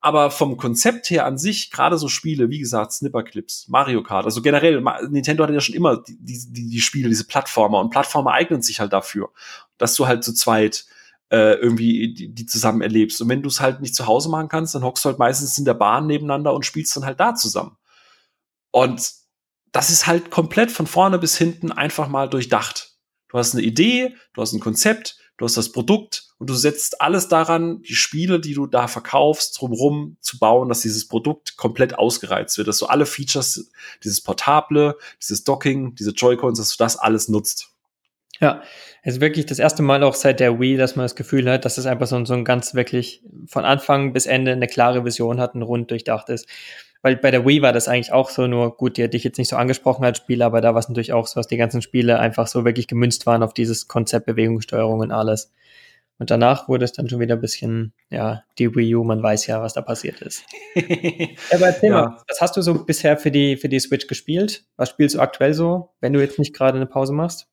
[0.00, 4.42] Aber vom Konzept her an sich, gerade so Spiele, wie gesagt, Snipperclips, Mario Kart, also
[4.42, 4.80] generell,
[5.10, 8.78] Nintendo hatte ja schon immer die, die, die Spiele, diese Plattformer und Plattformer eignen sich
[8.78, 9.30] halt dafür,
[9.76, 10.86] dass du halt zu zweit
[11.30, 13.20] äh, irgendwie die, die zusammen erlebst.
[13.20, 15.58] Und wenn du es halt nicht zu Hause machen kannst, dann hockst du halt meistens
[15.58, 17.76] in der Bahn nebeneinander und spielst dann halt da zusammen.
[18.70, 19.12] Und
[19.72, 22.94] das ist halt komplett von vorne bis hinten einfach mal durchdacht.
[23.28, 27.00] Du hast eine Idee, du hast ein Konzept, du hast das Produkt und du setzt
[27.00, 31.98] alles daran, die Spiele, die du da verkaufst, drumherum zu bauen, dass dieses Produkt komplett
[31.98, 33.70] ausgereizt wird, dass du alle Features,
[34.04, 37.70] dieses Portable, dieses Docking, diese Joy-Cons, dass du das alles nutzt.
[38.40, 38.62] Ja,
[39.02, 41.64] es ist wirklich das erste Mal auch seit der Wii, dass man das Gefühl hat,
[41.64, 45.40] dass es einfach so, so ein ganz wirklich von Anfang bis Ende eine klare Vision
[45.40, 46.46] hat und rund durchdacht ist.
[47.02, 49.38] Weil bei der Wii war das eigentlich auch so, nur gut, die hat dich jetzt
[49.38, 51.82] nicht so angesprochen als Spieler, aber da war es natürlich auch so, dass die ganzen
[51.82, 55.52] Spiele einfach so wirklich gemünzt waren auf dieses Konzept Bewegungssteuerung und alles.
[56.18, 59.46] Und danach wurde es dann schon wieder ein bisschen, ja, die Wii U, man weiß
[59.46, 60.42] ja, was da passiert ist.
[61.52, 62.02] aber erzähl ja.
[62.02, 64.64] mal, was hast du so bisher für die, für die Switch gespielt?
[64.76, 67.48] Was spielst du aktuell so, wenn du jetzt nicht gerade eine Pause machst?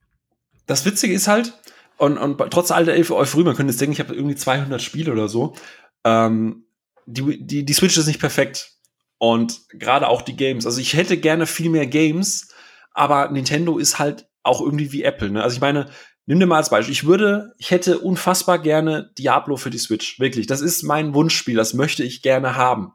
[0.65, 1.53] das Witzige ist halt,
[1.97, 5.11] und, und trotz all der Euphorie, man könnte jetzt denken, ich habe irgendwie 200 Spiele
[5.11, 5.55] oder so,
[6.03, 6.65] ähm,
[7.05, 8.71] die, die, die Switch ist nicht perfekt.
[9.17, 10.65] Und gerade auch die Games.
[10.65, 12.49] Also ich hätte gerne viel mehr Games,
[12.91, 15.29] aber Nintendo ist halt auch irgendwie wie Apple.
[15.29, 15.41] Ne?
[15.41, 15.89] Also ich meine,
[16.25, 16.93] nimm dir mal als Beispiel.
[16.93, 20.19] Ich würde, ich hätte unfassbar gerne Diablo für die Switch.
[20.19, 20.47] Wirklich.
[20.47, 21.55] Das ist mein Wunschspiel.
[21.55, 22.93] Das möchte ich gerne haben.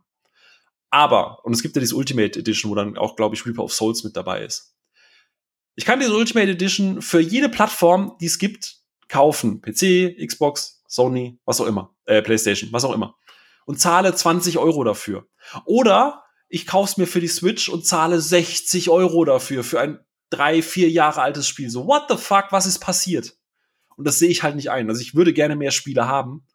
[0.91, 3.73] Aber, und es gibt ja diese Ultimate Edition, wo dann auch, glaube ich, Reaper of
[3.73, 4.75] Souls mit dabei ist.
[5.77, 8.79] Ich kann diese Ultimate Edition für jede Plattform, die es gibt,
[9.09, 9.61] kaufen.
[9.61, 11.95] PC, Xbox, Sony, was auch immer.
[12.07, 13.17] Äh, PlayStation, was auch immer.
[13.67, 15.29] Und zahle 20 Euro dafür.
[15.65, 20.01] Oder ich kaufe es mir für die Switch und zahle 60 Euro dafür, für ein
[20.31, 21.71] drei, vier Jahre altes Spiel.
[21.71, 23.37] So, what the fuck, was ist passiert?
[23.97, 24.89] Und das sehe ich halt nicht ein.
[24.89, 26.47] Also ich würde gerne mehr Spiele haben,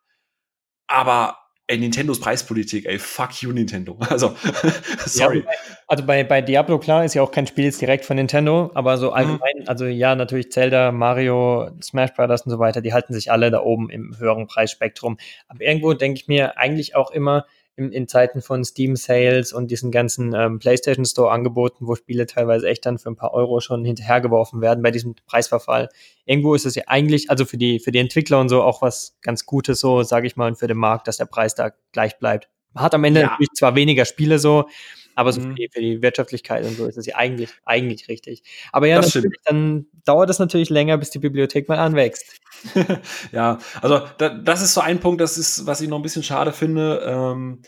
[0.88, 3.98] aber ey, Nintendos Preispolitik, ey, fuck you, Nintendo.
[4.10, 4.36] Also,
[5.06, 5.40] sorry.
[5.40, 5.52] Ja,
[5.88, 8.98] also bei, bei Diablo, klar, ist ja auch kein Spiel jetzt direkt von Nintendo, aber
[8.98, 9.14] so mhm.
[9.14, 9.68] allgemein, mhm.
[9.68, 13.62] also ja, natürlich Zelda, Mario, Smash Brothers und so weiter, die halten sich alle da
[13.62, 15.18] oben im höheren Preisspektrum.
[15.48, 17.46] Aber irgendwo denke ich mir eigentlich auch immer,
[17.78, 22.26] in, in Zeiten von Steam Sales und diesen ganzen ähm, PlayStation Store Angeboten, wo Spiele
[22.26, 25.90] teilweise echt dann für ein paar Euro schon hinterhergeworfen werden bei diesem Preisverfall.
[26.26, 29.18] Irgendwo ist es ja eigentlich, also für die, für die Entwickler und so auch was
[29.22, 32.18] ganz Gutes so, sage ich mal, und für den Markt, dass der Preis da gleich
[32.18, 32.50] bleibt.
[32.74, 33.28] Man hat am Ende ja.
[33.28, 34.68] natürlich zwar weniger Spiele so,
[35.16, 35.50] aber so mhm.
[35.50, 38.44] für, die, für, die, Wirtschaftlichkeit und so ist es ja eigentlich, eigentlich richtig.
[38.72, 42.40] Aber ja, natürlich, dann dauert es natürlich länger, bis die Bibliothek mal anwächst.
[43.32, 46.24] ja, also da, das ist so ein Punkt, das ist, was ich noch ein bisschen
[46.24, 47.02] schade finde.
[47.06, 47.62] Ähm,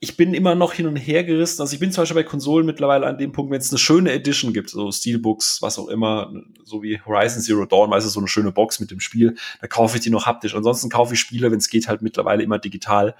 [0.00, 1.60] ich bin immer noch hin und her gerissen.
[1.60, 4.12] Also ich bin zum Beispiel bei Konsolen mittlerweile an dem Punkt, wenn es eine schöne
[4.12, 8.20] Edition gibt, so Steelbooks, was auch immer, so wie Horizon Zero Dawn, weißt du, so
[8.20, 10.54] eine schöne Box mit dem Spiel, da kaufe ich die noch haptisch.
[10.54, 13.16] Ansonsten kaufe ich Spiele, wenn es geht, halt mittlerweile immer digital.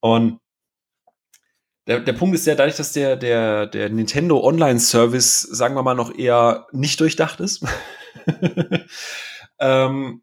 [0.00, 0.40] Und
[1.86, 5.94] der, der Punkt ist ja, dadurch, dass der, der, der Nintendo Online-Service, sagen wir mal,
[5.94, 7.64] noch eher nicht durchdacht ist.
[9.58, 10.22] ähm,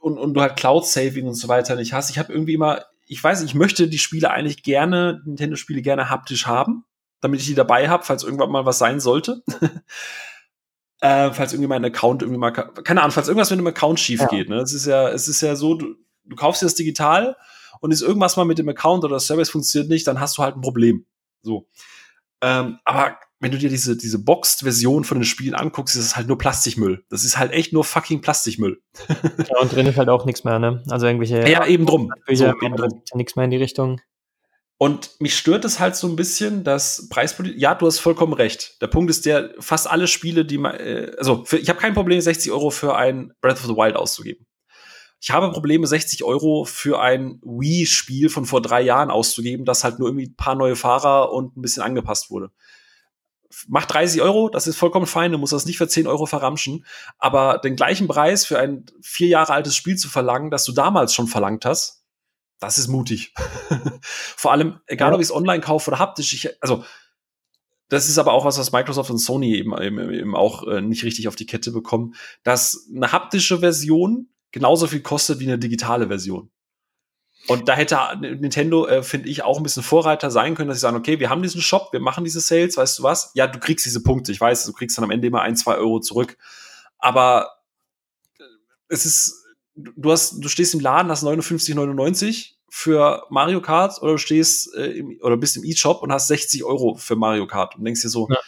[0.00, 2.10] und, und du halt Cloud-Saving und so weiter nicht hast.
[2.10, 6.46] Ich habe irgendwie immer, ich weiß, ich möchte die Spiele eigentlich gerne, Nintendo-Spiele gerne haptisch
[6.46, 6.84] haben,
[7.20, 9.42] damit ich die dabei habe, falls irgendwann mal was sein sollte.
[11.00, 14.20] äh, falls irgendwie mein Account irgendwie mal, keine Ahnung, falls irgendwas mit dem Account schief
[14.20, 14.26] ja.
[14.26, 14.48] geht.
[14.48, 14.56] Ne?
[14.56, 15.94] Es ist ja, es ist ja so, du,
[16.24, 17.36] du kaufst dir das digital
[17.80, 20.56] und ist irgendwas mal mit dem Account oder Service funktioniert nicht, dann hast du halt
[20.56, 21.06] ein Problem.
[21.42, 21.68] So.
[22.42, 26.26] Ähm, aber wenn du dir diese, diese Boxed-Version von den Spielen anguckst, ist es halt
[26.26, 27.04] nur Plastikmüll.
[27.10, 28.80] Das ist halt echt nur fucking Plastikmüll.
[29.08, 30.82] ja, und drin ist halt auch nichts mehr, ne?
[30.88, 31.48] Also irgendwelche.
[31.48, 32.12] Ja, eben drum.
[32.32, 33.02] So, eben drum.
[33.14, 34.00] Nichts mehr in die Richtung.
[34.78, 37.60] Und mich stört es halt so ein bisschen, dass Preispolitik.
[37.60, 38.80] Ja, du hast vollkommen recht.
[38.82, 40.74] Der Punkt ist der, fast alle Spiele, die man.
[40.74, 43.96] Äh, also, für, ich habe kein Problem, 60 Euro für ein Breath of the Wild
[43.96, 44.46] auszugeben.
[45.20, 49.98] Ich habe Probleme, 60 Euro für ein Wii-Spiel von vor drei Jahren auszugeben, das halt
[49.98, 52.50] nur irgendwie ein paar neue Fahrer und ein bisschen angepasst wurde.
[53.68, 56.84] Macht 30 Euro, das ist vollkommen fein, du musst das nicht für 10 Euro verramschen,
[57.16, 61.14] aber den gleichen Preis für ein vier Jahre altes Spiel zu verlangen, das du damals
[61.14, 62.04] schon verlangt hast,
[62.58, 63.34] das ist mutig.
[64.02, 66.84] Vor allem, egal ob ich es online kaufe oder haptisch, ich, also
[67.88, 71.04] das ist aber auch was, was Microsoft und Sony eben, eben, eben auch äh, nicht
[71.04, 76.08] richtig auf die Kette bekommen, dass eine haptische Version genauso viel kostet wie eine digitale
[76.08, 76.50] Version.
[77.48, 80.82] Und da hätte Nintendo, äh, finde ich, auch ein bisschen Vorreiter sein können, dass sie
[80.82, 83.30] sagen, okay, wir haben diesen Shop, wir machen diese Sales, weißt du was?
[83.34, 84.32] Ja, du kriegst diese Punkte.
[84.32, 86.36] Ich weiß, du kriegst dann am Ende immer ein, zwei Euro zurück.
[86.98, 87.50] Aber
[88.38, 88.42] äh,
[88.88, 89.44] es ist,
[89.74, 94.90] du hast, du stehst im Laden, hast 59,99 für Mario Kart oder du stehst äh,
[94.98, 98.08] im, oder bist im E-Shop und hast 60 Euro für Mario Kart und denkst dir
[98.08, 98.38] so, ja.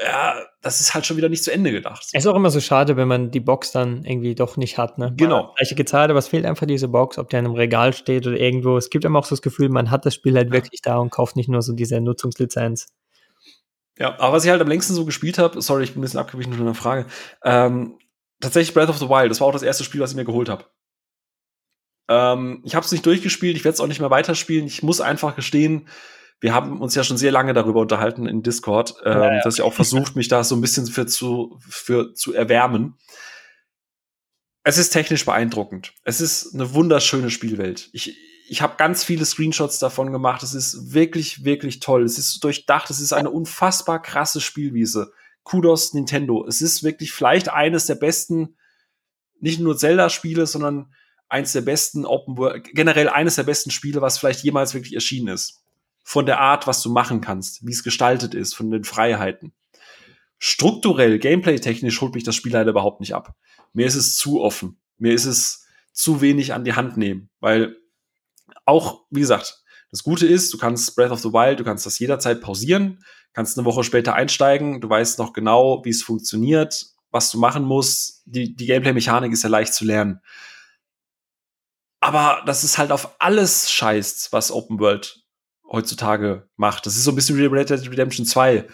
[0.00, 0.46] ja.
[0.60, 2.04] Das ist halt schon wieder nicht zu Ende gedacht.
[2.12, 4.98] Es ist auch immer so schade, wenn man die Box dann irgendwie doch nicht hat.
[4.98, 5.14] Ne?
[5.16, 5.54] Genau.
[5.56, 8.38] Gleiche gezahlt, aber es fehlt einfach diese Box, ob der in einem Regal steht oder
[8.38, 8.76] irgendwo.
[8.76, 11.10] Es gibt immer auch so das Gefühl, man hat das Spiel halt wirklich da und
[11.10, 12.88] kauft nicht nur so diese Nutzungslizenz.
[13.98, 16.20] Ja, aber was ich halt am längsten so gespielt habe, sorry, ich bin ein bisschen
[16.20, 17.06] abgewichen von einer Frage,
[17.44, 17.98] ähm,
[18.40, 20.48] tatsächlich Breath of the Wild, das war auch das erste Spiel, was ich mir geholt
[20.48, 20.64] habe.
[22.08, 24.66] Ähm, ich habe es nicht durchgespielt, ich werde es auch nicht mehr weiterspielen.
[24.66, 25.88] Ich muss einfach gestehen,
[26.40, 29.42] wir haben uns ja schon sehr lange darüber unterhalten in Discord, ähm, ja, ja.
[29.42, 32.96] dass ich auch versucht, mich da so ein bisschen für zu, für zu erwärmen.
[34.62, 35.94] Es ist technisch beeindruckend.
[36.04, 37.88] Es ist eine wunderschöne Spielwelt.
[37.92, 38.16] Ich,
[38.48, 40.42] ich habe ganz viele Screenshots davon gemacht.
[40.42, 42.04] Es ist wirklich, wirklich toll.
[42.04, 42.90] Es ist durchdacht.
[42.90, 45.12] Es ist eine unfassbar krasse Spielwiese.
[45.42, 46.46] Kudos Nintendo.
[46.46, 48.56] Es ist wirklich vielleicht eines der besten,
[49.40, 50.92] nicht nur Zelda-Spiele, sondern
[51.28, 55.28] eines der besten Open World, generell eines der besten Spiele, was vielleicht jemals wirklich erschienen
[55.28, 55.62] ist.
[56.08, 59.52] Von der Art, was du machen kannst, wie es gestaltet ist, von den Freiheiten.
[60.38, 63.34] Strukturell, gameplay-technisch holt mich das Spiel leider überhaupt nicht ab.
[63.74, 64.80] Mir ist es zu offen.
[64.96, 67.76] Mir ist es zu wenig an die Hand nehmen, weil
[68.64, 71.98] auch, wie gesagt, das Gute ist, du kannst Breath of the Wild, du kannst das
[71.98, 73.04] jederzeit pausieren,
[73.34, 77.64] kannst eine Woche später einsteigen, du weißt noch genau, wie es funktioniert, was du machen
[77.64, 78.22] musst.
[78.24, 80.22] Die, die Gameplay-Mechanik ist ja leicht zu lernen.
[82.00, 85.27] Aber das ist halt auf alles scheißt, was Open World
[85.70, 86.86] heutzutage macht.
[86.86, 88.66] Das ist so ein bisschen wie Red Dead Redemption 2.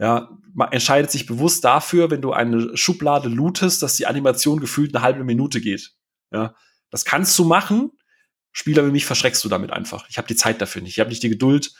[0.00, 4.94] Ja, man entscheidet sich bewusst dafür, wenn du eine Schublade lootest, dass die Animation gefühlt
[4.94, 5.92] eine halbe Minute geht.
[6.30, 6.54] Ja,
[6.90, 7.90] das kannst du machen.
[8.52, 10.08] Spieler wie mich verschreckst du damit einfach.
[10.08, 10.92] Ich habe die Zeit dafür nicht.
[10.92, 11.72] Ich habe nicht die Geduld,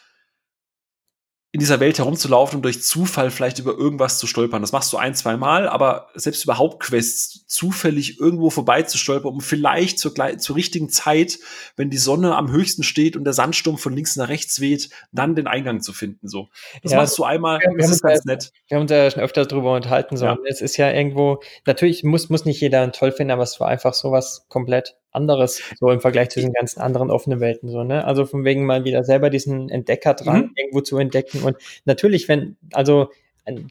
[1.50, 4.60] in dieser Welt herumzulaufen und durch Zufall vielleicht über irgendwas zu stolpern.
[4.60, 9.98] Das machst du ein, zwei Mal, aber selbst über Hauptquests zufällig irgendwo vorbeizustolpern, um vielleicht
[9.98, 11.38] zur, zur richtigen Zeit,
[11.74, 15.34] wenn die Sonne am höchsten steht und der Sandsturm von links nach rechts weht, dann
[15.34, 16.28] den Eingang zu finden.
[16.28, 16.48] So,
[16.82, 17.60] das ja, machst du einmal.
[17.60, 18.52] Wir, das ist ganz ja, nett.
[18.68, 20.18] Wir haben uns ja schon öfter darüber unterhalten.
[20.18, 20.36] So, ja.
[20.44, 23.94] es ist ja irgendwo natürlich muss muss nicht jeder toll finden, aber es war einfach
[23.94, 28.04] so was komplett anderes, so im Vergleich zu den ganzen anderen offenen Welten, so, ne?
[28.04, 30.52] Also von wegen mal wieder selber diesen Entdecker dran, mhm.
[30.54, 31.42] irgendwo zu entdecken.
[31.42, 33.10] Und natürlich, wenn, also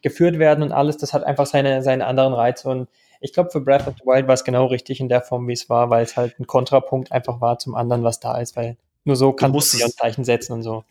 [0.02, 2.68] geführt werden und alles, das hat einfach seine, seine anderen Reize.
[2.70, 2.88] Und
[3.22, 5.54] ich glaube, für Breath of the Wild war es genau richtig in der Form, wie
[5.54, 8.78] es war, weil es halt ein Kontrapunkt einfach war zum anderen, was da ist, weil
[9.04, 10.84] nur so kann man ein Zeichen setzen und so.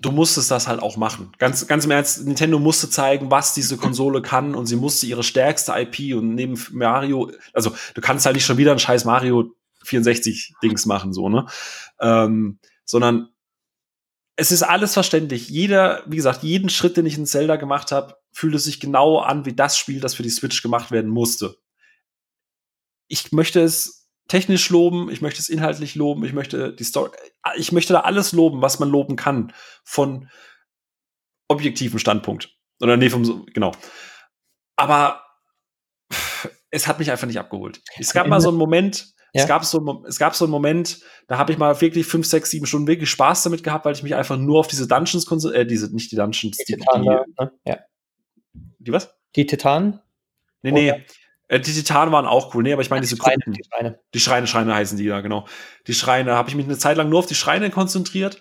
[0.00, 1.32] Du musstest das halt auch machen.
[1.38, 5.22] Ganz, ganz im Ernst, Nintendo musste zeigen, was diese Konsole kann und sie musste ihre
[5.22, 9.52] stärkste IP und neben Mario, also du kannst halt nicht schon wieder ein scheiß Mario
[9.88, 11.46] 64 Dings machen, so, ne?
[12.00, 13.28] Ähm, sondern
[14.36, 15.48] es ist alles verständlich.
[15.48, 19.44] Jeder, wie gesagt, jeden Schritt, den ich in Zelda gemacht habe, fühlte sich genau an
[19.44, 21.56] wie das Spiel, das für die Switch gemacht werden musste.
[23.08, 27.10] Ich möchte es technisch loben, ich möchte es inhaltlich loben, ich möchte die Story,
[27.56, 30.30] ich möchte da alles loben, was man loben kann von
[31.48, 32.54] objektivem Standpunkt.
[32.80, 33.72] Oder nee, vom, genau.
[34.76, 35.24] Aber
[36.70, 37.82] es hat mich einfach nicht abgeholt.
[37.96, 39.42] Es gab mal so einen Moment, ja.
[39.42, 42.50] Es, gab so, es gab so einen Moment, da habe ich mal wirklich fünf, sechs,
[42.50, 45.64] sieben Stunden wirklich Spaß damit gehabt, weil ich mich einfach nur auf diese Dungeons konzentriert,
[45.64, 47.52] äh, diese, nicht die Dungeons, die, die, Titan, die, ne?
[47.66, 47.78] ja.
[48.78, 49.14] die was?
[49.36, 50.00] Die Titanen?
[50.62, 51.04] Nee, nee.
[51.48, 52.62] Äh, die Titanen waren auch cool.
[52.62, 53.52] Nee, aber ich meine diese Schreine, Gruppen.
[53.54, 54.00] Die Schreine.
[54.14, 55.46] Die Schreine, Schreine heißen die da, genau.
[55.86, 58.40] Die Schreine, habe ich mich eine Zeit lang nur auf die Schreine konzentriert.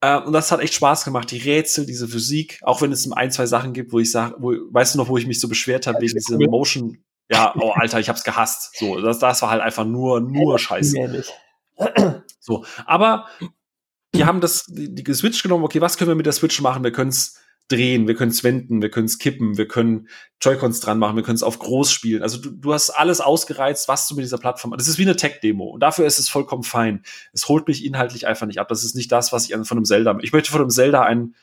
[0.00, 1.30] Äh, und das hat echt Spaß gemacht.
[1.30, 4.94] Die Rätsel, diese Physik, auch wenn es ein, zwei Sachen gibt, wo ich sage, weißt
[4.94, 6.98] du noch, wo ich mich so beschwert habe, wegen diesem Motion,
[7.30, 8.76] ja, oh Alter, ich hab's gehasst.
[8.78, 11.24] So, das, das war halt einfach nur, nur Scheiße.
[12.38, 13.26] So, aber
[14.12, 16.84] wir haben das, die, die Switch genommen, okay, was können wir mit der Switch machen?
[16.84, 20.08] Wir können's drehen, wir können's wenden, wir können's kippen, wir können
[20.42, 22.22] Joy-Cons dran machen, wir können's auf groß spielen.
[22.22, 25.16] Also du, du hast alles ausgereizt, was du mit dieser Plattform, das ist wie eine
[25.16, 27.02] Tech-Demo und dafür ist es vollkommen fein.
[27.32, 28.68] Es holt mich inhaltlich einfach nicht ab.
[28.68, 31.34] Das ist nicht das, was ich von einem Zelda, ich möchte von einem Zelda ein,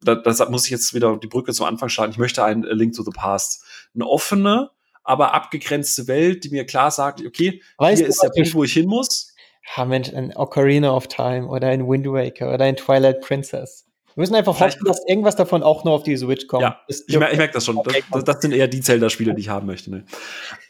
[0.00, 2.94] da, das muss ich jetzt wieder die Brücke zum Anfang starten, ich möchte ein Link
[2.94, 3.64] to the Past.
[3.94, 4.70] Eine offene,
[5.04, 8.72] aber abgegrenzte Welt, die mir klar sagt, okay, weißt hier ist der Punkt, wo ich
[8.72, 9.32] hin muss.
[9.76, 13.84] Ja, Mensch, ein Ocarina of Time oder ein Wind Waker oder ein Twilight Princess.
[14.14, 16.62] Wir müssen einfach Vielleicht hoffen, dass irgendwas davon auch nur auf die Switch kommt.
[16.62, 17.80] Ja, ich, mer ich merke das schon.
[18.12, 19.90] Das, das, sind eher die Zelda-Spiele, die ich haben möchte.
[19.90, 20.04] Ne?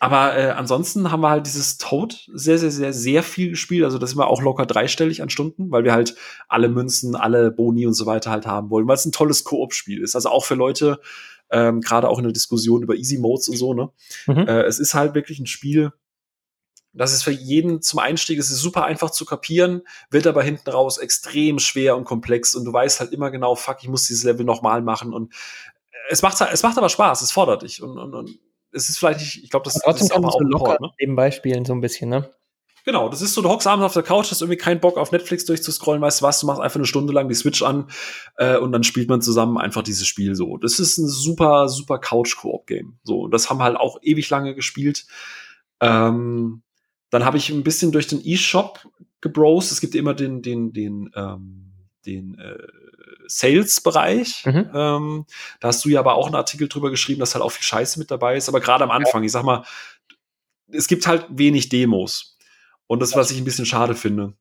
[0.01, 3.85] Aber äh, ansonsten haben wir halt dieses Toad sehr, sehr, sehr, sehr viel gespielt.
[3.85, 6.15] Also das sind wir auch locker dreistellig an Stunden, weil wir halt
[6.49, 10.01] alle Münzen, alle Boni und so weiter halt haben wollen, weil es ein tolles Koop-Spiel
[10.03, 10.15] ist.
[10.15, 10.99] Also auch für Leute,
[11.55, 13.73] ähm, gerade auch in der Diskussion über Easy Modes und so.
[13.73, 13.91] Ne?
[14.27, 14.49] Mhm.
[14.49, 15.93] Äh, es ist halt wirklich ein Spiel,
[16.93, 20.71] das ist für jeden zum Einstieg, es ist super einfach zu kapieren, wird aber hinten
[20.71, 24.25] raus extrem schwer und komplex und du weißt halt immer genau, fuck, ich muss dieses
[24.25, 25.33] Level nochmal machen und
[26.09, 28.39] es macht, es macht aber Spaß, es fordert dich und, und, und
[28.73, 30.91] es ist vielleicht nicht, ich glaube, das, das ist aber auch locker ne?
[31.01, 32.31] nebenbei spielen so ein bisschen, ne?
[32.85, 35.11] Genau, das ist so, du hockst abends auf der Couch, hast irgendwie keinen Bock auf
[35.11, 37.89] Netflix durchzuscrollen, weißt du was, du machst einfach eine Stunde lang die Switch an
[38.37, 40.59] äh, und dann spielt man zusammen einfach dieses Spiel so.
[40.59, 42.99] Das ist ein super, super Couch-Koop-Game.
[43.03, 45.07] So, und das haben wir halt auch ewig lange gespielt.
[45.81, 46.63] Ähm,
[47.09, 48.81] dann habe ich ein bisschen durch den E-Shop
[49.23, 49.73] gebrowst.
[49.73, 51.73] Es gibt immer den, den, den, ähm,
[52.05, 52.59] den äh,
[53.27, 54.45] Sales-Bereich.
[54.45, 54.71] Mhm.
[54.75, 55.27] Ähm,
[55.61, 57.99] da hast du ja aber auch einen Artikel drüber geschrieben, dass halt auch viel Scheiße
[57.99, 58.51] mit dabei ist.
[58.51, 59.65] Aber gerade am Anfang, ich sag mal,
[60.69, 62.34] es gibt halt wenig Demos.
[62.87, 64.35] Und das, was ich ein bisschen schade finde.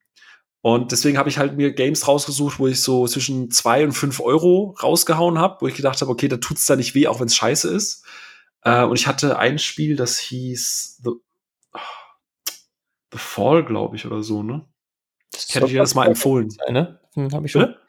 [0.62, 4.22] Und deswegen habe ich halt mir Games rausgesucht, wo ich so zwischen zwei und fünf
[4.22, 7.28] Euro rausgehauen habe, wo ich gedacht habe, okay, da tut's da nicht weh, auch wenn
[7.28, 8.06] es scheiße ist.
[8.62, 11.12] Äh, und ich hatte ein Spiel, das hieß The,
[13.12, 14.66] The Fall, glaube ich, oder so, ne?
[15.34, 16.50] Das, hätte ich dir das mal empfohlen.
[16.50, 17.00] Sein, ne?
[17.16, 17.64] Hm, hab ich schon.
[17.64, 17.80] Bitte?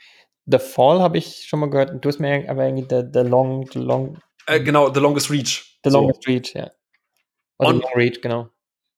[0.47, 2.05] The Fall habe ich schon mal gehört.
[2.05, 4.19] Du hast mir aber irgendwie The, the Long, the Long.
[4.47, 5.79] Äh, genau, The Longest Reach.
[5.85, 6.01] The so.
[6.01, 6.71] Longest Reach, ja.
[7.59, 8.51] Oder Long Reach, genau.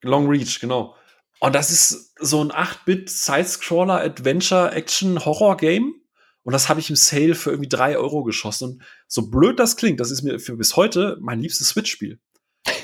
[0.02, 0.94] Long Reach, genau.
[1.40, 5.94] Und das ist so ein 8-Bit Sidescroller Adventure Action Horror Game.
[6.42, 8.64] Und das habe ich im Sale für irgendwie drei Euro geschossen.
[8.64, 12.20] Und so blöd das klingt, das ist mir für bis heute mein liebstes Switch-Spiel.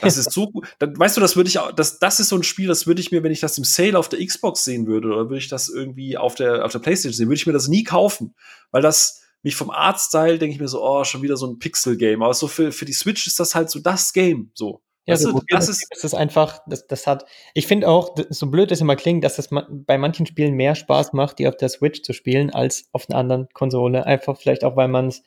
[0.01, 0.67] Das ist so gut.
[0.81, 3.13] Weißt du, das würde ich auch, das, das ist so ein Spiel, das würde ich
[3.13, 5.69] mir, wenn ich das im Sale auf der Xbox sehen würde, oder würde ich das
[5.69, 8.35] irgendwie auf der, auf der Playstation sehen, würde ich mir das nie kaufen.
[8.71, 12.23] Weil das mich vom Artstyle denke ich mir so, oh, schon wieder so ein Pixel-Game.
[12.23, 14.51] Aber so für, für die Switch ist das halt so das Game.
[14.55, 14.83] So.
[15.05, 17.25] Ja, so du, das ist, das ist einfach, das, das hat,
[17.55, 21.13] ich finde auch, so blöd es immer klingt, dass das bei manchen Spielen mehr Spaß
[21.13, 24.07] macht, die auf der Switch zu spielen, als auf einer anderen Konsole.
[24.07, 25.23] Einfach vielleicht auch, weil man es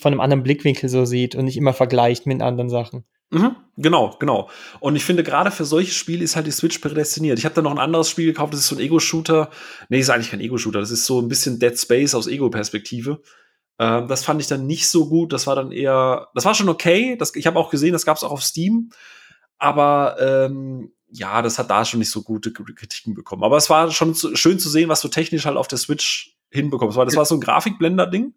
[0.00, 3.04] von einem anderen Blickwinkel so sieht und nicht immer vergleicht mit anderen Sachen.
[3.30, 4.48] Mhm, genau, genau.
[4.80, 7.38] Und ich finde, gerade für solche Spiele ist halt die Switch prädestiniert.
[7.38, 9.50] Ich habe da noch ein anderes Spiel gekauft, das ist so ein Ego-Shooter.
[9.90, 13.20] Nee, ist eigentlich kein Ego-Shooter, das ist so ein bisschen Dead Space aus Ego-Perspektive.
[13.78, 15.32] Ähm, das fand ich dann nicht so gut.
[15.32, 17.16] Das war dann eher, das war schon okay.
[17.16, 18.90] Das, ich habe auch gesehen, das gab es auch auf Steam.
[19.58, 23.44] Aber ähm, ja, das hat da schon nicht so gute Kritiken bekommen.
[23.44, 26.36] Aber es war schon zu, schön zu sehen, was du technisch halt auf der Switch
[26.50, 26.96] hinbekommst.
[26.96, 28.34] Weil das war so ein Grafikblender-Ding.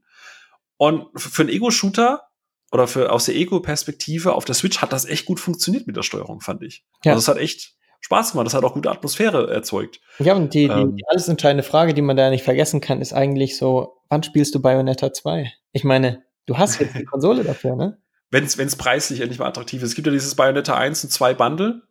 [0.77, 2.23] Und für einen Ego-Shooter
[2.71, 6.03] oder für aus der Ego-Perspektive auf der Switch hat das echt gut funktioniert mit der
[6.03, 6.85] Steuerung, fand ich.
[7.03, 7.11] Ja.
[7.11, 8.47] Also es hat echt Spaß gemacht.
[8.47, 10.01] Das hat auch gute Atmosphäre erzeugt.
[10.19, 13.01] Ja, und die, ähm, die, die alles entscheidende Frage, die man da nicht vergessen kann,
[13.01, 15.51] ist eigentlich so, wann spielst du Bayonetta 2?
[15.71, 17.97] Ich meine, du hast jetzt die Konsole dafür, ne?
[18.31, 19.89] Wenn es preislich endlich mal attraktiv ist.
[19.89, 21.81] Es gibt ja dieses Bayonetta 1 und 2 Bundle.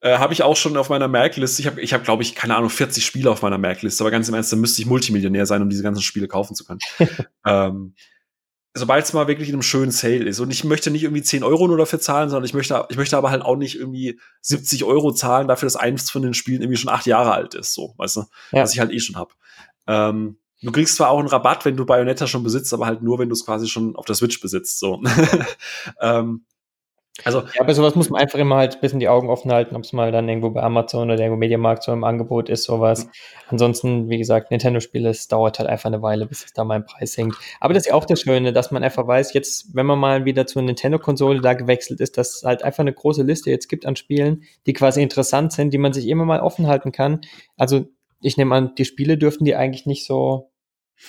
[0.00, 1.62] Äh, habe ich auch schon auf meiner Merkliste.
[1.62, 4.02] Ich habe, ich hab, glaube ich, keine Ahnung, 40 Spiele auf meiner Merkliste.
[4.02, 6.64] Aber ganz im Ernst, da müsste ich Multimillionär sein, um diese ganzen Spiele kaufen zu
[6.64, 6.80] können.
[7.46, 7.94] ähm,
[8.74, 10.40] sobald es mal wirklich in einem schönen Sale ist.
[10.40, 13.16] Und ich möchte nicht irgendwie 10 Euro nur dafür zahlen, sondern ich möchte, ich möchte
[13.16, 16.78] aber halt auch nicht irgendwie 70 Euro zahlen dafür, dass eins von den Spielen irgendwie
[16.78, 18.20] schon acht Jahre alt ist, so, weißt du,
[18.52, 18.62] ja.
[18.62, 19.34] was ich halt eh schon hab.
[19.86, 23.18] Ähm, du kriegst zwar auch einen Rabatt, wenn du Bayonetta schon besitzt, aber halt nur,
[23.18, 25.02] wenn du es quasi schon auf der Switch besitzt, so.
[26.00, 26.44] ähm,
[27.24, 29.76] also, ja, aber sowas muss man einfach immer halt ein bisschen die Augen offen halten,
[29.76, 33.04] ob es mal dann irgendwo bei Amazon oder irgendwo Mediamarkt so im Angebot ist, sowas.
[33.04, 33.10] Mhm.
[33.48, 36.86] Ansonsten, wie gesagt, Nintendo-Spiele, es dauert halt einfach eine Weile, bis es da mal im
[36.86, 37.34] Preis hängt.
[37.60, 40.24] Aber das ist ja auch das Schöne, dass man einfach weiß, jetzt, wenn man mal
[40.24, 43.84] wieder zur Nintendo-Konsole da gewechselt ist, dass es halt einfach eine große Liste jetzt gibt
[43.84, 47.20] an Spielen, die quasi interessant sind, die man sich immer mal offen halten kann.
[47.58, 47.84] Also,
[48.22, 50.50] ich nehme an, die Spiele dürften die eigentlich nicht so,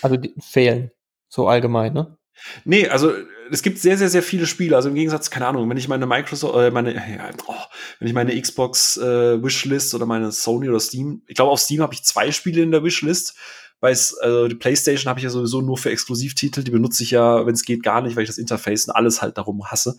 [0.01, 0.91] also fehlen,
[1.29, 2.17] so allgemein, ne?
[2.65, 3.11] Nee, also
[3.51, 4.75] es gibt sehr, sehr, sehr viele Spiele.
[4.75, 7.55] Also im Gegensatz, keine Ahnung, wenn ich meine Microsoft, äh, meine, ja, oh,
[7.99, 11.81] wenn ich meine Xbox äh, Wishlist oder meine Sony oder Steam, ich glaube auf Steam
[11.81, 13.35] habe ich zwei Spiele in der Wishlist,
[13.83, 17.45] weil also die PlayStation habe ich ja sowieso nur für Exklusivtitel, die benutze ich ja,
[17.45, 19.97] wenn es geht, gar nicht, weil ich das Interface und alles halt darum hasse.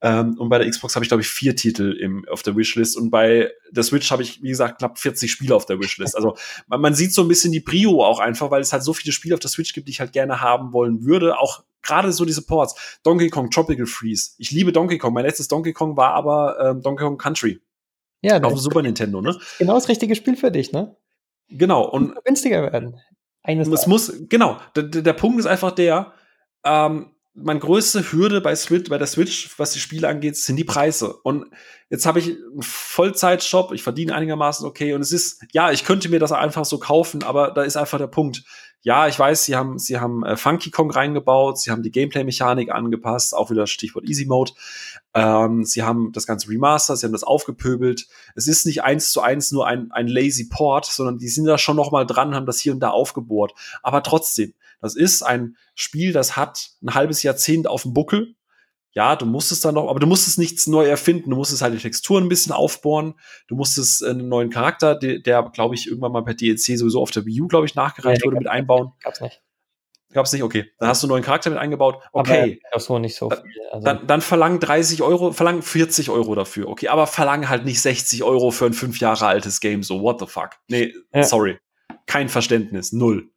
[0.00, 2.96] Ähm, und bei der Xbox habe ich, glaube ich, vier Titel im, auf der Wishlist.
[2.96, 6.14] Und bei der Switch habe ich, wie gesagt, knapp 40 Spiele auf der Wishlist.
[6.14, 6.36] Also
[6.68, 9.10] man, man sieht so ein bisschen die Prio auch einfach, weil es halt so viele
[9.10, 11.36] Spiele auf der Switch gibt, die ich halt gerne haben wollen würde.
[11.40, 13.00] Auch gerade so diese Ports.
[13.02, 14.36] Donkey Kong Tropical Freeze.
[14.38, 15.12] Ich liebe Donkey Kong.
[15.12, 17.60] Mein letztes Donkey Kong war aber ähm, Donkey Kong Country.
[18.22, 19.36] Ja, auf dem Super Nintendo, ne?
[19.58, 20.94] Genau das richtige Spiel für dich, ne?
[21.48, 21.88] Genau.
[21.88, 23.00] Und günstiger werden.
[23.46, 24.58] Eines es muss, genau.
[24.74, 26.12] Der, der Punkt ist einfach der,
[26.64, 30.64] ähm, meine größte Hürde bei Switch, bei der Switch, was die Spiele angeht, sind die
[30.64, 31.14] Preise.
[31.22, 31.46] Und
[31.90, 36.08] jetzt habe ich einen Vollzeitshop, ich verdiene einigermaßen okay und es ist, ja, ich könnte
[36.08, 38.42] mir das einfach so kaufen, aber da ist einfach der Punkt.
[38.80, 42.70] Ja, ich weiß, sie haben, sie haben äh, Funky Kong reingebaut, sie haben die Gameplay-Mechanik
[42.70, 44.52] angepasst, auch wieder Stichwort Easy Mode.
[45.16, 48.06] Ähm, sie haben das ganze Remaster, sie haben das aufgepöbelt.
[48.34, 51.56] Es ist nicht eins zu eins nur ein, ein lazy Port, sondern die sind da
[51.56, 53.54] schon noch mal dran, haben das hier und da aufgebohrt.
[53.82, 58.34] Aber trotzdem, das ist ein Spiel, das hat ein halbes Jahrzehnt auf dem Buckel.
[58.92, 61.30] Ja, du musst es dann noch, aber du musst es nichts neu erfinden.
[61.30, 63.14] Du musst es halt die Texturen ein bisschen aufbohren.
[63.46, 67.02] Du musst es einen neuen Charakter, der, der glaube ich, irgendwann mal per DLC sowieso
[67.02, 68.92] auf der Wii U, glaube ich, nachgereicht ja, wurde, mit einbauen.
[69.02, 69.42] Gab's nicht.
[70.12, 70.42] Gab's nicht?
[70.42, 70.70] Okay.
[70.78, 72.02] Dann hast du einen neuen Charakter mit eingebaut.
[72.12, 72.60] Okay.
[72.70, 73.42] Aber so nicht so viel.
[73.70, 73.84] Also.
[73.84, 76.68] Dann, dann verlang 30 Euro, verlang 40 Euro dafür.
[76.68, 79.82] Okay, aber verlang halt nicht 60 Euro für ein fünf Jahre altes Game.
[79.82, 80.50] So, what the fuck?
[80.68, 81.22] Nee, ja.
[81.22, 81.58] sorry.
[82.06, 82.92] Kein Verständnis.
[82.92, 83.30] Null.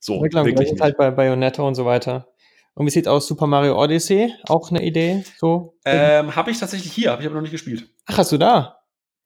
[0.00, 0.70] So, klar, wirklich.
[0.70, 0.80] Nicht.
[0.80, 2.28] halt bei Bayonetta und so weiter.
[2.74, 4.34] Und wie sieht aus Super Mario Odyssey?
[4.48, 5.24] Auch eine Idee?
[5.38, 5.74] So?
[5.84, 7.88] Ähm, habe ich tatsächlich hier, habe ich aber noch nicht gespielt.
[8.04, 8.75] Ach, hast du da?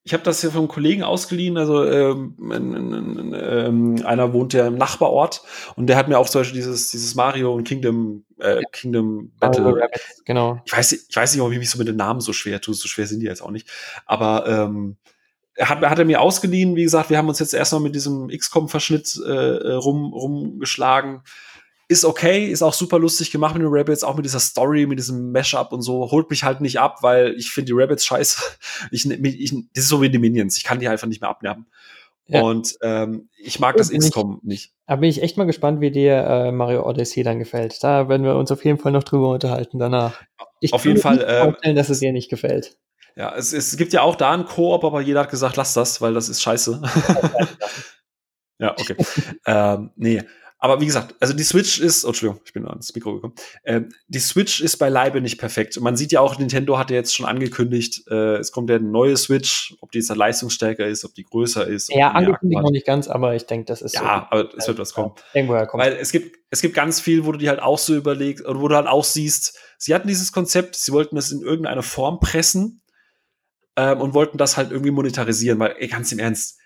[0.02, 5.42] Ich habe das hier vom Kollegen ausgeliehen, also ähm, ähm, einer wohnt ja im Nachbarort
[5.76, 9.66] und der hat mir auch zum Beispiel dieses, dieses Mario und Kingdom, äh, Kingdom Battle.
[9.66, 10.58] Rabbits, genau.
[10.64, 12.74] Ich weiß, ich weiß nicht, ob ich mich so mit den Namen so schwer tue,
[12.74, 13.68] so schwer sind die jetzt auch nicht.
[14.06, 14.96] Aber ähm,
[15.54, 18.28] er hat, hat er mir ausgeliehen, wie gesagt, wir haben uns jetzt erstmal mit diesem
[18.28, 21.22] XCOM-Verschnitt äh, rum, rumgeschlagen
[21.90, 25.00] ist okay, ist auch super lustig gemacht mit den Rabbits, auch mit dieser Story, mit
[25.00, 26.08] diesem Mashup und so.
[26.12, 28.40] Holt mich halt nicht ab, weil ich finde die Rabbits scheiße.
[28.92, 30.56] Ich, ich, das ist so wie die Minions.
[30.56, 31.66] Ich kann die einfach nicht mehr abnerven.
[32.26, 32.42] Ja.
[32.42, 34.72] Und ähm, ich mag das XCOM nicht.
[34.86, 37.82] Da bin ich echt mal gespannt, wie dir äh, Mario Odyssey dann gefällt.
[37.82, 40.20] Da werden wir uns auf jeden Fall noch drüber unterhalten danach.
[40.60, 41.16] Ich auf jeden Fall.
[41.16, 42.78] Nicht äh, vorstellen, dass es dir nicht gefällt.
[43.16, 46.00] Ja, es, es gibt ja auch da einen Koop, aber jeder hat gesagt, lass das,
[46.00, 46.80] weil das ist scheiße.
[48.58, 48.96] ja, okay.
[49.46, 50.22] ähm, nee.
[50.62, 53.34] Aber wie gesagt, also die Switch ist, oh, Entschuldigung, ich bin ans Mikro gekommen.
[53.64, 55.80] Ähm, die Switch ist beileibe nicht perfekt.
[55.80, 58.86] Man sieht ja auch, Nintendo hat ja jetzt schon angekündigt, äh, es kommt ja eine
[58.86, 61.90] neue Switch, ob die jetzt leistungsstärker ist, ob die größer ist.
[61.90, 63.94] Ja, angekündigt noch nicht ganz, aber ich denke, das ist.
[63.94, 64.06] Ja, so,
[64.36, 65.14] aber es wird was kommen.
[65.32, 65.82] Irgendwoher kommt.
[65.82, 68.60] Weil es gibt, es gibt ganz viel, wo du dir halt auch so überlegst, oder
[68.60, 72.20] wo du halt auch siehst, sie hatten dieses Konzept, sie wollten das in irgendeine Form
[72.20, 72.82] pressen
[73.76, 76.59] ähm, und wollten das halt irgendwie monetarisieren, weil, ey, ganz im Ernst,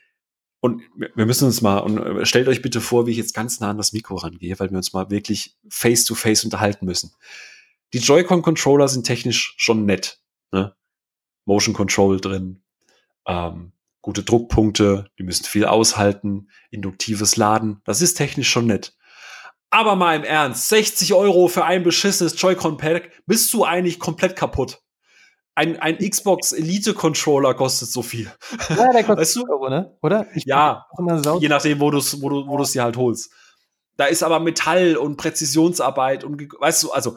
[0.64, 3.60] und wir müssen uns mal, und äh, stellt euch bitte vor, wie ich jetzt ganz
[3.60, 7.12] nah an das Mikro rangehe, weil wir uns mal wirklich face to face unterhalten müssen.
[7.92, 10.22] Die Joy-Con-Controller sind technisch schon nett.
[10.52, 10.74] Ne?
[11.44, 12.62] Motion Control drin,
[13.26, 18.96] ähm, gute Druckpunkte, die müssen viel aushalten, induktives Laden, das ist technisch schon nett.
[19.68, 24.82] Aber mal im Ernst, 60 Euro für ein beschissenes Joy-Con-Pack, bist du eigentlich komplett kaputt
[25.54, 28.30] ein, ein Xbox Elite Controller kostet so viel.
[28.70, 29.44] Ja, der kostet weißt du?
[29.48, 29.96] Euro, ne?
[30.02, 30.26] Oder?
[30.34, 30.86] Ich ja,
[31.40, 33.32] je nachdem, wo du es wo du, wo du's dir halt holst.
[33.96, 37.16] Da ist aber Metall und Präzisionsarbeit und weißt du, also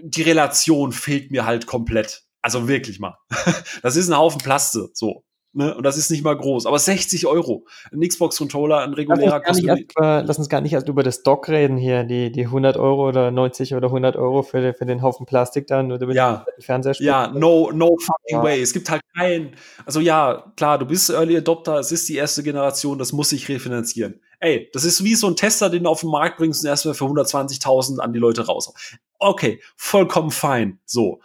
[0.00, 2.22] die Relation fehlt mir halt komplett.
[2.40, 3.16] Also wirklich mal.
[3.82, 5.24] das ist ein Haufen Plaste, so.
[5.54, 5.74] Ne?
[5.74, 6.64] Und das ist nicht mal groß.
[6.64, 7.66] Aber 60 Euro.
[7.92, 11.76] Ein Xbox-Controller, ein regulärer uns, über, lass uns gar nicht erst über das Dock reden
[11.76, 12.04] hier.
[12.04, 15.88] Die, die 100 Euro oder 90 oder 100 Euro für, für den Haufen Plastik dann.
[15.88, 18.42] Nur ja, Fernseher ja, no, no fucking ja.
[18.42, 18.62] way.
[18.62, 19.54] Es gibt halt keinen.
[19.84, 23.48] Also ja, klar, du bist Early Adopter, es ist die erste Generation, das muss sich
[23.48, 24.20] refinanzieren.
[24.40, 26.94] Ey, das ist wie so ein Tester, den du auf den Markt bringst und erstmal
[26.94, 28.72] für 120.000 an die Leute raus.
[29.18, 30.80] Okay, vollkommen fein.
[30.84, 31.20] So.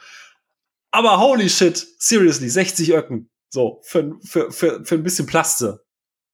[0.91, 3.29] Aber holy shit, seriously, 60 Öcken.
[3.49, 5.83] So, für, für, für, für ein bisschen Plaste.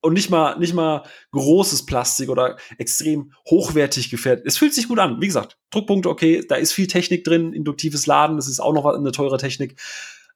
[0.01, 4.45] Und nicht mal, nicht mal großes Plastik oder extrem hochwertig gefährdet.
[4.45, 5.21] Es fühlt sich gut an.
[5.21, 8.85] Wie gesagt, Druckpunkte, okay, da ist viel Technik drin, induktives Laden, das ist auch noch
[8.85, 9.79] eine teure Technik.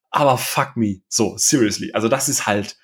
[0.10, 1.02] Aber fuck me.
[1.10, 1.92] So, seriously.
[1.92, 2.78] Also, das ist halt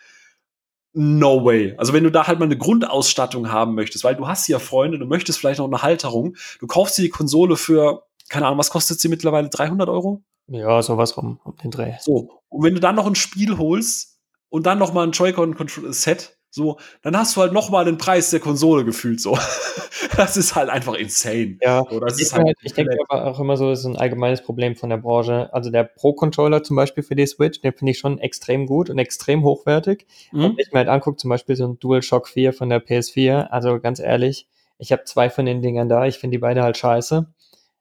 [0.91, 1.73] no way.
[1.77, 4.99] Also, wenn du da halt mal eine Grundausstattung haben möchtest, weil du hast ja Freunde,
[4.99, 8.69] du möchtest vielleicht noch eine Halterung, du kaufst dir die Konsole für, keine Ahnung, was
[8.71, 9.47] kostet sie mittlerweile?
[9.47, 10.21] 300 Euro?
[10.47, 11.93] Ja, sowas rum, um den Dreh.
[12.01, 12.42] So.
[12.53, 16.77] Und wenn du dann noch ein Spiel holst und dann noch mal ein Joy-Con-Set, so,
[17.01, 19.35] dann hast du halt noch mal den Preis der Konsole gefühlt so.
[20.17, 21.57] das ist halt einfach insane.
[21.63, 23.97] Ja, so, das ich, ist halt ich denke aber auch immer so, das ist ein
[23.97, 25.51] allgemeines Problem von der Branche.
[25.51, 28.99] Also der Pro-Controller zum Beispiel für die Switch, den finde ich schon extrem gut und
[28.99, 30.05] extrem hochwertig.
[30.31, 30.43] Mhm.
[30.43, 33.47] Und wenn ich mir halt angucke, zum Beispiel so ein DualShock 4 von der PS4,
[33.47, 34.47] also ganz ehrlich,
[34.77, 37.25] ich habe zwei von den Dingern da, ich finde die beide halt scheiße.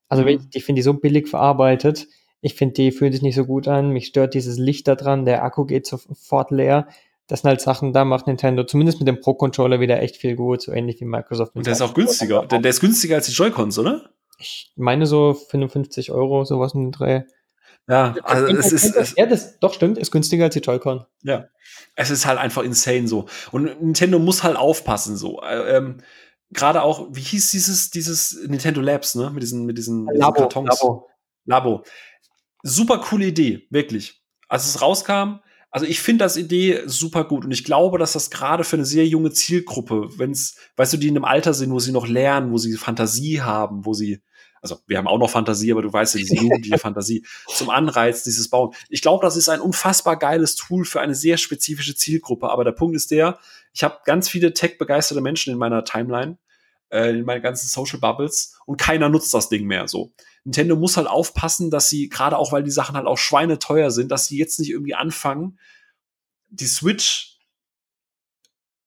[0.09, 0.29] Also mhm.
[0.29, 2.07] ich, ich finde die so billig verarbeitet,
[2.43, 3.91] ich finde, die fühlen sich nicht so gut an.
[3.91, 5.25] Mich stört dieses Licht da dran.
[5.25, 6.89] Der Akku geht sofort leer.
[7.29, 10.61] Das sind halt Sachen, da macht Nintendo zumindest mit dem Pro-Controller wieder echt viel gut,
[10.61, 11.55] so ähnlich wie Microsoft.
[11.55, 12.45] Und der ist auch günstiger.
[12.47, 14.11] Der, der ist günstiger als die Joy-Cons, oder?
[14.39, 17.23] Ich meine so 55 Euro, sowas in den Dreh.
[17.89, 18.97] Ja, also es ist.
[18.97, 21.07] Es, ja, das doch stimmt, ist günstiger als die Joy-Con.
[21.23, 21.47] Ja.
[21.95, 23.27] Es ist halt einfach insane so.
[23.53, 25.41] Und Nintendo muss halt aufpassen so.
[25.43, 25.99] Äh, ähm,
[26.51, 29.31] Gerade auch, wie hieß dieses, dieses Nintendo Labs, ne?
[29.31, 30.81] Mit diesen, mit diesen, Labo, diesen Kartons.
[30.83, 31.09] Labo.
[31.45, 31.85] Labo
[32.63, 34.23] super coole Idee, wirklich.
[34.49, 35.41] Als es rauskam,
[35.73, 38.85] also ich finde das Idee super gut und ich glaube, dass das gerade für eine
[38.85, 42.07] sehr junge Zielgruppe, wenn es, weißt du, die in einem Alter sind, wo sie noch
[42.07, 44.21] lernen, wo sie Fantasie haben, wo sie,
[44.61, 48.23] also wir haben auch noch Fantasie, aber du weißt ja, diese jugendliche Fantasie zum Anreiz,
[48.23, 48.75] dieses Bauen.
[48.91, 52.51] Ich glaube, das ist ein unfassbar geiles Tool für eine sehr spezifische Zielgruppe.
[52.51, 53.39] Aber der Punkt ist der,
[53.73, 56.37] ich habe ganz viele tech-begeisterte Menschen in meiner Timeline,
[56.91, 60.13] äh, in meinen ganzen Social Bubbles und keiner nutzt das Ding mehr so.
[60.45, 64.11] Nintendo muss halt aufpassen, dass sie, gerade auch weil die Sachen halt auch schweineteuer sind,
[64.11, 65.59] dass sie jetzt nicht irgendwie anfangen,
[66.49, 67.33] die Switch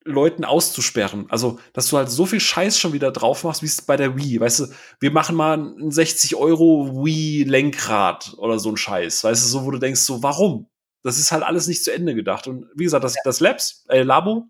[0.05, 1.25] Leuten auszusperren.
[1.29, 4.15] Also, dass du halt so viel Scheiß schon wieder drauf machst, wie es bei der
[4.15, 4.39] Wii.
[4.39, 4.67] Weißt du,
[4.99, 9.23] wir machen mal ein 60 Euro Wii-Lenkrad oder so ein Scheiß.
[9.23, 10.69] Weißt du, so, wo du denkst, so, warum?
[11.01, 12.47] Das ist halt alles nicht zu Ende gedacht.
[12.47, 14.47] Und wie gesagt, das, das Labs, äh, Labo,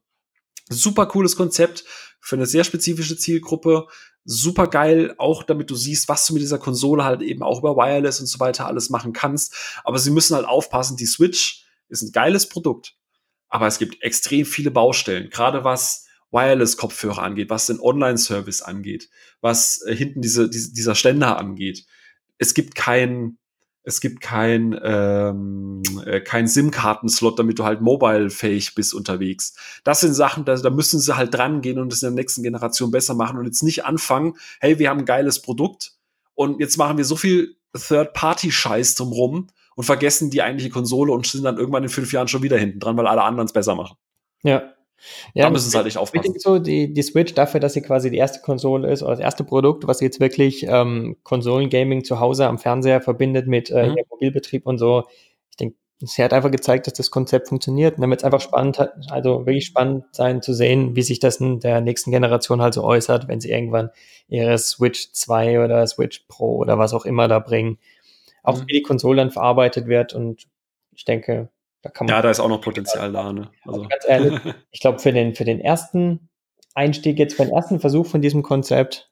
[0.70, 1.86] super cooles Konzept
[2.20, 3.88] für eine sehr spezifische Zielgruppe.
[4.24, 7.76] Super geil, auch damit du siehst, was du mit dieser Konsole halt eben auch über
[7.76, 9.54] Wireless und so weiter alles machen kannst.
[9.84, 12.96] Aber sie müssen halt aufpassen, die Switch ist ein geiles Produkt
[13.56, 19.10] aber es gibt extrem viele Baustellen, gerade was Wireless-Kopfhörer angeht, was den Online-Service angeht,
[19.40, 21.86] was äh, hinten diese, diese, dieser Ständer angeht.
[22.38, 23.38] Es gibt kein,
[23.86, 29.56] es gibt kein, ähm, äh, kein SIM-Kartenslot, damit du halt mobile-fähig bist unterwegs.
[29.84, 32.42] Das sind Sachen, da, da müssen sie halt dran gehen und es in der nächsten
[32.42, 35.94] Generation besser machen und jetzt nicht anfangen, hey, wir haben ein geiles Produkt
[36.34, 41.44] und jetzt machen wir so viel Third-Party-Scheiß drumrum und vergessen die eigentliche Konsole und sind
[41.44, 43.98] dann irgendwann in fünf Jahren schon wieder hinten dran, weil alle anderen es besser machen.
[44.44, 44.75] Ja.
[45.34, 46.34] Ja, da müssen sie halt nicht aufpassen.
[46.38, 49.44] So, die, die Switch dafür, dass sie quasi die erste Konsole ist oder das erste
[49.44, 53.96] Produkt, was jetzt wirklich ähm, Konsolengaming zu Hause am Fernseher verbindet mit äh, mhm.
[54.10, 55.04] Mobilbetrieb und so.
[55.52, 57.96] Ich denke, sie hat einfach gezeigt, dass das Konzept funktioniert.
[57.96, 61.38] Und damit es einfach spannend hat, also wirklich spannend sein zu sehen, wie sich das
[61.38, 63.90] in der nächsten Generation halt so äußert, wenn sie irgendwann
[64.28, 67.78] ihre Switch 2 oder Switch Pro oder was auch immer da bringen
[68.46, 68.68] auch mhm.
[68.68, 70.14] wie die Konsole dann verarbeitet wird.
[70.14, 70.48] Und
[70.92, 71.50] ich denke,
[71.86, 72.16] da kann man.
[72.16, 73.32] Ja, da ist auch noch Potenzial da.
[73.32, 73.52] Ne?
[73.64, 73.82] Also.
[73.82, 74.40] also ganz ehrlich,
[74.72, 76.30] ich glaube, für den, für den ersten
[76.74, 79.12] Einstieg, jetzt für den ersten Versuch von diesem Konzept,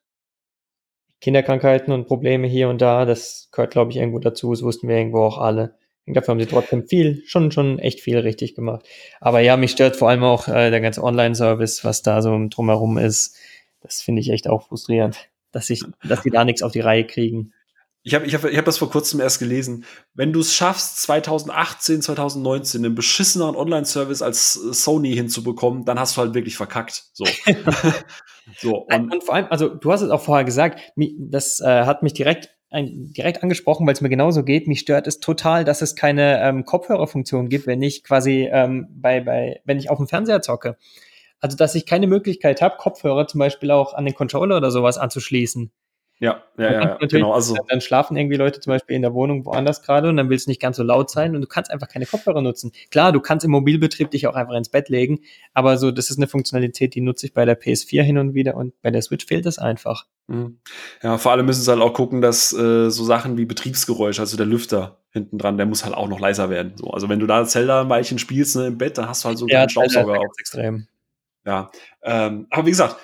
[1.22, 4.52] Kinderkrankheiten und Probleme hier und da, das gehört, glaube ich, irgendwo dazu.
[4.52, 5.76] Das wussten wir irgendwo auch alle.
[6.06, 8.86] Und dafür haben sie trotzdem viel, schon, schon echt viel richtig gemacht.
[9.22, 12.98] Aber ja, mich stört vor allem auch äh, der ganze Online-Service, was da so drumherum
[12.98, 13.38] ist.
[13.82, 17.06] Das finde ich echt auch frustrierend, dass ich, dass die da nichts auf die Reihe
[17.06, 17.54] kriegen.
[18.06, 19.86] Ich habe ich hab, ich hab das vor kurzem erst gelesen.
[20.14, 26.18] Wenn du es schaffst, 2018, 2019 einen beschisseneren Online-Service als äh, Sony hinzubekommen, dann hast
[26.18, 27.06] du halt wirklich verkackt.
[27.14, 27.26] So.
[28.60, 30.82] so und, und, vor allem, also du hast es auch vorher gesagt,
[31.18, 34.68] das äh, hat mich direkt ein, direkt angesprochen, weil es mir genauso geht.
[34.68, 39.22] Mich stört es total, dass es keine ähm, Kopfhörerfunktion gibt, wenn ich quasi ähm, bei,
[39.22, 40.76] bei, wenn ich auf dem Fernseher zocke.
[41.40, 44.98] Also, dass ich keine Möglichkeit habe, Kopfhörer zum Beispiel auch an den Controller oder sowas
[44.98, 45.72] anzuschließen.
[46.24, 47.34] Ja, ja, ja, genau.
[47.34, 50.48] Also dann schlafen irgendwie Leute zum Beispiel in der Wohnung woanders gerade und dann willst
[50.48, 52.72] du nicht ganz so laut sein und du kannst einfach keine Kopfhörer nutzen.
[52.92, 55.20] Klar, du kannst im Mobilbetrieb dich auch einfach ins Bett legen,
[55.54, 58.56] aber so, das ist eine Funktionalität, die nutze ich bei der PS4 hin und wieder
[58.56, 60.06] und bei der Switch fehlt es einfach.
[60.28, 60.60] Mhm.
[61.02, 64.38] Ja, vor allem müssen sie halt auch gucken, dass äh, so Sachen wie Betriebsgeräusch, also
[64.38, 66.72] der Lüfter hinten dran, der muss halt auch noch leiser werden.
[66.78, 69.28] So, also wenn du da Zelda ein Weilchen spielst ne, im Bett, dann hast du
[69.28, 70.34] halt so einen Staubsauger auch.
[70.40, 70.88] Extrem.
[71.46, 71.70] Ja,
[72.02, 72.96] ähm, aber wie gesagt,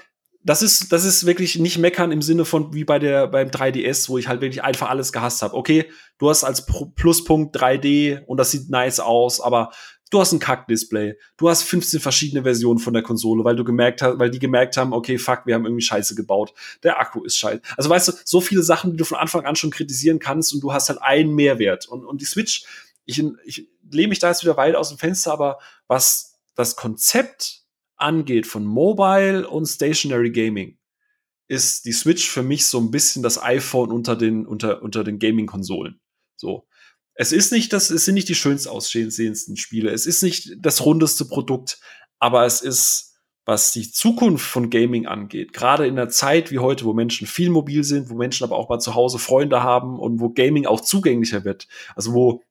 [0.42, 4.08] das ist, das ist wirklich nicht meckern im Sinne von wie bei der, beim 3DS,
[4.10, 5.56] wo ich halt wirklich einfach alles gehasst habe.
[5.56, 6.66] Okay, du hast als
[6.96, 9.72] Pluspunkt 3D und das sieht nice aus, aber
[10.12, 11.18] du hast ein Kack-Display.
[11.38, 14.78] Du hast 15 verschiedene Versionen von der Konsole, weil du gemerkt hast, weil die gemerkt
[14.78, 16.54] haben, okay, fuck, wir haben irgendwie Scheiße gebaut.
[16.84, 17.62] Der Akku ist scheiße.
[17.76, 20.62] Also weißt du, so viele Sachen, die du von Anfang an schon kritisieren kannst und
[20.62, 21.88] du hast halt einen Mehrwert.
[21.88, 22.64] Und, und die Switch,
[23.06, 27.64] ich, ich lehne mich da jetzt wieder weit aus dem Fenster, aber was das Konzept
[28.00, 30.78] angeht von Mobile und Stationary Gaming,
[31.48, 35.20] ist die Switch für mich so ein bisschen das iPhone unter den, unter, unter den
[35.20, 36.00] Gaming-Konsolen.
[36.36, 36.68] So.
[37.16, 39.92] Es ist nicht das, es sind nicht die schönst aussehendsten Spiele.
[39.92, 41.80] Es ist nicht das rundeste Produkt,
[42.20, 46.86] aber es ist, was die Zukunft von Gaming angeht, gerade in der Zeit wie heute,
[46.86, 50.20] wo Menschen viel mobil sind, wo Menschen aber auch mal zu Hause Freunde haben und
[50.20, 51.68] wo Gaming auch zugänglicher wird.
[51.96, 52.44] Also wo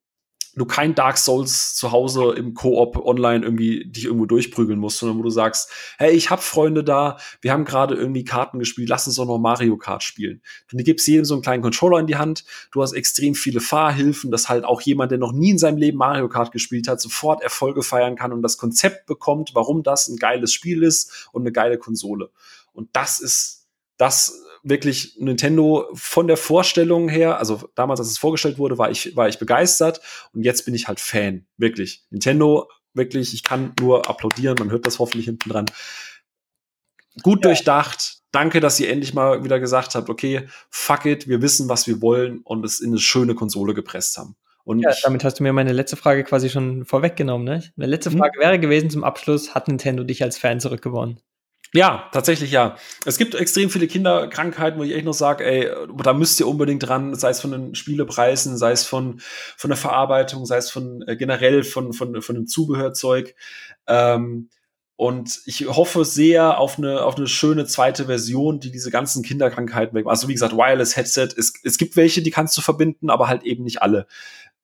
[0.58, 5.18] du kein Dark Souls zu Hause im Koop online irgendwie dich irgendwo durchprügeln musst, sondern
[5.18, 9.06] wo du sagst, hey, ich habe Freunde da, wir haben gerade irgendwie Karten gespielt, lass
[9.06, 10.42] uns doch noch Mario Kart spielen.
[10.70, 14.30] Du gibst jedem so einen kleinen Controller in die Hand, du hast extrem viele Fahrhilfen,
[14.30, 17.42] dass halt auch jemand, der noch nie in seinem Leben Mario Kart gespielt hat, sofort
[17.42, 21.52] Erfolge feiern kann und das Konzept bekommt, warum das ein geiles Spiel ist und eine
[21.52, 22.30] geile Konsole.
[22.72, 28.58] Und das ist das wirklich Nintendo von der Vorstellung her, also damals, als es vorgestellt
[28.58, 30.00] wurde, war ich, war ich begeistert
[30.32, 31.46] und jetzt bin ich halt Fan.
[31.56, 32.04] Wirklich.
[32.10, 35.66] Nintendo, wirklich, ich kann nur applaudieren, man hört das hoffentlich hinten dran.
[37.22, 37.50] Gut ja.
[37.50, 38.18] durchdacht.
[38.30, 42.02] Danke, dass ihr endlich mal wieder gesagt habt, okay, fuck it, wir wissen, was wir
[42.02, 44.36] wollen und es in eine schöne Konsole gepresst haben.
[44.64, 47.46] Und ja, damit hast du mir meine letzte Frage quasi schon vorweggenommen.
[47.46, 47.64] Ne?
[47.76, 48.18] Meine letzte mhm.
[48.18, 48.40] Frage hm?
[48.42, 51.20] wäre gewesen zum Abschluss, hat Nintendo dich als Fan zurückgewonnen?
[51.74, 52.76] Ja, tatsächlich ja.
[53.04, 55.70] Es gibt extrem viele Kinderkrankheiten, wo ich echt noch sage, ey,
[56.02, 59.20] da müsst ihr unbedingt dran, sei es von den Spielepreisen, sei es von,
[59.56, 63.34] von der Verarbeitung, sei es von äh, generell von, von, von dem Zubehörzeug.
[63.86, 64.48] Ähm,
[64.96, 69.94] und ich hoffe sehr auf eine, auf eine schöne zweite Version, die diese ganzen Kinderkrankheiten
[69.94, 70.06] weg.
[70.08, 71.28] Also wie gesagt, Wireless Headset.
[71.36, 74.08] Es, es gibt welche, die kannst du verbinden, aber halt eben nicht alle.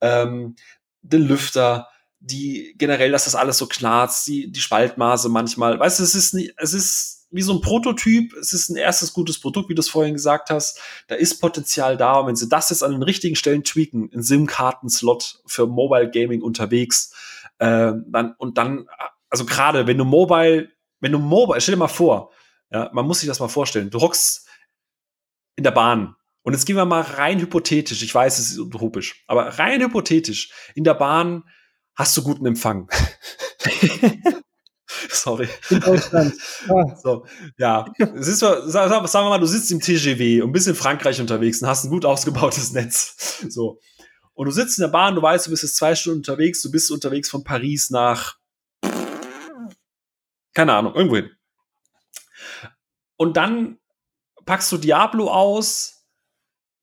[0.01, 0.57] Ähm,
[1.03, 1.89] den Lüfter,
[2.25, 5.79] die generell, dass das alles so knarzt, die, die Spaltmaße manchmal.
[5.79, 9.13] Weißt du, es ist nicht, es ist wie so ein Prototyp, es ist ein erstes
[9.13, 10.81] gutes Produkt, wie du es vorhin gesagt hast.
[11.09, 12.21] Da ist Potenzial da.
[12.21, 16.41] Und wenn sie das jetzt an den richtigen Stellen tweaken, ein SIM-Karten-Slot für Mobile Gaming
[16.41, 17.13] unterwegs,
[17.59, 18.87] äh, dann, und dann,
[19.29, 20.71] also gerade wenn du Mobile,
[21.01, 22.33] wenn du Mobile, stell dir mal vor,
[22.71, 24.49] ja, man muss sich das mal vorstellen, du hockst
[25.57, 29.25] in der Bahn und jetzt gehen wir mal rein hypothetisch, ich weiß, es ist utopisch,
[29.27, 31.45] aber rein hypothetisch, in der Bahn
[31.95, 32.89] hast du guten Empfang.
[35.11, 35.49] Sorry.
[35.71, 36.35] In Deutschland.
[36.69, 36.97] Ah.
[36.97, 37.27] So,
[37.59, 37.85] ja.
[38.15, 41.85] Ist sagen wir mal, du sitzt im TGW und bist in Frankreich unterwegs und hast
[41.85, 43.45] ein gut ausgebautes Netz.
[43.49, 43.79] So.
[44.35, 46.71] Und du sitzt in der Bahn, du weißt, du bist jetzt zwei Stunden unterwegs, du
[46.71, 48.37] bist unterwegs von Paris nach,
[50.53, 51.31] keine Ahnung, irgendwohin.
[53.16, 53.79] Und dann
[54.45, 55.94] packst du Diablo aus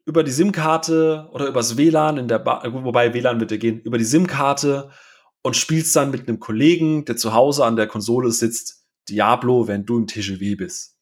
[0.05, 3.97] über die SIM-Karte oder übers WLAN in der Bahn, wobei WLAN wird ja gehen, über
[3.97, 4.91] die SIM-Karte
[5.41, 9.85] und spielst dann mit einem Kollegen, der zu Hause an der Konsole sitzt, Diablo, wenn
[9.85, 10.97] du im TGW bist.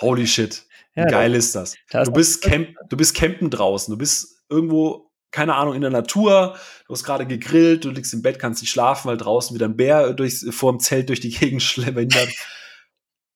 [0.00, 0.66] Holy shit.
[0.94, 1.74] Wie ja, geil ist das?
[1.90, 5.90] das du, bist camp, du bist campen draußen, du bist irgendwo, keine Ahnung, in der
[5.90, 6.56] Natur,
[6.86, 9.76] du hast gerade gegrillt, du liegst im Bett, kannst nicht schlafen, weil draußen wieder ein
[9.76, 12.28] Bär durchs, vor dem Zelt durch die Gegend schlendert.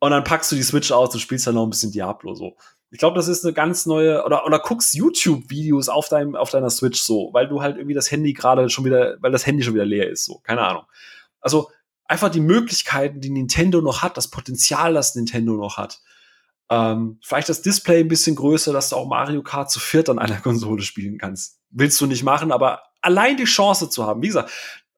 [0.01, 2.57] und dann packst du die Switch aus und spielst dann noch ein bisschen Diablo so.
[2.93, 6.69] Ich glaube, das ist eine ganz neue, oder, oder guckst YouTube-Videos auf deinem, auf deiner
[6.69, 9.73] Switch so, weil du halt irgendwie das Handy gerade schon wieder, weil das Handy schon
[9.73, 10.41] wieder leer ist, so.
[10.41, 10.85] Keine Ahnung.
[11.41, 11.71] Also,
[12.05, 16.03] einfach die Möglichkeiten, die Nintendo noch hat, das Potenzial, das Nintendo noch hat.
[16.69, 20.19] Ähm, vielleicht das Display ein bisschen größer, dass du auch Mario Kart zu viert an
[20.19, 21.61] einer Konsole spielen kannst.
[21.71, 24.21] Willst du nicht machen, aber allein die Chance zu haben.
[24.21, 24.51] Wie gesagt,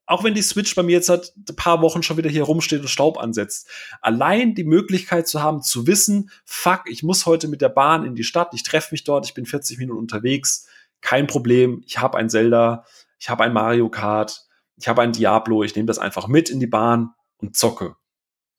[0.07, 2.81] auch wenn die Switch bei mir jetzt seit ein paar Wochen schon wieder hier rumsteht
[2.81, 3.69] und Staub ansetzt,
[4.01, 8.15] allein die Möglichkeit zu haben, zu wissen, fuck, ich muss heute mit der Bahn in
[8.15, 10.67] die Stadt, ich treffe mich dort, ich bin 40 Minuten unterwegs,
[11.01, 12.85] kein Problem, ich habe ein Zelda,
[13.19, 16.61] ich habe ein Mario Kart, ich habe ein Diablo, ich nehme das einfach mit in
[16.61, 17.97] die Bahn und zocke.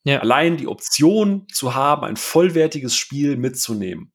[0.04, 0.20] Ja.
[0.20, 4.14] Allein die Option zu haben, ein vollwertiges Spiel mitzunehmen,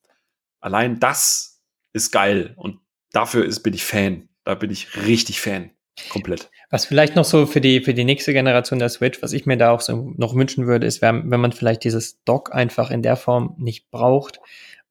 [0.61, 1.63] allein das
[1.93, 2.81] ist geil und
[3.13, 4.29] dafür ist, bin ich Fan.
[4.45, 5.71] Da bin ich richtig Fan.
[6.11, 6.51] Komplett.
[6.71, 9.57] Was vielleicht noch so für die, für die nächste Generation der Switch, was ich mir
[9.57, 13.03] da auch so noch wünschen würde, ist, wenn, wenn man vielleicht dieses Dock einfach in
[13.03, 14.41] der Form nicht braucht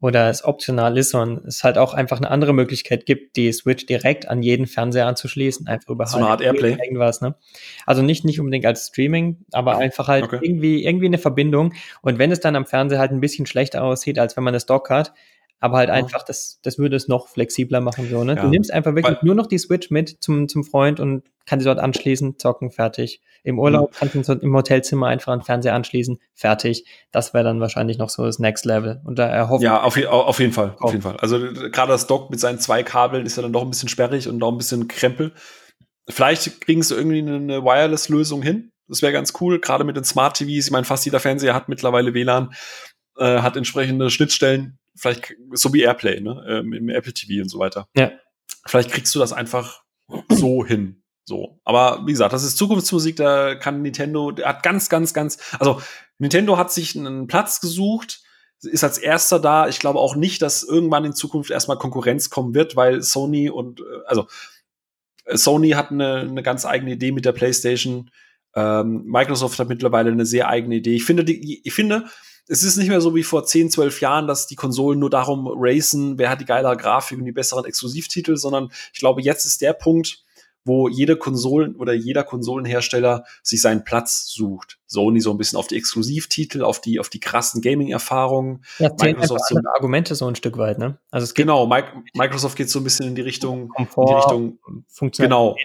[0.01, 3.85] oder es optional ist, sondern es halt auch einfach eine andere Möglichkeit gibt, die Switch
[3.85, 6.77] direkt an jeden Fernseher anzuschließen, einfach über so eine Art Airplay.
[6.81, 7.35] Irgendwas, ne?
[7.85, 10.39] Also nicht, nicht unbedingt als Streaming, aber einfach halt okay.
[10.41, 11.73] irgendwie, irgendwie eine Verbindung.
[12.01, 14.65] Und wenn es dann am Fernseher halt ein bisschen schlechter aussieht, als wenn man das
[14.65, 15.13] Dock hat,
[15.59, 18.09] aber halt einfach, das, das würde es noch flexibler machen.
[18.09, 18.35] So, ne?
[18.35, 18.41] Ja.
[18.41, 21.63] Du nimmst einfach wirklich Weil, nur noch die Switch mit zum, zum Freund und kannst
[21.63, 23.21] sie dort anschließen, zocken, fertig.
[23.43, 24.09] Im Urlaub mhm.
[24.11, 26.85] kannst du im Hotelzimmer einfach einen Fernseher anschließen, fertig.
[27.11, 29.01] Das wäre dann wahrscheinlich noch so das Next Level.
[29.03, 31.17] Und da erhoffen Ja, auf, auf jeden Fall, auf jeden Fall.
[31.17, 34.29] Also gerade das Dock mit seinen zwei Kabeln ist ja dann doch ein bisschen sperrig
[34.29, 35.33] und noch ein bisschen Krempel.
[36.07, 38.71] Vielleicht kriegen sie irgendwie eine Wireless-Lösung hin.
[38.87, 40.65] Das wäre ganz cool, gerade mit den Smart TVs.
[40.65, 42.53] Ich meine, fast jeder Fernseher hat mittlerweile WLAN,
[43.17, 47.59] äh, hat entsprechende Schnittstellen vielleicht so wie Airplay, ne, ähm, im Apple TV und so
[47.59, 47.87] weiter.
[47.95, 48.11] Ja.
[48.65, 49.83] Vielleicht kriegst du das einfach
[50.29, 51.03] so hin.
[51.25, 51.59] So.
[51.63, 55.81] Aber wie gesagt, das ist Zukunftsmusik, da kann Nintendo, der hat ganz, ganz, ganz, also
[56.17, 58.23] Nintendo hat sich einen Platz gesucht,
[58.61, 59.67] ist als erster da.
[59.67, 63.79] Ich glaube auch nicht, dass irgendwann in Zukunft erstmal Konkurrenz kommen wird, weil Sony und,
[63.79, 64.27] äh, also
[65.31, 68.09] Sony hat eine, eine ganz eigene Idee mit der PlayStation.
[68.55, 70.95] Ähm, Microsoft hat mittlerweile eine sehr eigene Idee.
[70.95, 72.05] Ich finde, die, ich finde,
[72.49, 75.47] es ist nicht mehr so wie vor 10, 12 Jahren, dass die Konsolen nur darum
[75.53, 79.61] racen, wer hat die geilere Grafik und die besseren Exklusivtitel, sondern ich glaube, jetzt ist
[79.61, 80.25] der Punkt,
[80.65, 84.77] wo jede Konsolen oder jeder Konsolenhersteller sich seinen Platz sucht.
[84.87, 88.63] Sony so ein bisschen auf die Exklusivtitel, auf die, auf die krassen Gaming-Erfahrungen.
[88.77, 90.97] Ja, Microsoft so Argumente so ein Stück weit, ne?
[91.11, 91.67] Also es geht genau,
[92.13, 94.59] Microsoft geht so ein bisschen in die Richtung, Komfort, in die Richtung,
[95.17, 95.55] genau.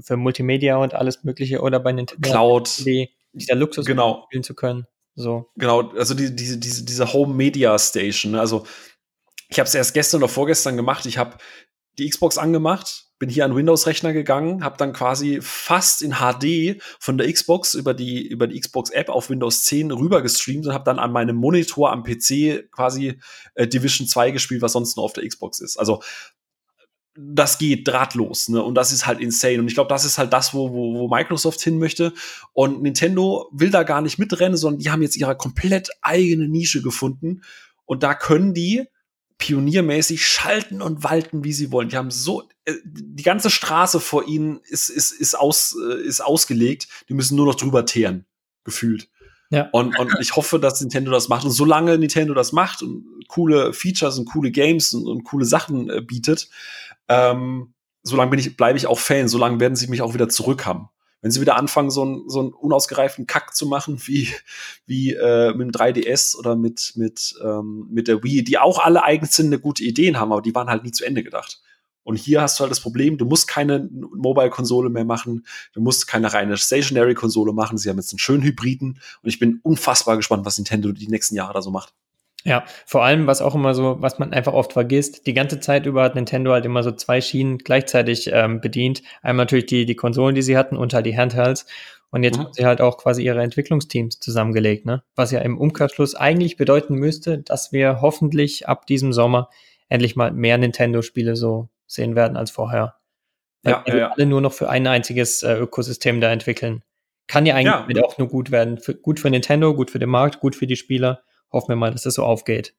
[0.00, 4.24] für Multimedia und alles Mögliche oder bei Nintendo Cloud, die, dieser Luxus genau.
[4.26, 4.86] spielen zu können.
[5.14, 5.50] So.
[5.56, 8.32] Genau, also die, diese, diese, diese Home Media Station.
[8.32, 8.40] Ne?
[8.40, 8.66] Also
[9.48, 11.04] ich habe es erst gestern oder vorgestern gemacht.
[11.06, 11.36] Ich habe
[11.98, 17.18] die Xbox angemacht, bin hier an Windows-Rechner gegangen, habe dann quasi fast in HD von
[17.18, 20.98] der Xbox über die über die Xbox-App auf Windows 10 rüber gestreamt und habe dann
[20.98, 23.20] an meinem Monitor am PC quasi
[23.54, 25.76] äh, Division 2 gespielt, was sonst nur auf der Xbox ist.
[25.76, 26.02] Also
[27.14, 28.62] das geht drahtlos, ne?
[28.62, 29.58] Und das ist halt insane.
[29.58, 32.14] Und ich glaube, das ist halt das, wo, wo, wo Microsoft hin möchte.
[32.52, 36.82] Und Nintendo will da gar nicht mitrennen, sondern die haben jetzt ihre komplett eigene Nische
[36.82, 37.42] gefunden.
[37.84, 38.86] Und da können die
[39.36, 41.88] pioniermäßig schalten und walten, wie sie wollen.
[41.88, 46.24] Die haben so, äh, die ganze Straße vor ihnen ist, ist, ist, aus, äh, ist
[46.24, 46.88] ausgelegt.
[47.08, 48.24] Die müssen nur noch drüber teeren,
[48.64, 49.08] gefühlt.
[49.50, 49.68] Ja.
[49.72, 51.44] Und, und ich hoffe, dass Nintendo das macht.
[51.44, 55.90] Und solange Nintendo das macht und coole Features und coole Games und, und coole Sachen
[55.90, 56.48] äh, bietet,
[57.12, 60.66] ähm, solange bin ich, bleibe ich auch Fan, solange werden sie mich auch wieder zurück
[60.66, 60.88] haben.
[61.20, 64.28] Wenn sie wieder anfangen, so einen so einen unausgereiften Kack zu machen, wie,
[64.86, 69.04] wie äh, mit dem 3DS oder mit, mit, ähm, mit der Wii, die auch alle
[69.04, 71.60] eigensinne gute Ideen haben, aber die waren halt nie zu Ende gedacht.
[72.04, 76.08] Und hier hast du halt das Problem, du musst keine Mobile-Konsole mehr machen, du musst
[76.08, 77.78] keine reine Stationary-Konsole machen.
[77.78, 81.36] Sie haben jetzt einen schönen Hybriden und ich bin unfassbar gespannt, was Nintendo die nächsten
[81.36, 81.94] Jahre da so macht.
[82.44, 85.86] Ja, vor allem, was auch immer so, was man einfach oft vergisst, die ganze Zeit
[85.86, 89.02] über hat Nintendo halt immer so zwei Schienen gleichzeitig ähm, bedient.
[89.22, 91.66] Einmal natürlich die, die Konsolen, die sie hatten und halt die Handhelds.
[92.10, 92.44] Und jetzt mhm.
[92.44, 95.02] haben sie halt auch quasi ihre Entwicklungsteams zusammengelegt, ne?
[95.14, 99.48] Was ja im Umkehrschluss eigentlich bedeuten müsste, dass wir hoffentlich ab diesem Sommer
[99.88, 102.96] endlich mal mehr Nintendo-Spiele so sehen werden als vorher.
[103.62, 106.82] Weil ja, ja, alle nur noch für ein einziges äh, Ökosystem da entwickeln.
[107.28, 108.04] Kann ja eigentlich ja.
[108.04, 108.78] auch nur gut werden.
[108.78, 111.22] Für, gut für Nintendo, gut für den Markt, gut für die Spieler.
[111.52, 112.74] Hoffen wir mal, dass das so aufgeht.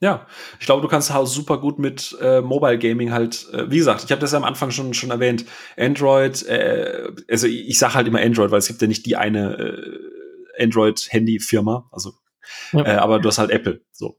[0.00, 0.26] Ja,
[0.58, 4.04] ich glaube, du kannst halt super gut mit äh, Mobile Gaming halt, äh, wie gesagt,
[4.04, 5.44] ich habe das ja am Anfang schon schon erwähnt,
[5.76, 9.16] Android, äh, also ich, ich sage halt immer Android, weil es gibt ja nicht die
[9.16, 12.12] eine äh, Android-Handy-Firma, also,
[12.72, 12.84] ja.
[12.84, 14.16] äh, aber du hast halt Apple, so.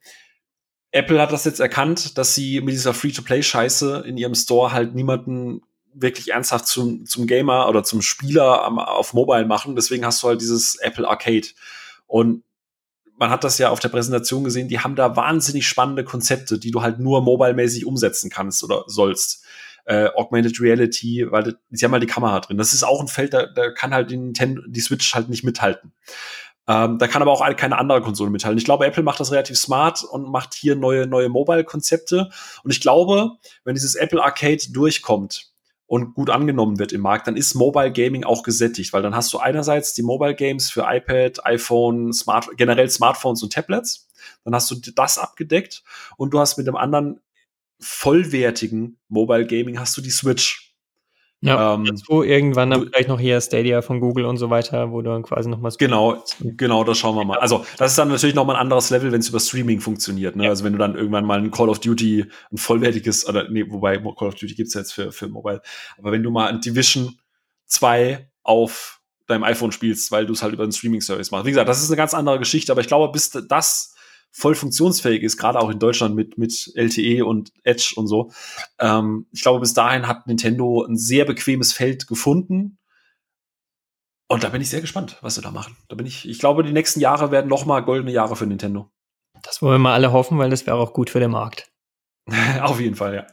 [0.91, 5.61] Apple hat das jetzt erkannt, dass sie mit dieser Free-to-Play-Scheiße in ihrem Store halt niemanden
[5.93, 9.75] wirklich ernsthaft zum, zum Gamer oder zum Spieler am, auf Mobile machen.
[9.75, 11.47] Deswegen hast du halt dieses Apple Arcade.
[12.05, 12.43] Und
[13.23, 16.71] man hat das ja auf der Präsentation gesehen, die haben da wahnsinnig spannende Konzepte, die
[16.71, 19.45] du halt nur mobile-mäßig umsetzen kannst oder sollst.
[19.85, 22.57] Äh, Augmented Reality, weil sie haben halt die Kamera drin.
[22.57, 25.45] Das ist auch ein Feld, da, da kann halt die, Nintendo, die Switch halt nicht
[25.45, 25.93] mithalten.
[26.67, 28.57] Ähm, da kann aber auch keine andere Konsole mithalten.
[28.57, 32.29] Ich glaube, Apple macht das relativ smart und macht hier neue, neue Mobile-Konzepte.
[32.65, 35.52] Und ich glaube, wenn dieses Apple Arcade durchkommt
[35.93, 39.31] und gut angenommen wird im Markt, dann ist Mobile Gaming auch gesättigt, weil dann hast
[39.31, 44.09] du einerseits die Mobile Games für iPad, iPhone, Smart, generell Smartphones und Tablets.
[44.43, 45.83] Dann hast du das abgedeckt
[46.17, 47.19] und du hast mit dem anderen
[47.79, 50.72] vollwertigen Mobile Gaming hast du die Switch.
[51.45, 55.01] Ja, ähm, wo irgendwann dann vielleicht noch hier Stadia von Google und so weiter, wo
[55.01, 57.37] du dann quasi noch mal Genau, genau, das schauen wir mal.
[57.37, 60.37] Also, das ist dann natürlich noch mal ein anderes Level, wenn es über Streaming funktioniert.
[60.37, 60.45] Ne?
[60.45, 60.51] Ja.
[60.51, 63.97] Also, wenn du dann irgendwann mal ein Call of Duty, ein vollwertiges, oder nee, wobei
[63.97, 65.61] Call of Duty gibt's jetzt für, für Mobile,
[65.97, 67.17] aber wenn du mal ein Division
[67.65, 71.45] 2 auf deinem iPhone spielst, weil du es halt über einen Streaming-Service machst.
[71.45, 73.92] Wie gesagt, das ist eine ganz andere Geschichte, aber ich glaube, bis das
[74.33, 78.31] voll funktionsfähig ist, gerade auch in Deutschland mit, mit LTE und Edge und so.
[78.79, 82.79] Ähm, ich glaube, bis dahin hat Nintendo ein sehr bequemes Feld gefunden.
[84.27, 85.77] Und da bin ich sehr gespannt, was sie da machen.
[85.87, 88.89] Da bin ich, ich glaube, die nächsten Jahre werden noch mal goldene Jahre für Nintendo.
[89.43, 91.71] Das wollen wir mal alle hoffen, weil das wäre auch gut für den Markt.
[92.61, 93.27] Auf jeden Fall, ja.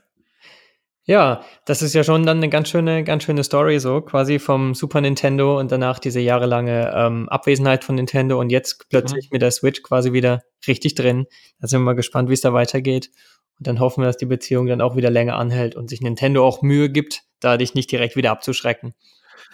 [1.11, 4.77] Ja, das ist ja schon dann eine ganz schöne, ganz schöne Story, so quasi vom
[4.77, 9.31] Super Nintendo und danach diese jahrelange ähm, Abwesenheit von Nintendo und jetzt plötzlich mhm.
[9.33, 11.27] mit der Switch quasi wieder richtig drin.
[11.59, 13.11] Da sind wir mal gespannt, wie es da weitergeht.
[13.59, 16.47] Und dann hoffen wir, dass die Beziehung dann auch wieder länger anhält und sich Nintendo
[16.47, 18.95] auch Mühe gibt, da dich nicht direkt wieder abzuschrecken.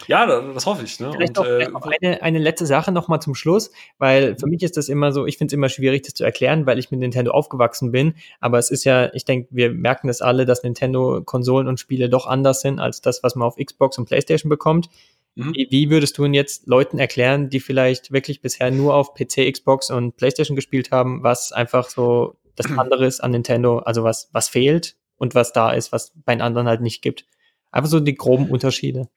[0.07, 0.99] Ja, das hoffe ich.
[0.99, 1.11] Ne?
[1.11, 4.47] Vielleicht, und, auch, äh, auch eine, eine letzte Sache noch mal zum Schluss, weil für
[4.47, 6.91] mich ist das immer so, ich finde es immer schwierig, das zu erklären, weil ich
[6.91, 8.15] mit Nintendo aufgewachsen bin.
[8.39, 12.27] Aber es ist ja, ich denke, wir merken das alle, dass Nintendo-Konsolen und Spiele doch
[12.27, 14.89] anders sind als das, was man auf Xbox und PlayStation bekommt.
[15.37, 15.53] Mhm.
[15.53, 19.51] Wie, wie würdest du denn jetzt Leuten erklären, die vielleicht wirklich bisher nur auf PC,
[19.51, 24.29] Xbox und PlayStation gespielt haben, was einfach so das andere ist an Nintendo, also was,
[24.33, 27.25] was fehlt und was da ist, was bei den anderen halt nicht gibt?
[27.71, 29.09] Einfach so die groben Unterschiede.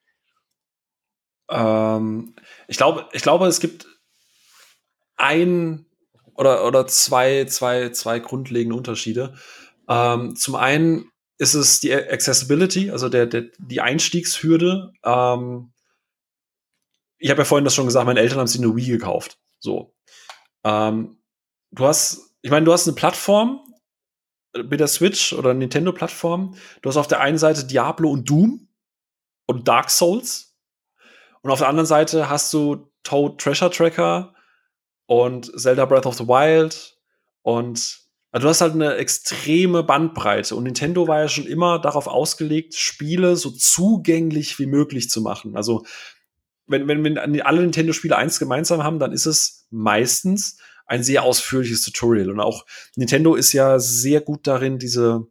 [1.51, 2.35] Ähm,
[2.68, 3.86] ich glaube, ich glaube, es gibt
[5.16, 5.86] ein
[6.35, 9.35] oder, oder zwei, zwei, zwei grundlegende Unterschiede.
[9.89, 14.93] Ähm, zum einen ist es die Accessibility, also der, der, die Einstiegshürde.
[15.05, 15.72] Ähm,
[17.18, 19.39] ich habe ja vorhin das schon gesagt, meine Eltern haben sich eine Wii gekauft.
[19.59, 19.94] So.
[20.64, 21.18] Ähm,
[21.70, 23.60] du hast, ich meine, du hast eine Plattform
[24.56, 26.56] mit der Switch oder Nintendo-Plattform.
[26.82, 28.68] Du hast auf der einen Seite Diablo und Doom
[29.47, 30.49] und Dark Souls.
[31.43, 34.35] Und auf der anderen Seite hast du Toad Treasure Tracker
[35.07, 36.97] und Zelda Breath of the Wild
[37.43, 38.01] und
[38.33, 42.75] also du hast halt eine extreme Bandbreite und Nintendo war ja schon immer darauf ausgelegt,
[42.75, 45.57] Spiele so zugänglich wie möglich zu machen.
[45.57, 45.85] Also
[46.69, 51.83] wenn, wenn, wenn alle Nintendo-Spiele eins gemeinsam haben, dann ist es meistens ein sehr ausführliches
[51.83, 52.31] Tutorial.
[52.31, 55.27] Und auch Nintendo ist ja sehr gut darin, diese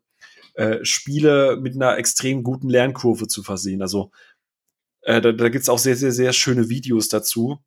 [0.55, 3.81] äh, Spiele mit einer extrem guten Lernkurve zu versehen.
[3.81, 4.11] Also
[5.09, 7.57] äh, da da gibt es auch sehr, sehr, sehr schöne Videos dazu.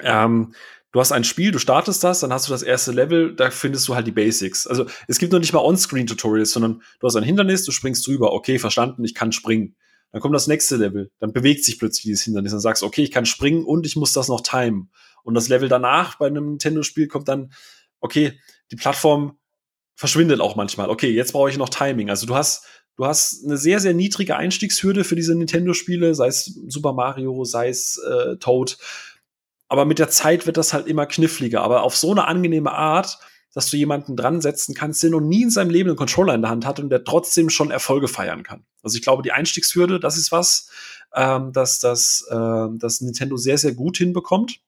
[0.00, 0.54] Ähm,
[0.92, 3.86] du hast ein Spiel, du startest das, dann hast du das erste Level, da findest
[3.86, 4.66] du halt die Basics.
[4.66, 8.32] Also es gibt noch nicht mal On-Screen-Tutorials, sondern du hast ein Hindernis, du springst drüber,
[8.32, 9.76] okay, verstanden, ich kann springen.
[10.10, 13.10] Dann kommt das nächste Level, dann bewegt sich plötzlich dieses Hindernis, dann sagst okay, ich
[13.10, 14.90] kann springen und ich muss das noch timen.
[15.22, 17.52] Und das Level danach bei einem Nintendo-Spiel kommt dann,
[18.00, 19.38] okay, die Plattform
[19.96, 20.88] verschwindet auch manchmal.
[20.88, 22.08] Okay, jetzt brauche ich noch Timing.
[22.08, 26.44] Also du hast Du hast eine sehr, sehr niedrige Einstiegshürde für diese Nintendo-Spiele, sei es
[26.68, 28.78] Super Mario, sei es äh, Toad.
[29.68, 31.62] Aber mit der Zeit wird das halt immer kniffliger.
[31.62, 33.18] Aber auf so eine angenehme Art,
[33.52, 36.42] dass du jemanden dran setzen kannst, der noch nie in seinem Leben einen Controller in
[36.42, 38.64] der Hand hat und der trotzdem schon Erfolge feiern kann.
[38.82, 40.68] Also ich glaube, die Einstiegshürde, das ist was,
[41.14, 44.60] ähm, dass das äh, dass Nintendo sehr, sehr gut hinbekommt.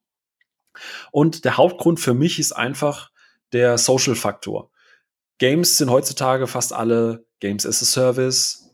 [1.10, 3.10] Und der Hauptgrund für mich ist einfach
[3.52, 4.70] der Social-Faktor.
[5.38, 8.70] Games sind heutzutage fast alle Games as a Service,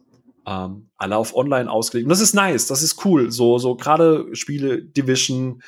[0.46, 2.06] ähm, alle auf Online ausgelegt.
[2.06, 3.30] Und das ist nice, das ist cool.
[3.30, 5.62] So, so gerade Spiele, Division,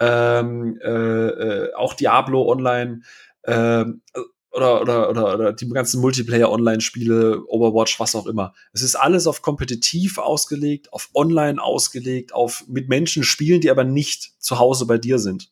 [0.00, 3.00] ähm, äh, äh, auch Diablo Online,
[3.44, 4.02] ähm,
[4.50, 8.54] oder, oder, oder, oder die ganzen Multiplayer-Online-Spiele, Overwatch, was auch immer.
[8.72, 13.84] Es ist alles auf kompetitiv ausgelegt, auf online ausgelegt, auf mit Menschen spielen, die aber
[13.84, 15.50] nicht zu Hause bei dir sind.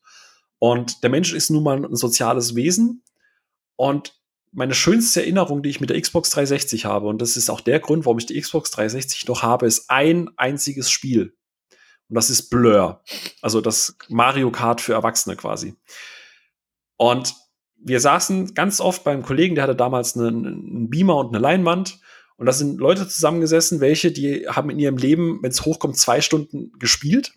[0.59, 3.03] Und der Mensch ist nun mal ein soziales Wesen.
[3.77, 4.15] Und
[4.57, 7.79] meine schönste Erinnerung, die ich mit der Xbox 360 habe, und das ist auch der
[7.79, 11.37] Grund, warum ich die Xbox 360 noch habe, ist ein einziges Spiel.
[12.09, 13.03] Und das ist Blur.
[13.43, 15.75] Also das Mario Kart für Erwachsene quasi.
[16.97, 17.35] Und
[17.77, 22.01] wir saßen ganz oft beim Kollegen, der hatte damals einen, einen Beamer und eine Leinwand.
[22.39, 26.23] Und da sind Leute zusammengesessen, welche, die haben in ihrem Leben, wenn es hochkommt, zwei
[26.23, 27.35] Stunden gespielt.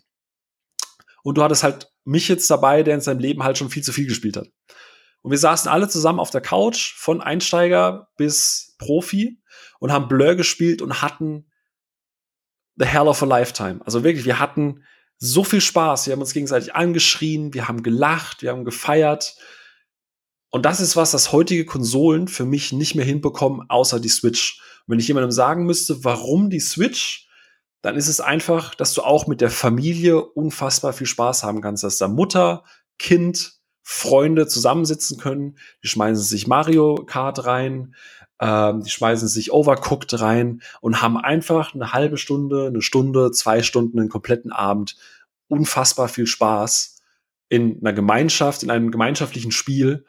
[1.22, 3.92] Und du hattest halt mich jetzt dabei, der in seinem Leben halt schon viel zu
[3.92, 4.48] viel gespielt hat.
[5.22, 9.40] Und wir saßen alle zusammen auf der Couch, von Einsteiger bis Profi,
[9.78, 11.50] und haben Blur gespielt und hatten
[12.76, 13.80] the hell of a lifetime.
[13.84, 14.84] Also wirklich, wir hatten
[15.20, 16.06] so viel Spaß.
[16.06, 19.36] Wir haben uns gegenseitig angeschrien, wir haben gelacht, wir haben gefeiert.
[20.50, 24.60] Und das ist was, das heutige Konsolen für mich nicht mehr hinbekommen, außer die Switch.
[24.86, 27.28] Und wenn ich jemandem sagen müsste, warum die Switch,
[27.82, 31.84] dann ist es einfach, dass du auch mit der Familie unfassbar viel Spaß haben kannst,
[31.84, 32.64] dass da Mutter,
[32.98, 33.59] Kind,
[33.92, 35.56] Freunde zusammensitzen können.
[35.82, 37.94] Die schmeißen sich Mario Kart rein,
[38.40, 43.62] ähm, die schmeißen sich Overcooked rein und haben einfach eine halbe Stunde, eine Stunde, zwei
[43.62, 44.96] Stunden, einen kompletten Abend
[45.48, 46.98] unfassbar viel Spaß
[47.48, 50.04] in einer Gemeinschaft, in einem gemeinschaftlichen Spiel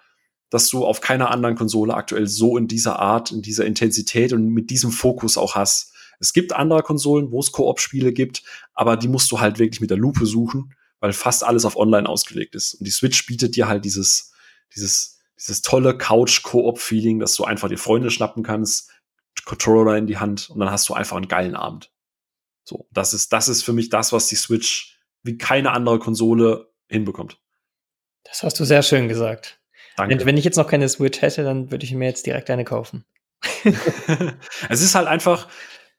[0.51, 4.49] dass du auf keiner anderen Konsole aktuell so in dieser Art, in dieser Intensität und
[4.49, 5.93] mit diesem Fokus auch hast.
[6.19, 8.43] Es gibt andere Konsolen, wo es Koop-Spiele gibt,
[8.73, 12.07] aber die musst du halt wirklich mit der Lupe suchen, weil fast alles auf Online
[12.07, 12.75] ausgelegt ist.
[12.75, 14.31] Und die Switch bietet dir halt dieses,
[14.73, 18.91] dieses, dieses tolle Couch-Koop-Feeling, dass du einfach dir Freunde schnappen kannst,
[19.43, 21.91] Controller in die Hand und dann hast du einfach einen geilen Abend.
[22.63, 26.71] So, das ist, das ist für mich das, was die Switch wie keine andere Konsole
[26.87, 27.39] hinbekommt.
[28.23, 29.59] Das hast du sehr schön gesagt.
[29.97, 30.19] Danke.
[30.19, 32.63] Wenn, wenn ich jetzt noch keine Switch hätte, dann würde ich mir jetzt direkt eine
[32.63, 33.05] kaufen.
[34.69, 35.49] es ist halt einfach,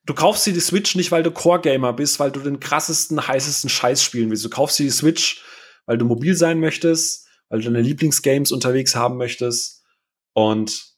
[0.04, 3.70] du kaufst dir die Switch nicht, weil du Core-Gamer bist, weil du den krassesten, heißesten
[3.70, 4.44] Scheiß spielen willst.
[4.44, 5.44] Du kaufst dir die Switch,
[5.86, 9.84] weil du mobil sein möchtest, weil du deine Lieblingsgames unterwegs haben möchtest
[10.32, 10.92] und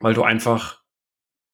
[0.00, 0.82] weil du einfach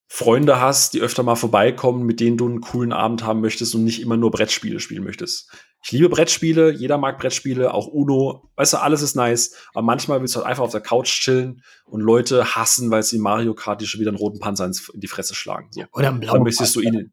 [0.09, 3.84] Freunde hast, die öfter mal vorbeikommen, mit denen du einen coolen Abend haben möchtest und
[3.84, 5.51] nicht immer nur Brettspiele spielen möchtest.
[5.85, 10.23] Ich liebe Brettspiele, jeder mag Brettspiele, auch Uno, weißt du, alles ist nice, aber manchmal
[10.23, 13.86] willst du halt einfach auf der Couch chillen und Leute hassen, weil sie Mario Kart
[13.86, 15.69] schon wieder einen roten Panzer in die Fresse schlagen.
[15.73, 15.85] So.
[15.93, 17.12] Oder einen blauen Dann möchtest du ihnen.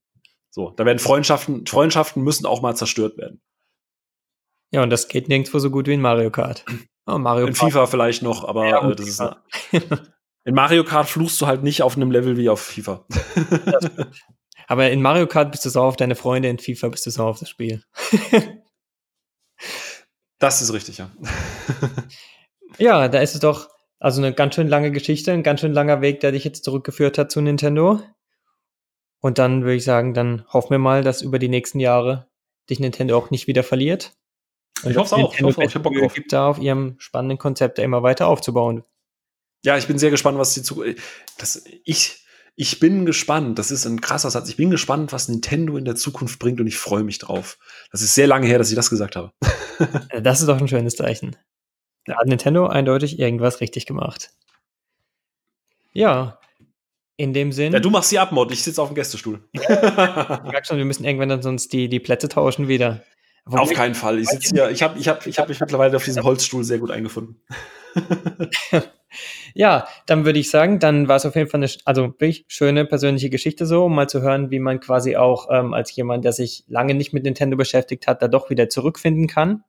[0.52, 3.42] So, da werden Freundschaften, Freundschaften müssen auch mal zerstört werden.
[4.72, 6.66] Ja, und das geht nirgendwo so gut wie in Mario Kart.
[7.08, 9.24] Oh, Mario in FIFA vielleicht noch, aber ja, äh, das ist
[10.46, 13.08] In Mario Kart fluchst du halt nicht auf einem Level wie auf FIFA.
[14.68, 17.32] Aber in Mario Kart bist du sauer auf deine Freunde, in FIFA bist du sauer
[17.32, 17.84] auf das Spiel.
[20.42, 21.10] das ist richtig, ja.
[22.78, 23.70] ja, da ist es doch
[24.00, 27.18] also eine ganz schön lange Geschichte, ein ganz schön langer Weg, der dich jetzt zurückgeführt
[27.18, 28.02] hat zu Nintendo.
[29.22, 32.28] Und dann würde ich sagen, dann hoffen wir mal, dass über die nächsten Jahre
[32.70, 34.14] dich Nintendo auch nicht wieder verliert.
[34.84, 35.34] Und ich hoffe auch.
[35.34, 35.66] Ich hoffe auch.
[35.66, 36.14] Ich hab Bock drauf.
[36.14, 38.84] gibt da auf ihrem spannenden Konzept immer weiter aufzubauen
[39.64, 41.02] ja, ich bin sehr gespannt, was die Zukunft.
[41.84, 43.58] Ich, ich bin gespannt.
[43.60, 44.50] Das ist ein krasser Satz.
[44.50, 47.58] Ich bin gespannt, was Nintendo in der Zukunft bringt und ich freue mich drauf.
[47.92, 49.32] Das ist sehr lange her, dass ich das gesagt habe.
[50.22, 51.36] das ist doch ein schönes Zeichen.
[52.06, 54.32] Da hat Nintendo eindeutig irgendwas richtig gemacht.
[55.94, 56.40] Ja,
[57.18, 57.74] in dem Sinn.
[57.74, 59.48] Ja, du machst die Abmod, ich sitze auf dem Gästestuhl.
[59.54, 63.04] Ja, ich merke schon, wir müssen irgendwann dann sonst die, die Plätze tauschen wieder.
[63.46, 64.20] Wo auf keinen Fall.
[64.20, 66.80] Ich sitze hier, ich habe ich hab, ich hab mich mittlerweile auf diesem Holzstuhl sehr
[66.80, 67.42] gut eingefunden.
[69.54, 72.86] ja, dann würde ich sagen, dann war es auf jeden Fall eine, also wirklich schöne
[72.86, 76.34] persönliche Geschichte so, um mal zu hören, wie man quasi auch ähm, als jemand, der
[76.34, 79.64] sich lange nicht mit Nintendo beschäftigt hat, da doch wieder zurückfinden kann.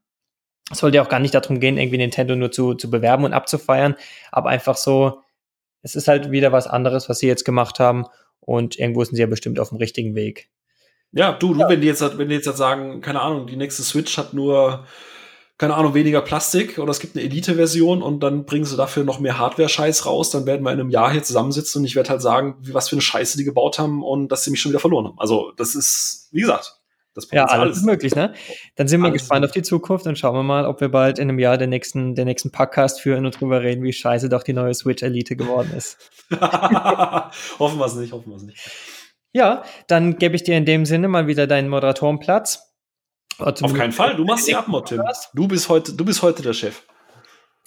[0.70, 3.32] Es sollte ja auch gar nicht darum gehen, irgendwie Nintendo nur zu, zu bewerben und
[3.32, 3.96] abzufeiern,
[4.30, 5.20] aber einfach so,
[5.82, 8.06] es ist halt wieder was anderes, was sie jetzt gemacht haben
[8.40, 10.48] und irgendwo sind sie ja bestimmt auf dem richtigen Weg.
[11.12, 11.68] Ja, du, du, ja.
[11.68, 14.86] wenn die jetzt, wenn die jetzt sagen, keine Ahnung, die nächste Switch hat nur
[15.58, 19.20] keine Ahnung, weniger Plastik oder es gibt eine Elite-Version und dann bringen sie dafür noch
[19.20, 22.22] mehr Hardware-Scheiß raus, dann werden wir in einem Jahr hier zusammensitzen und ich werde halt
[22.22, 24.80] sagen, wie, was für eine Scheiße die gebaut haben und dass sie mich schon wieder
[24.80, 25.18] verloren haben.
[25.18, 26.82] Also das ist, wie gesagt,
[27.14, 28.32] das ja, alles ist möglich, ne?
[28.76, 31.28] Dann sind wir gespannt auf die Zukunft und schauen wir mal, ob wir bald in
[31.28, 34.54] einem Jahr den nächsten, den nächsten Podcast führen und drüber reden, wie scheiße doch die
[34.54, 35.98] neue Switch Elite geworden ist.
[37.58, 38.70] hoffen wir es nicht, hoffen wir es nicht.
[39.34, 42.71] Ja, dann gebe ich dir in dem Sinne mal wieder deinen Moderatorenplatz.
[43.38, 45.02] Auf keinen Fall, du machst die Abmod, Tim.
[45.34, 46.82] Du bist heute, du bist heute der Chef.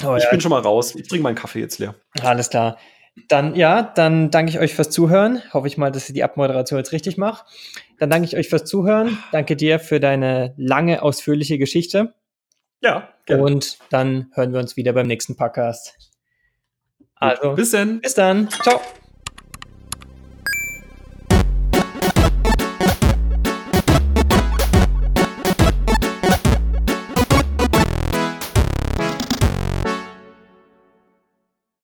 [0.03, 0.29] Oh, ich ja.
[0.29, 0.95] bin schon mal raus.
[0.95, 1.95] Ich trinke meinen Kaffee jetzt leer.
[2.21, 2.77] Alles klar.
[3.29, 5.41] Dann, ja, dann danke ich euch fürs Zuhören.
[5.53, 7.45] Hoffe ich mal, dass ich die Abmoderation jetzt richtig mache.
[7.97, 9.17] Dann danke ich euch fürs Zuhören.
[9.31, 12.13] Danke dir für deine lange, ausführliche Geschichte.
[12.81, 13.09] Ja.
[13.25, 13.43] Gerne.
[13.43, 15.95] Und dann hören wir uns wieder beim nächsten Podcast.
[17.15, 18.01] Also, bis dann.
[18.01, 18.49] Bis dann.
[18.49, 18.81] Ciao.